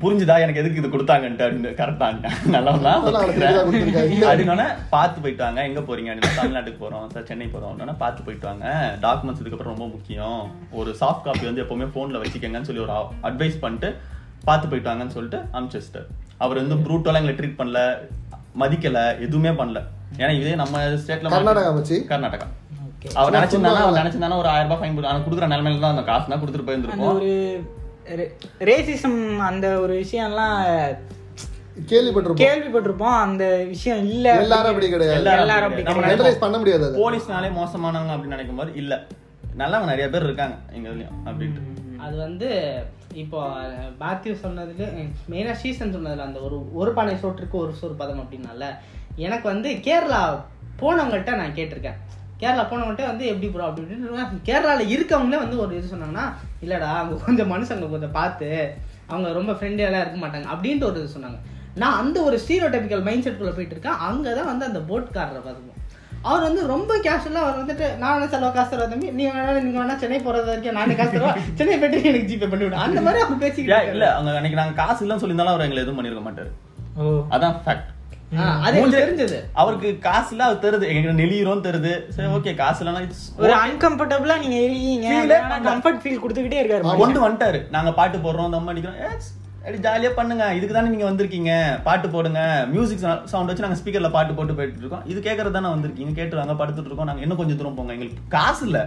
[0.00, 2.08] புரிஞ்சுதா எனக்கு எதுக்கு இது கொடுத்தாங்கன்ட்டு அப்படின்னு கரெக்டா
[2.54, 4.26] நல்லவனா அதெல்லாம் அவருக்கு தெரியாத கொடுத்திருக்காங்க.
[4.30, 6.10] அப்படின்னா பார்த்து போயிட்டு வாங்க எங்க போறீங்க?
[6.12, 8.66] அப்படின்னு தமிழ்நாட்டுக்கு போறோம் சார் சென்னை போறோம் அப்படின்னா பார்த்து போயிட்டு வாங்க
[9.04, 10.42] டாக்குமெண்ட்ஸ் இதுக்கப்புறம் ரொம்ப முக்கியம்.
[10.80, 12.94] ஒரு சாஃப்ட் காப்பி வந்து எப்பவுமே போன்ல வச்சுக்கங்கன்னு சொல்லி ஒரு
[13.30, 13.90] அட்வைஸ் பண்ணிட்டு
[14.48, 16.08] பார்த்து போயிட்டு வாங்கன்னு சொல்லிட்டு அனுப்பிச்சு வச்சிட்டாரு.
[16.44, 17.80] அவர் வந்து ப்ரூட்டெல்லாம் எங்களை ட்ரீட் பண்ணல
[18.62, 19.80] மதிக்கல எதுவுமே பண்ணல.
[20.20, 21.96] ஏன்னா இதே நம்ம ஸ்டேட்ல கர்நாடகா வச்சு?
[22.10, 22.46] கர்நாடகா.
[23.04, 26.30] ஓகே அவர் நினைச்சிருந்தானா அவர் நினைச்சிருந்தானா ஒரு ஆயிரம் ரூபாய் ஃபைன் ஆனா கொடுக்குற நிலைமையில தான் அந்த காசு
[26.30, 27.18] தான் கொடுத்துட்டு அந்த போயிருந்திருப்போம்
[28.06, 28.24] ஒரு
[28.70, 30.56] ரேசிசம் அந்த ஒரு விஷயம்லாம்
[31.90, 32.42] கேள்விப்பட்டிருப்போம்.
[32.42, 33.16] கேள்விப்பட்டிருப்போம்.
[33.24, 35.16] அந்த விஷயம் இல்ல எல்லாரும் அப்படி கிடையாது.
[35.18, 36.98] எல்லாரும் அப்படி அப்படி நம்ம பண்ண முடியாது அது.
[37.00, 38.92] போலீஸ்னாலே மோசமானவங்க அப்படின்னு நினைக்கும் போது இல்ல.
[39.60, 41.62] நல்லவங்க நிறைய பேர் இருக்காங்க எங்க இதுலயும் அப்படின்ட்டு.
[42.04, 42.48] அது வந்து
[43.22, 43.40] இப்போ
[44.00, 44.86] பாத்தியூ சொன்னதுல
[45.32, 48.64] மெயினாக சீசன் சொன்னதுல அந்த ஒரு ஒரு பானை சோற்றுக்கு ஒரு சோறு பதம் அப்படின்னால
[49.26, 50.22] எனக்கு வந்து கேரளா
[50.80, 51.98] போனவங்கள்ட்ட நான் கேட்டிருக்கேன்.
[52.44, 56.26] கேரளா போனவங்கள்ட்ட வந்து எப்படி ப்ரோ அப்படி இப்படின்னு கேரளாவில் இருக்கவங்களே வந்து ஒரு இது சொன்னாங்கன்னா
[56.64, 58.48] இல்லடா அங்கே கொஞ்சம் மனுஷங்க கொஞ்சம் பார்த்து
[59.10, 61.38] அவங்க ரொம்ப ஃப்ரெண்டியெல்லாம் இருக்க மாட்டாங்க அப்படின்ட்டு ஒரு இது சொன்னாங்க.
[61.80, 63.98] நான் அந்த ஒரு ஸ்டீரியோ டைப்பிக்கல் மைண்ட் செட்டுக்குள்ளே போயிட்டு இருக்கேன்.
[64.08, 65.80] அங்கே தான் வந்து அந்த போட்காரரை பார்த்துப்போம்
[66.24, 69.96] அவர் வந்து ரொம்ப கேஷுவலாக அவர் வந்துட்டு நான் செலவு காசு தருவா தம்பி நீ வேணா நீங்க வேணா
[70.02, 72.78] சென்னை போறது வரைக்கும் நானே காசு தருவா சென்னை போயிட்டு எனக்கு ஜிபே பண்ணி விடு.
[72.84, 76.24] அந்த மாதிரி அவர் பேசிக்கிட்டு இல்ல அவங்க அன்னைக்கு நாங்க காசு இல்லைன்னு சொல்லியிருந்தாலும் அவர் எங்களை எதுவும் பண்ணிருக்க
[76.28, 76.50] மாட்டாரு.
[76.96, 77.04] ஓ.
[77.34, 77.90] அதான் ஃபேக்ட்
[79.62, 80.86] அவருக்கு காசு இல்ல அவர் தருது.
[80.94, 81.92] எங்க நெளியிரும் தருது.
[82.16, 84.58] சரி ஓகே காசு இல்லைன்னா it's ஒரு அன்கம்ஃபர்டபுளா நீங்க
[85.52, 85.64] பண்ணல.
[85.70, 87.60] கம்ஃபர்ட் ஃபீல் கொடுத்துக்கிட்டே இருக்காரு கொண்டு வந்துட்டாரு.
[87.76, 89.00] நாங்க பாட்டு போடுறோம் தம் அடிக்கிறோம்
[89.64, 90.44] அப்படி ஜாலியா பண்ணுங்க.
[90.56, 91.52] இதுக்கு தானே நீங்க வந்திருக்கீங்க.
[91.84, 92.40] பாட்டு போடுங்க.
[92.72, 96.54] மியூசிக் சவுண்ட் வச்சு நாங்க ஸ்பீக்கர்ல பாட்டு போட்டு போயிட்டு இருக்கோம் இது கேட்கறது தானே வந்திருக்கீங்க கேட்டு வாங்க
[96.58, 97.92] படுத்துட்டு இருக்கோம் நாங்க இன்னும் கொஞ்சம் தூரம் போங்க.
[97.92, 98.80] எங்களுக்கு காசு இல்ல.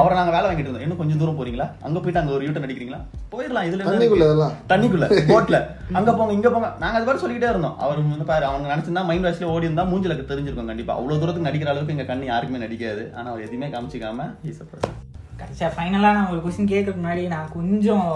[0.00, 0.84] அவரை நாங்க வேலை வாங்கிட்டு இருந்தோம்.
[0.86, 1.66] இன்னும் கொஞ்சம் தூரம் போறீங்களா?
[1.86, 3.00] அங்க போயிட்டு அங்க ஒரு யூட்டன் அடிக்கிறீங்களா?
[3.34, 3.66] போயிடலாம்.
[3.68, 4.48] இதுல தண்ணிக்குள்ள.
[4.72, 5.08] தண்ணிக்குள்ள.
[5.32, 5.60] போட்ல
[6.00, 6.70] அங்க போங்க இங்க போங்க.
[6.82, 7.76] நாங்க அது மாதிரி சொல்லிட்டே இருந்தோம்.
[7.78, 10.94] அவர் வந்து பாரு அவங்க நினைச்சிருந்தா மைண்ட் வாஷ்ல ஓடி இருந்தா மூஞ்சில தெரிஞ்சிருக்கும் கண்டிப்பா.
[10.98, 13.04] அவ்வளவு தூரத்துக்கு நடிக்கிற அளவுக்கு எங்க கண்ணு யாருக்குமே நடிக்காது.
[13.16, 14.26] ஆனா அவர் எதுவுமே காமிச்சிக்காம
[14.72, 14.94] person.
[15.36, 18.08] கடைசியாக ஃபைனலாக நான் ஒரு கொஸ்டின் கேட்கறதுக்கு முன்னாடி நான் கொஞ்சம்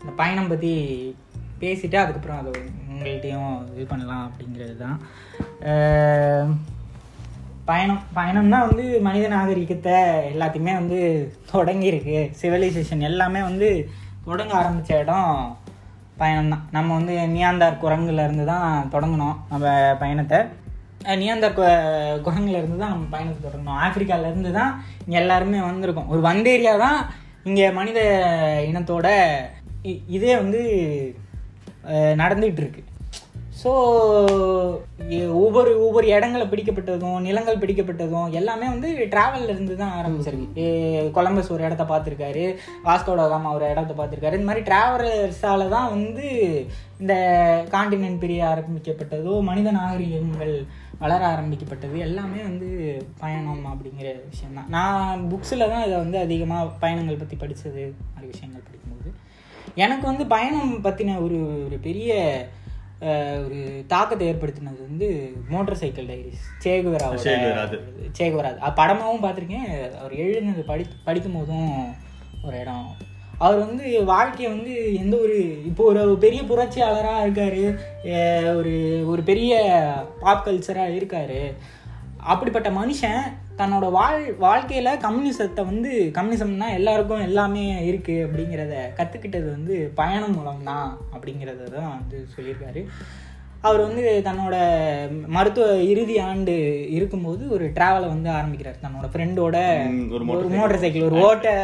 [0.00, 0.72] இந்த பயணம் பற்றி
[1.60, 2.52] பேசிட்டு அதுக்கப்புறம் அதை
[2.90, 4.98] உங்கள்கிட்டையும் இது பண்ணலாம் அப்படிங்கிறது தான்.
[5.64, 6.62] பயணம்
[7.64, 9.92] பயணம் பயணம்னா வந்து மனித நாகரிகத்தை
[10.34, 10.98] எல்லாத்தையுமே வந்து
[11.52, 12.30] தொடங்கியிருக்கு.
[12.42, 13.88] சிவிலைசேஷன் எல்லாமே வந்து
[14.24, 15.58] தொடங்க ஆரம்பித்த இடம்
[16.16, 16.68] பயணம் தான்.
[16.72, 20.38] நம்ம வந்து நியாந்தார் குரங்குலேருந்து தான் தொடங்கினோம் நம்ம பயணத்தை.
[21.06, 23.78] நியாந்தார் கு- இருந்து தான் நம்ம பயணத்தை தொடங்கணும்.
[23.78, 26.06] ஆப்பிரிக்காலேருந்து தான் இங்கே எல்லாருமே வந்திருக்கோம்.
[26.06, 27.06] ஒரு வந்தேரியா தான்
[27.44, 28.00] இங்கே மனித
[28.72, 29.08] இனத்தோட
[29.84, 30.62] இ- இதே வந்து
[32.64, 32.82] இருக்கு
[33.62, 33.70] ஸோ
[35.42, 40.64] ஒவ்வொரு ஒவ்வொரு இடங்களை பிடிக்கப்பட்டதும் நிலங்கள் பிடிக்கப்பட்டதும் எல்லாமே வந்து டிராவல்ல இருந்து தான் ஆரம்பிச்சிருக்கு.
[41.16, 42.44] கொலம்பஸ் ஒரு இடத்த பார்த்துருக்காரு.
[42.86, 44.38] வாஸ்கோட காமா ஒரு இடத்த பார்த்துருக்காரு.
[44.38, 46.26] இந்த மாதிரி டிராவலர்ஸால தான் வந்து
[47.02, 47.14] இந்த
[47.74, 50.54] காண்டினென்ட் பிரிய ஆரம்பிக்கப்பட்டதோ மனித நாகரிகங்கள்
[51.04, 52.68] வளர ஆரம்பிக்கப்பட்டது எல்லாமே வந்து
[53.22, 54.70] பயணம் அப்படிங்கிற விஷயம்தான்.
[54.76, 57.84] நான் புக்ஸில் தான் இதை வந்து அதிகமாக பயணங்கள் பற்றி படித்தது
[58.16, 58.83] மாதிரி விஷயங்கள் படிக்கும்போது
[59.82, 62.12] எனக்கு வந்து பயணம் பற்றின ஒரு ஒரு பெரிய
[63.44, 65.08] ஒரு தாக்கத்தை ஏற்படுத்தினது வந்து
[65.48, 66.44] மோட்டார் சைக்கிள் டைரிஸ்.
[66.64, 69.72] சேகுவராவோட அது படமாகவும் பார்த்துருக்கேன்.
[70.00, 71.74] அவர் எழுதினது படி படிக்கும் போதும்
[72.44, 72.86] ஒரு இடம்.
[73.38, 77.64] அவர் வந்து வாழ்க்கையை வந்து எந்த ஒரு இப்போ ஒரு பெரிய புரட்சியாளராக இருக்காரு.
[78.56, 78.74] ஒரு
[79.06, 79.52] ஒரு பெரிய
[80.20, 81.40] பாப் கல்ச்சராக இருக்காரு.
[82.32, 83.22] அப்படிப்பட்ட மனுஷன்
[83.58, 91.68] தன்னோட வாழ் வாழ்க்கையில் கம்யூனிசத்தை வந்து கம்யூனிசம்னா எல்லாருக்கும் எல்லாமே இருக்குது அப்படிங்கிறத கற்றுக்கிட்டது வந்து பயணம் மூலம்தான் அப்படிங்கிறத
[91.76, 92.82] தான் வந்து சொல்லியிருக்காரு.
[93.66, 94.56] அவர் வந்து தன்னோட
[95.36, 96.54] மருத்துவ இறுதி ஆண்டு
[96.96, 98.82] இருக்கும்போது ஒரு டிராவலை வந்து ஆரம்பிக்கிறார்.
[98.84, 99.56] தன்னோட ஃப்ரெண்டோட
[100.14, 101.54] ஒரு மோட்டார் சைக்கிள் ஒரு ஓட்ட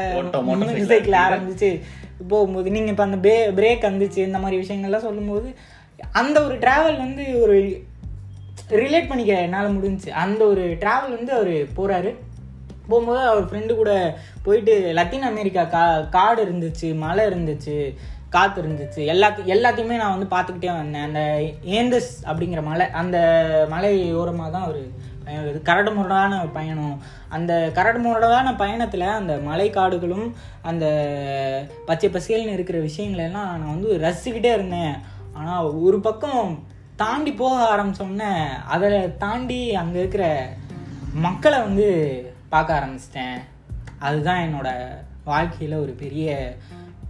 [0.49, 1.71] மோட்டார் சைக்கிள் ஆரம்பிச்சு
[2.31, 5.51] போகும்போது நீங்கள் இப்போ அந்த பே பிரேக் வந்துச்சு இந்த மாதிரி விஷயங்கள்லாம் சொல்லும்போது
[6.21, 7.57] அந்த ஒரு டிராவல் வந்து ஒரு
[8.85, 10.11] ரிலேட் பண்ணிக்க என்னால் முடிஞ்சுச்சு.
[10.25, 12.13] அந்த ஒரு ட்ராவல் வந்து அவர் போகிறாரு
[12.91, 13.93] போகும்போது அவர் ஃப்ரெண்டு கூட
[14.47, 15.83] போயிட்டு லத்தீன் அமெரிக்கா கா
[16.17, 17.77] காடு இருந்துச்சு மலை இருந்துச்சு
[18.35, 19.01] காற்று இருந்துச்சு.
[19.13, 21.07] எல்லாத்து எல்லாத்தையுமே நான் வந்து பார்த்துக்கிட்டே வந்தேன்.
[21.09, 21.21] அந்த
[21.79, 23.19] ஏந்தஸ் அப்படிங்கிற மலை அந்த
[23.73, 23.93] மலை
[24.23, 24.83] ஓரமாக தான் அவர்
[25.25, 26.95] பயணம் கரடு முரடான பயணம்.
[27.37, 30.29] அந்த கரடு முரடான பயணத்தில் அந்த மலை காடுகளும்
[30.71, 30.87] அந்த
[31.89, 34.95] பச்சை பசேல்னு இருக்கிற விஷயங்களெல்லாம் நான் வந்து ரசிச்சுக்கிட்டே இருந்தேன்.
[35.39, 36.45] ஆனால் ஒரு பக்கம்
[37.03, 38.33] தாண்டி போக ஆரம்பிச்சோன்னே
[38.69, 40.25] அதை தாண்டி அங்கே இருக்கிற
[41.27, 41.87] மக்களை வந்து
[42.49, 43.39] பார்க்க ஆரம்பிச்சிட்டேன்.
[43.99, 44.69] அதுதான் என்னோட
[45.25, 46.29] வாழ்க்கையில் ஒரு பெரிய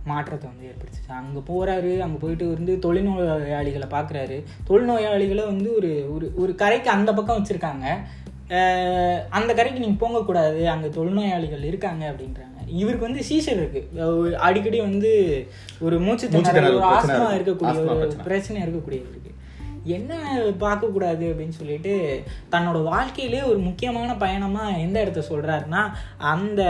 [0.05, 1.11] மாற்றத்தை வந்து ஏற்படுத்துச்சு.
[1.13, 4.37] அங்கே போகிறாரு அங்கே போயிட்டு வந்து தொழில்நோயாளிகளை பார்க்குறாரு.
[4.69, 7.87] தொழில்நோயாளிகளை வந்து ஒரு ஒரு ஒரு கரைக்கு அந்த பக்கம் வச்சுருக்காங்க.
[9.31, 12.47] அந்த கரைக்கு நீங்கள் போகக்கூடாது அங்கே தொழில்நோயாளிகள் இருக்காங்க அப்படின்றாங்க.
[12.83, 13.83] இவருக்கு வந்து சீசர் இருக்கு.
[13.97, 15.13] அஹ் அடிக்கடி வந்து
[15.81, 17.39] ஒரு மூச்சு திணறல் ஆஸ்மா இருக்கு.
[17.39, 18.17] இருக்கக்கூடிய ஒரு.
[18.25, 19.30] பிரச்சனை இருக்கக்கூடியவருக்கு.
[19.85, 26.63] என்ன பார்க்கக்கூடாது அப்படின்னு சொல்லிட்டு தன்னோட வாழ்க்கையிலே ஒரு முக்கியமான பயணமாக எந்த இடத்த சொல்கிறாருன்னா அந்த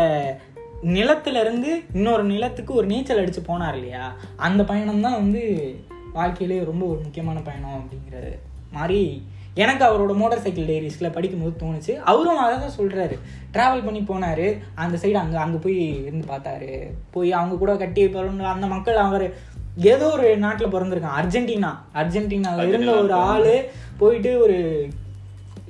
[0.82, 4.14] நிலத்திலேருந்து இன்னொரு நிலத்துக்கு ஒரு நீச்சல் அடித்து போனார் இல்லையா?
[4.36, 5.74] அந்த பயணம் தான் வந்து
[6.12, 8.38] வாழ்க்கையிலே ரொம்ப ஒரு முக்கியமான பயணம் அப்படிங்கிறது
[8.72, 9.22] மாதிரி
[9.54, 11.96] எனக்கு அவரோட மோட்டார் சைக்கிள் டைரிஸில் படிக்கும்போது தோணுச்சு.
[11.96, 13.18] அவரும் அதை தான் சொல்கிறாரு
[13.52, 14.58] ட்ராவல் பண்ணி போனார்.
[14.74, 16.90] அந்த சைடு அங்கே அங்கே போய் இருந்து பார்த்தாரு.
[17.10, 19.34] போய் அவங்க கூட கட்டி பிறந்து அந்த மக்கள் அவர்
[19.76, 21.16] ஏதோ ஒரு நாட்டில் பிறந்திருக்கான்.
[21.22, 21.74] அர்ஜென்டினா.
[21.94, 23.64] அர்ஜென்டினாவில் இருந்த ஒரு ஆள்
[23.98, 24.88] போயிட்டு ஒரு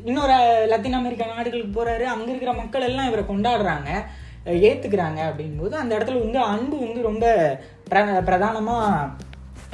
[0.05, 2.03] இன்னொரு லத்தீன் அமெரிக்கா நாடுகளுக்கு போறாரு.
[2.03, 4.03] அங்க இருக்கிற மக்கள் எல்லாம் இவரை கொண்டாடுறாங்க.
[4.47, 7.59] அஹ் ஏத்துக்கிறாங்க அப்படிங்கும்போது அந்த இடத்துல வந்து அன்பு வந்து ரொம்ப
[7.91, 9.09] பிர பிரதானமா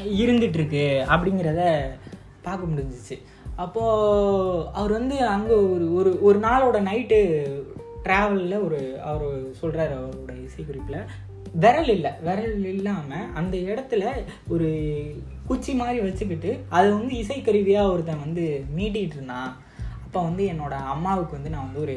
[0.03, 1.81] இருந்துட்டு இருக்கு அப்படிங்கிறத
[2.43, 3.23] பார்க்க முடிஞ்சிச்சு.
[3.57, 7.47] அப்போ அவர் வந்து அங்க ஒரு ஒரு ஒரு நாளோட நைட்டு
[8.05, 11.05] டிராவலில் ஒரு அவர் சொல்றாரு அவரோட இசைக்குறிப்பில்
[11.57, 12.11] விரல் இல்லை.
[12.21, 14.05] விரல் இல்லாமல் அந்த இடத்துல
[14.49, 14.69] ஒரு
[15.47, 18.45] குச்சி மாதிரி வச்சுக்கிட்டு அது வந்து இசைக்கருவியாக ஒருத்தன் வந்து
[18.77, 19.51] மீட்டிகிட்டு இருந்தான்
[20.05, 21.97] அப்போ வந்து என்னோடய அம்மாவுக்கு வந்து நான் வந்து ஒரு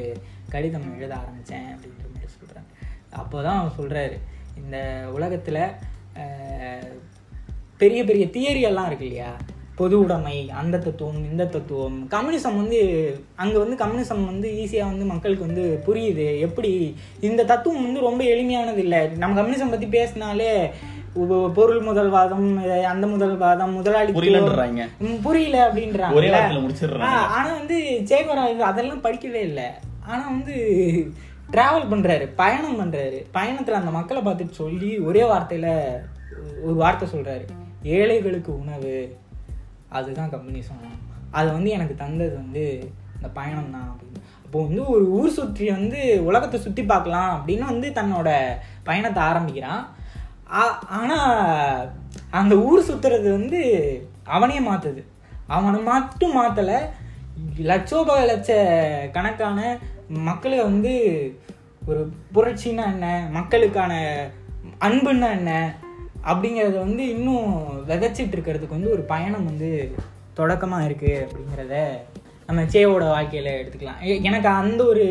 [0.50, 2.68] கடிதம் எழுத ஆரம்பித்தேன் அப்படின்ற மாதிரி சொல்கிறேன்
[3.12, 4.18] அப்போ தான் அவர் சொல்கிறாரு
[4.56, 4.78] இந்த
[5.12, 5.62] உலகத்தில்
[7.78, 9.32] பெரிய பெரிய தியரியெல்லாம் இருக்கு இல்லையா?
[9.80, 11.98] பொது உடைமை அந்த தத்துவம் இந்த தத்துவம்.
[12.16, 12.80] கம்யூனிசம் வந்து
[13.44, 16.26] அங்கே வந்து கம்யூனிசம் வந்து ஈஸியாக வந்து மக்களுக்கு வந்து புரியுது.
[16.48, 16.72] எப்படி?
[17.30, 19.02] இந்த தத்துவம் வந்து ரொம்ப எளிமையானது இல்லை.
[19.24, 20.52] நம்ம கம்யூனிசம் பற்றி பேசினாலே
[21.58, 22.50] பொருள் முதல்வாதம்
[22.92, 24.12] அந்த முதல்வாதம் முதலாளி.
[25.28, 26.14] புரியல அப்படின்றாங்க.
[27.38, 27.78] ஆனா வந்து
[28.12, 29.68] சேகரா அதெல்லாம் படிக்கவே இல்லை.
[30.12, 30.56] ஆனா வந்து
[31.56, 33.20] டிராவல் பண்றாரு பயணம் பண்றாரு.
[33.38, 35.68] பயணத்துல அந்த மக்களை பார்த்துட்டு சொல்லி ஒரே வார்த்தையில
[36.66, 37.48] ஒரு வார்த்தை சொல்றாரு.
[37.98, 38.94] ஏழைகளுக்கு உணவு.
[39.98, 40.84] அதுதான் கம்யூனிசம்
[41.38, 42.64] அது வந்து எனக்கு தந்தது வந்து
[43.16, 44.20] இந்த பயணம் தான் அப்படின்னு.
[44.44, 48.30] அப்போ வந்து ஒரு ஊர் சுற்றி வந்து உலகத்தை சுற்றி பார்க்கலாம் அப்படின்னு வந்து தன்னோட
[48.88, 49.84] பயணத்தை ஆரம்பிக்கிறான்.
[51.00, 51.90] ஆனால்
[52.40, 53.62] அந்த ஊர் சுற்றுறது வந்து
[54.36, 55.02] அவனே மாற்றுது
[55.58, 56.80] அவனை மட்டும் மாற்றலை
[57.70, 58.52] லட்சோப லட்ச
[59.16, 59.60] கணக்கான
[60.28, 60.94] மக்களை வந்து
[61.90, 62.02] ஒரு
[62.36, 63.08] புரட்சின்னா என்ன?
[63.38, 63.94] மக்களுக்கான
[64.88, 65.52] அன்புன்னா என்ன?
[66.26, 69.96] அப்படிங்கிறத வந்து இன்னும் விதைச்சிட்டு இருக்கிறதுக்கு வந்து ஒரு பயணம் வந்து
[70.34, 71.90] தொடக்கமாக இருக்குது அப்படிங்கிறத
[72.48, 74.00] நம்ம சேவோட வாழ்க்கையில் எடுத்துக்கலாம்.
[74.02, 75.06] எ- எனக்கு அந்த ஒரு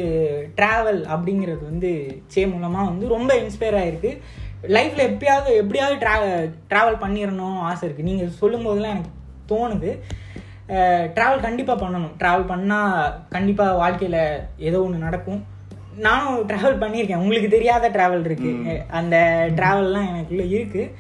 [0.57, 4.19] ட்ராவல் அப்படிங்கிறது வந்து சே மூலமாக வந்து ரொம்ப இன்ஸ்பயர் ஆகிருக்கு
[4.63, 6.15] லைஃப்பில் எப்பயாவது எப்படியாவது ட்ரா
[6.71, 9.11] ட்ராவல் பண்ணிடணும் ஆசை இருக்குது நீங்கள் சொல்லும் போதெல்லாம் எனக்கு
[9.49, 9.99] தோணுது.
[11.19, 12.11] ட்ராவல் கண்டிப்பாக பண்ணணும்.
[12.19, 15.45] ட்ராவல் பண்ணால் கண்டிப்பாக வாழ்க்கையில் ஏதோ ஒன்று நடக்கும்.
[16.07, 17.23] நானும் ட்ராவல் பண்ணியிருக்கேன்.
[17.25, 19.17] உங்களுக்கு தெரியாத ட்ராவல் இருக்குது அந்த
[19.59, 20.93] ட்ராவல்லாம் எனக்குள்ளே இருக்குது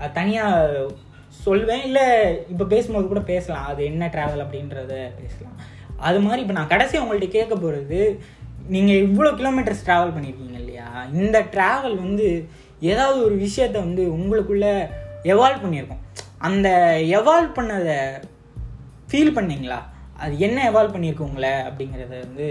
[0.00, 0.86] அது தனியாக
[1.46, 1.84] சொல்வேன்.
[1.88, 2.06] இல்லை
[2.52, 3.66] இப்போ பேசும்போது கூட பேசலாம்.
[3.72, 5.58] அது என்ன ட்ராவல் அப்படின்றத பேசலாம்.
[6.08, 8.00] அது மாதிரி இப்போ நான் கடைசி உங்கள்ட்ட கேட்க போகிறது
[8.74, 10.88] நீங்கள் இவ்வளோ கிலோமீட்டர்ஸ் ட்ராவல் பண்ணியிருக்கீங்க இல்லையா?
[11.20, 12.26] இந்த ட்ராவல் வந்து
[12.90, 14.74] ஏதாவது ஒரு விஷயத்த வந்து உங்களுக்குள்ளே
[15.32, 16.04] எவால்வ் பண்ணியிருக்கோம்.
[16.48, 16.68] அந்த
[17.18, 17.98] எவால்வ் பண்ணதை
[19.10, 19.80] ஃபீல் பண்ணீங்களா?
[20.22, 22.46] அது என்ன எவால்வ் பண்ணியிருக்கு உங்களை அப்படிங்கிறத வந்து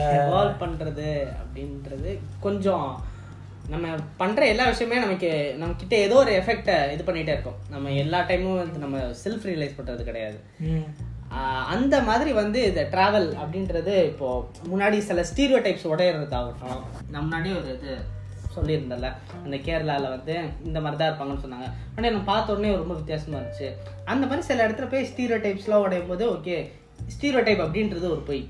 [0.00, 1.08] எவால்வ் பண்றது
[1.40, 2.12] அப்படின்றது
[2.46, 2.86] கொஞ்சம்
[3.72, 3.86] நம்ம
[4.20, 7.58] பண்ற எல்லா விஷயமே நமக்கு நம்ம கிட்ட ஏதோ ஒரு எஃபெக்டை இது பண்ணிட்டே இருக்கோம்.
[7.74, 10.38] நம்ம எல்லா டைமும் வந்து நம்ம செல்ஃப் ரியலைஸ் பண்றது கிடையாது.
[11.74, 14.28] அந்த மாதிரி வந்து இந்த டிராவல் அப்படின்றது இப்போ
[14.72, 16.82] முன்னாடி சில ஸ்டீரியோ டைப்ஸ் உடையிறதாகட்டும்
[17.12, 17.92] நம்ம முன்னாடி ஒரு இது
[18.56, 19.08] சொல்லியிருந்தல
[19.44, 20.34] அந்த கேரளால வந்து
[20.68, 21.68] இந்த மாதிரி தான் இருப்பாங்கன்னு சொன்னாங்க.
[21.94, 23.68] ஆனால் எனக்கு பார்த்த உடனே ரொம்ப வித்தியாசமா இருந்துச்சு.
[24.12, 26.56] அந்த மாதிரி சில இடத்துல போய் ஸ்டீரியோ டைப்ஸ்லாம் உடையும் போது ஓகே
[27.14, 28.42] ஸ்டீரியோ டைப் அப்படின்றது ஒரு பொய்.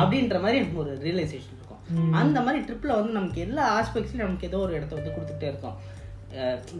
[0.00, 1.80] அப்படின்ற மாதிரி எனக்கு ஒரு ரியலைசேஷன் இருக்கும்.
[2.20, 5.78] அந்த மாதிரி ட்ரிப்பில் வந்து நமக்கு எல்லா ஆஸ்பெக்ட்ஸ்லையும் நமக்கு ஏதோ ஒரு இடத்த வந்து கொடுத்துட்டே இருக்கோம்.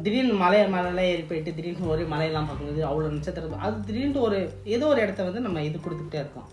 [0.02, 4.38] திடீர்னு மலை மலையெல்லாம் ஏறி போயிட்டு திடீர்னு ஒரு மலையெல்லாம் பார்க்கும்போது அவ்வளோ நட்சத்திரம் அது திடீர்னு ஒரு
[4.74, 6.48] ஏதோ ஒரு இடத்த வந்து நம்ம இது கொடுத்துக்கிட்டே இருக்கோம்.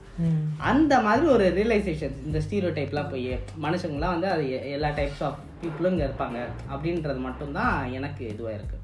[0.69, 3.29] அந்த மாதிரி ஒரு ரியலைசேஷன் இந்த ஸ்டீரியோ டைப்லாம் போய்
[3.65, 4.45] மனுஷங்களாம் வந்து அது
[4.77, 6.39] எல்லா டைப்ஸ் ஆஃப் பீப்புளும் இங்கே இருப்பாங்க.
[6.73, 8.79] அப்படின்றது மட்டும்தான் எனக்கு இதுவாக இருக்கு.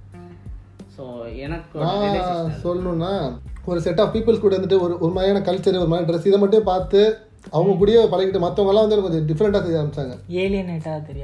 [0.98, 1.04] ஸோ
[1.46, 1.80] எனக்கு.
[2.68, 3.12] சொல்லணும்னா
[3.66, 6.64] ஒரு செட் ஆஃப் பீப்புள்ஸ் கூட வந்துட்டு ஒரு ஒரு மாதிரியான கல்ச்சர் ஒரு மாதிரி ட்ரெஸ் இதை மட்டும்
[6.64, 7.18] பார்த்து
[7.50, 10.18] அவங்க கூடயே பழகிட்டு மற்றவங்கலாம் வந்து கொஞ்சம் டிஃப்ரெண்ட்டாக செய்ய ஆரம்பிச்சாங்க.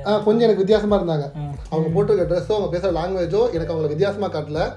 [0.05, 1.31] ஆ, கொஞ்சம் எனக்கு வித்தியாசமா இருந்தாங்க.
[1.69, 4.73] அவங்க போட்டிருக்க ட்ரெஸ்ஸோ அவங்க பேசுகிற லாங்குவேஜோ எனக்கு அவங்கள வித்தியாசமா காட்டல.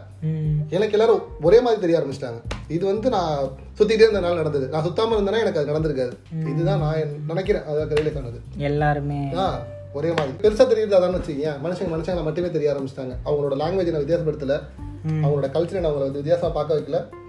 [0.68, 2.40] எனக்கு எல்லாரும் ஒரே மாதிரி தெரிய ஆரம்பிச்சிட்டாங்க.
[2.68, 3.38] இது வந்து நான்
[3.78, 4.68] சுத்திட்டே இருந்தனால நடந்தது.
[4.68, 6.12] நான் சுத்தாம இருந்தேன்னா எனக்கு அது நடந்திருக்காது.
[6.50, 6.94] இதுதான் நான்
[7.26, 7.62] நினைக்கிறேன்.
[7.64, 8.40] அதுக்கு ரிலேட் ஆனது.
[8.56, 9.28] எல்லாருமே.
[9.36, 9.60] ஆ
[9.92, 10.54] ஒரே மாதிரி.
[10.54, 13.16] பெருசா தெரியுது அதான் வச்சுக்கேன் மனுஷங்க மனுஷங்களை மட்டுமே தெரிய ஆரம்பிச்சிட்டாங்க.
[13.24, 14.60] அவங்களோட லாங்குவேஜ் நான் வித்தியாசப்படுத்தல.
[15.06, 17.20] அவங்களோட கல்ச்சரை நான் அவங்களை வந்து வித்தியாசமா பார்க்க வைக்கல.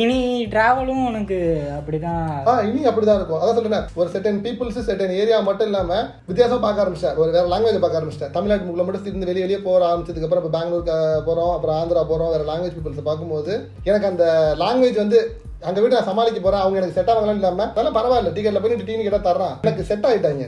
[0.00, 0.18] இனி
[0.52, 1.38] டிராவலும் உனக்கு
[1.76, 2.30] அப்படிதான்.
[2.50, 3.40] ஆ இனி அப்படிதான் இருக்கும்.
[3.40, 7.84] அதான் சொல்றேன் ஒரு செட்டன் பீப்புள்ஸ் செட்டன் ஏரியா மட்டும் இல்லாம வித்தியாசமா பார்க்க ஆரம்பிச்சிட்டேன் ஒரு வேற லாங்குவேஜ்
[7.84, 11.78] பார்க்க ஆரம்பிச்சிட்டேன் தமிழ்நாட்டு முக்கில் மட்டும் இருந்து வெளியே வெளியே போற ஆரம்பிச்சதுக்கு அப்புறம் இப்போ பெங்களூர் போறோம் அப்புறம்
[11.80, 13.54] ஆந்திரா போறோம் வேற லாங்குவேஜ் பீப்புள்ஸ் பார்க்கும்போது
[13.90, 14.26] எனக்கு அந்த
[14.64, 15.20] லாங்குவேஜ் வந்து
[15.68, 16.62] அங்க வீட்டு நான் சமாளிக்க போறேன்.
[16.62, 18.30] அவங்க எனக்கு செட் ஆகலாம் இல்லாம அதெல்லாம் பரவாயில்ல.
[18.36, 19.54] டிக்கெட்ல போய் டீனி கேட்டா தர்றான்.
[19.66, 20.46] எனக்கு செட் ஆயிட்டாங்க.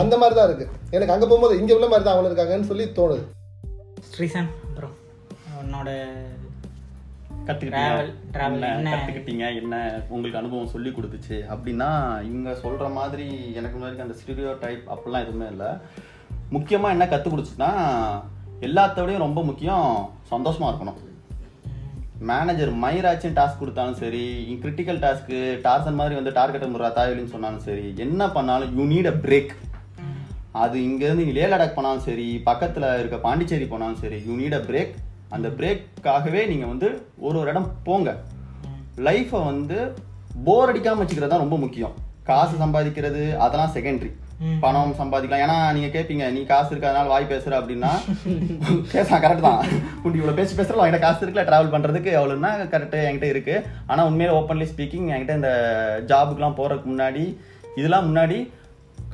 [0.00, 0.66] அந்த மாதிரி தான் இருக்கு.
[0.96, 3.24] எனக்கு அங்க போகும்போது இங்க உள்ள மாதிரி தான் அவங்க இருக்காங்கன்னு சொல்லி தோணுது.
[4.12, 4.94] ஸ்ரீசன் அப்புறம்
[5.62, 5.90] உன்னோட
[7.48, 8.64] travel
[9.60, 9.76] என்ன?
[10.08, 11.36] உங்களுக்கு அனுபவம் சொல்லி கொடுத்துச்சு.
[11.54, 11.88] அப்படின்னா
[12.28, 13.26] இவங்க சொல்ற மாதிரி
[13.58, 15.70] எனக்கு முன்னாடி அந்த ஸ்டீரியோ டைப் அப்படிலாம் எதுவுமே இல்லை.
[16.52, 17.72] முக்கியமா என்ன கத்து கொடுத்துச்சுன்னா
[18.68, 19.88] எல்லாத்த விடையும் ரொம்ப முக்கியம்
[20.32, 21.00] சந்தோஷமா இருக்கணும்.
[22.30, 24.24] மேனேஜர் மயிராச்சும் டாஸ்க் கொடுத்தாலும் சரி
[24.62, 29.16] கிரிட்டிக்கல் டாஸ்க்கு டார்சன் மாதிரி வந்து டார்கெட் முறா தாயலின்னு சொன்னாலும் சரி என்ன பண்ணாலும் யூ நீட் அ
[29.24, 29.52] பிரேக்
[30.62, 34.62] அது இங்கேருந்து நீ லே லடாக் போனாலும் சரி பக்கத்தில் இருக்க பாண்டிச்சேரி போனாலும் சரி யூ நீட் அ
[34.70, 34.94] பிரேக்
[35.36, 36.88] அந்த பிரேக்காகவே நீங்கள் வந்து
[37.26, 38.10] ஒரு ஒரு இடம் போங்க.
[39.06, 39.78] லைஃப்பை வந்து
[40.48, 41.94] போர் அடிக்காமல் வச்சுக்கிறது தான் ரொம்ப முக்கியம்.
[42.28, 44.10] காசு சம்பாதிக்கிறது அதெல்லாம் செகண்டரி
[44.62, 45.42] பணம் சம்பாதிக்கலாம்.
[45.44, 47.90] ஏன்னா நீங்க கேட்பீங்க நீ காசு இருக்கிறதுனால வாய் பேசுற அப்படின்னா
[48.94, 49.60] பேசலாம் கரெக்ட் தான்.
[50.02, 53.54] குண்டி இவ்வளவு பேசி பேசுறோம் என்கிட்ட காசு இருக்குல்ல டிராவல் பண்றதுக்கு எவ்வளோன்னா கரெக்ட் என்கிட்ட இருக்கு.
[53.90, 55.52] ஆனா உண்மையில ஓப்பன்லி ஸ்பீக்கிங் என்கிட்ட இந்த
[56.12, 57.24] ஜாபுக்குலாம் போறதுக்கு முன்னாடி
[57.80, 58.38] இதெல்லாம் முன்னாடி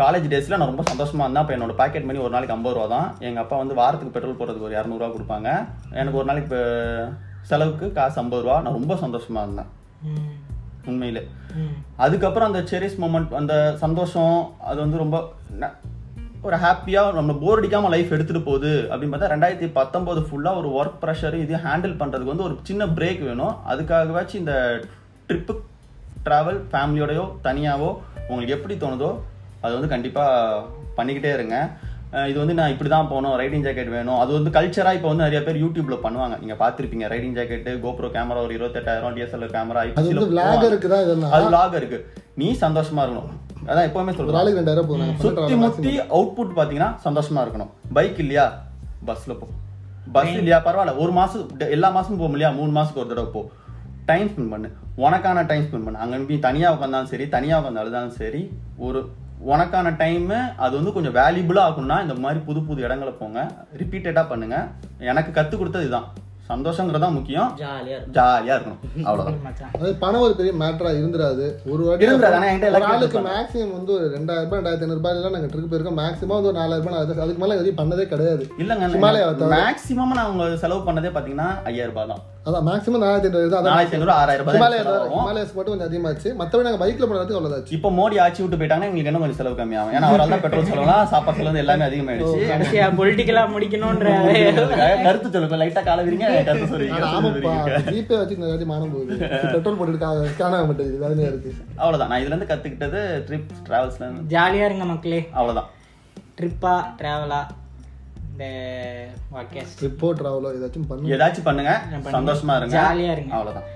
[0.03, 1.43] காலேஜ் டேஸ்ல நான் ரொம்ப சந்தோஷமா இருந்தேன்.
[1.43, 3.09] அப்போ என்னோட பாக்கெட் மணி ஒரு நாளைக்கு ஐம்பது ரூபா தான்.
[3.29, 5.49] எங்க அப்பா வந்து வாரத்துக்கு பெட்ரோல் போடுறதுக்கு ஒரு இரநூறுவா கொடுப்பாங்க.
[6.01, 6.59] எனக்கு ஒரு நாளைக்கு
[7.51, 8.57] செலவுக்கு காசு ஐம்பது ரூபா.
[8.65, 9.71] நான் ரொம்ப சந்தோஷமா இருந்தேன்.
[10.91, 11.23] உண்மையிலே.
[12.05, 14.37] அதுக்கப்புறம் அந்த செரிஸ் மூமெண்ட் அந்த சந்தோஷம்
[14.71, 15.17] அது வந்து ரொம்ப
[16.49, 18.71] ஒரு ஹாப்பியாக நம்ம போர் அடிக்காம லைஃப் எடுத்துட்டு போகுது.
[18.91, 23.21] அப்படின்னு பார்த்தா ரெண்டாயிரத்தி பத்தொம்போது ஃபுல்லாக ஒரு ஒர்க் ப்ரெஷர் இதையும் ஹேண்டில் பண்ணுறதுக்கு வந்து ஒரு சின்ன பிரேக்
[23.27, 23.57] வேணும்.
[23.73, 24.55] அதுக்காகவாச்சும் இந்த
[25.29, 25.55] ட்ரிப்பு
[26.29, 27.91] ட்ராவல் ஃபேமிலியோடயோ தனியாவோ
[28.29, 29.11] உங்களுக்கு எப்படி தோணுதோ
[29.61, 30.63] அது வந்து கண்டிப்பாக
[30.97, 31.71] பண்ணிக்கிட்டே இருங்க.
[32.29, 34.19] இது வந்து நான் இப்படி தான் போகணும் ரைடிங் ஜாக்கெட் வேணும்.
[34.19, 36.39] அது வந்து கல்ச்சராக இப்போ வந்து நிறைய பேர் யூடியூப்ல பண்ணுவாங்க.
[36.41, 41.31] நீங்கள் பார்த்துருப்பீங்க ரைடிங் ஜாக்கெட்டு கோப்ரோ கேமரா ஒரு இருபத்தெட்டாயிரம் டிஎஸ்எல்ஆர் கேமரா அது வந்து விளாகருக்கு தான் இதெல்லாம்?
[41.31, 42.13] அது லாக் இருக்கு.
[42.35, 43.29] நீ சந்தோஷமா இருக்கணும்.
[43.67, 44.15] அதான் எப்பவுமே
[44.87, 47.71] போதும் சுத்தி முத்தி அவுட்புட் பாத்தீங்கன்னா சந்தோஷமா இருக்கணும்.
[47.93, 48.63] பைக் இல்லையா?
[49.07, 49.47] பஸ்ல போ.
[50.13, 50.63] பஸ் இல்லையா?
[50.65, 50.99] பரவாயில்ல.
[50.99, 53.49] ஒரு மாசம் ட- எல்லா மாசமும் போக முடியா மூணு மாசத்துக்கு ஒரு தடவை போ.
[54.07, 54.73] டைம் ஸ்பெண்ட் பண்ணு.
[54.97, 55.99] உனக்கான டைம் ஸ்பெண்ட் பண்ணு.
[55.99, 59.09] அங்க நீ தனியா உட்காந்தாலும் சரி தனியா உட்காந்து அழுதாலும் சரி ஒரு
[59.49, 63.39] உனக்கான டைமு அது வந்து கொஞ்சம் வேல்யூபிளாக ஆகும்னா இந்த மாதிரி புது புது இடங்களை போங்க.
[63.81, 64.67] ரிப்பீட்டடாக பண்ணுங்கள்
[65.11, 66.09] எனக்கு கற்றுக் கொடுத்தது இதுதான்.
[66.53, 67.49] சந்தோஷங்கிறது தான் முக்கியம்.
[67.63, 68.81] ஜாலியா ஜாலியா இருக்கணும்.
[69.09, 69.39] அவ்வளவுதான்.
[69.81, 71.47] அது பணம் ஒரு பெரிய மேட்டரா இருந்துராது.
[71.73, 73.23] ஒரு வாட்டி இருந்துராது, ஆனா என்கிட்ட ஆளுக்கு.
[73.31, 75.99] மேக்ஸிமம் வந்து ஒரு ரெண்டாயிரம் ரூபாய் ரெண்டாயிரத்தி ஐநூறு ரூபாய் நாங்க ட்ரிப் போயிருக்கோம்.
[76.03, 78.45] மேக்ஸிமம் வந்து ஒரு நாலாயிரம் ரூபாய் அதுக்கு மேல எதையும் பண்ணதே கிடையாது.
[78.65, 79.55] இல்லங்க ஹிமாலயாவை தவிர.
[79.61, 82.23] மேக்ஸிமம் நான் உங்க செலவு பண்ணதே பாத்தீங்கன்னா ஐயாயிரம் ரூபாய் தான்.
[82.49, 84.85] அதான் மேக்ஸிமம் நாலாயிரத்தி ஐநூறு தான் நாலாயிரத்தி ஐநூறு ஆறாயிரம் ரூபாய் ஹிமாலயா.
[85.15, 86.29] ஹிமாலயஸ் மட்டும் கொஞ்சம் அதிகமாச்சு.
[86.41, 87.73] மத்தபடி நாங்க பைக்ல போனதுக்கு அவ்வளவுதாச்சு.
[87.79, 89.95] இப்போ மோடி ஆட்சி விட்டு போயிட்டாங்கன்னா எங்களுக்கு இன்னும் கொஞ்சம் செலவு கம்மியாகும்.
[89.97, 92.97] ஏன்னா அவரால் தான் பெட்ரோல் செலவுலாம் சாப்பாடு செலவு எல்லாமே அதிகமாயிடுச்சு.
[93.01, 94.09] பொலிட்டிக்கலா முடிக்கணும்ன்ற
[95.07, 95.59] கருத்து சொல்லுங்க.
[95.63, 96.03] லைட்டா கால
[96.45, 99.17] ஜிபே வச்சு மானம் போகுது.
[99.53, 100.03] பெட்ரோல் போட்டுட்டு
[100.39, 101.55] காணாம இருக்கு.
[101.77, 102.09] அவ்வளவுதான்.
[102.09, 104.39] நான் இதுல இருந்து கத்துக்கிட்டது ட்ரிப் டிராவல்ஸ்ல இருந்து.
[104.39, 105.29] ஜாலியா இருங்க மக்களே.
[105.33, 105.71] அவ்வளவுதான்.
[106.41, 107.47] ட்ரிப்பா டிராவலா
[108.31, 108.45] இந்த
[109.33, 111.83] வாக்கேஸ் ட்ரிப்போ டிராவலோ ஏதாச்சும் பண்ணு ஏதாச்சும் பண்ணுங்க.
[112.03, 112.33] பண்ணுங்க.
[112.33, 112.81] சந்தோஷமா இருங்க.
[112.81, 113.35] ஜாலியா இருங்க.
[113.35, 113.69] அவ்வளவுதான்.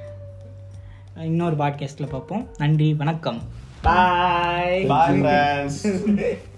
[1.17, 2.49] இன்னொரு பாட்காஸ்ட்ல பார்ப்போம்.
[2.59, 3.43] நன்றி வணக்கம்.
[3.83, 6.53] பாய் பாய் ஃப்ரெண்ட்ஸ்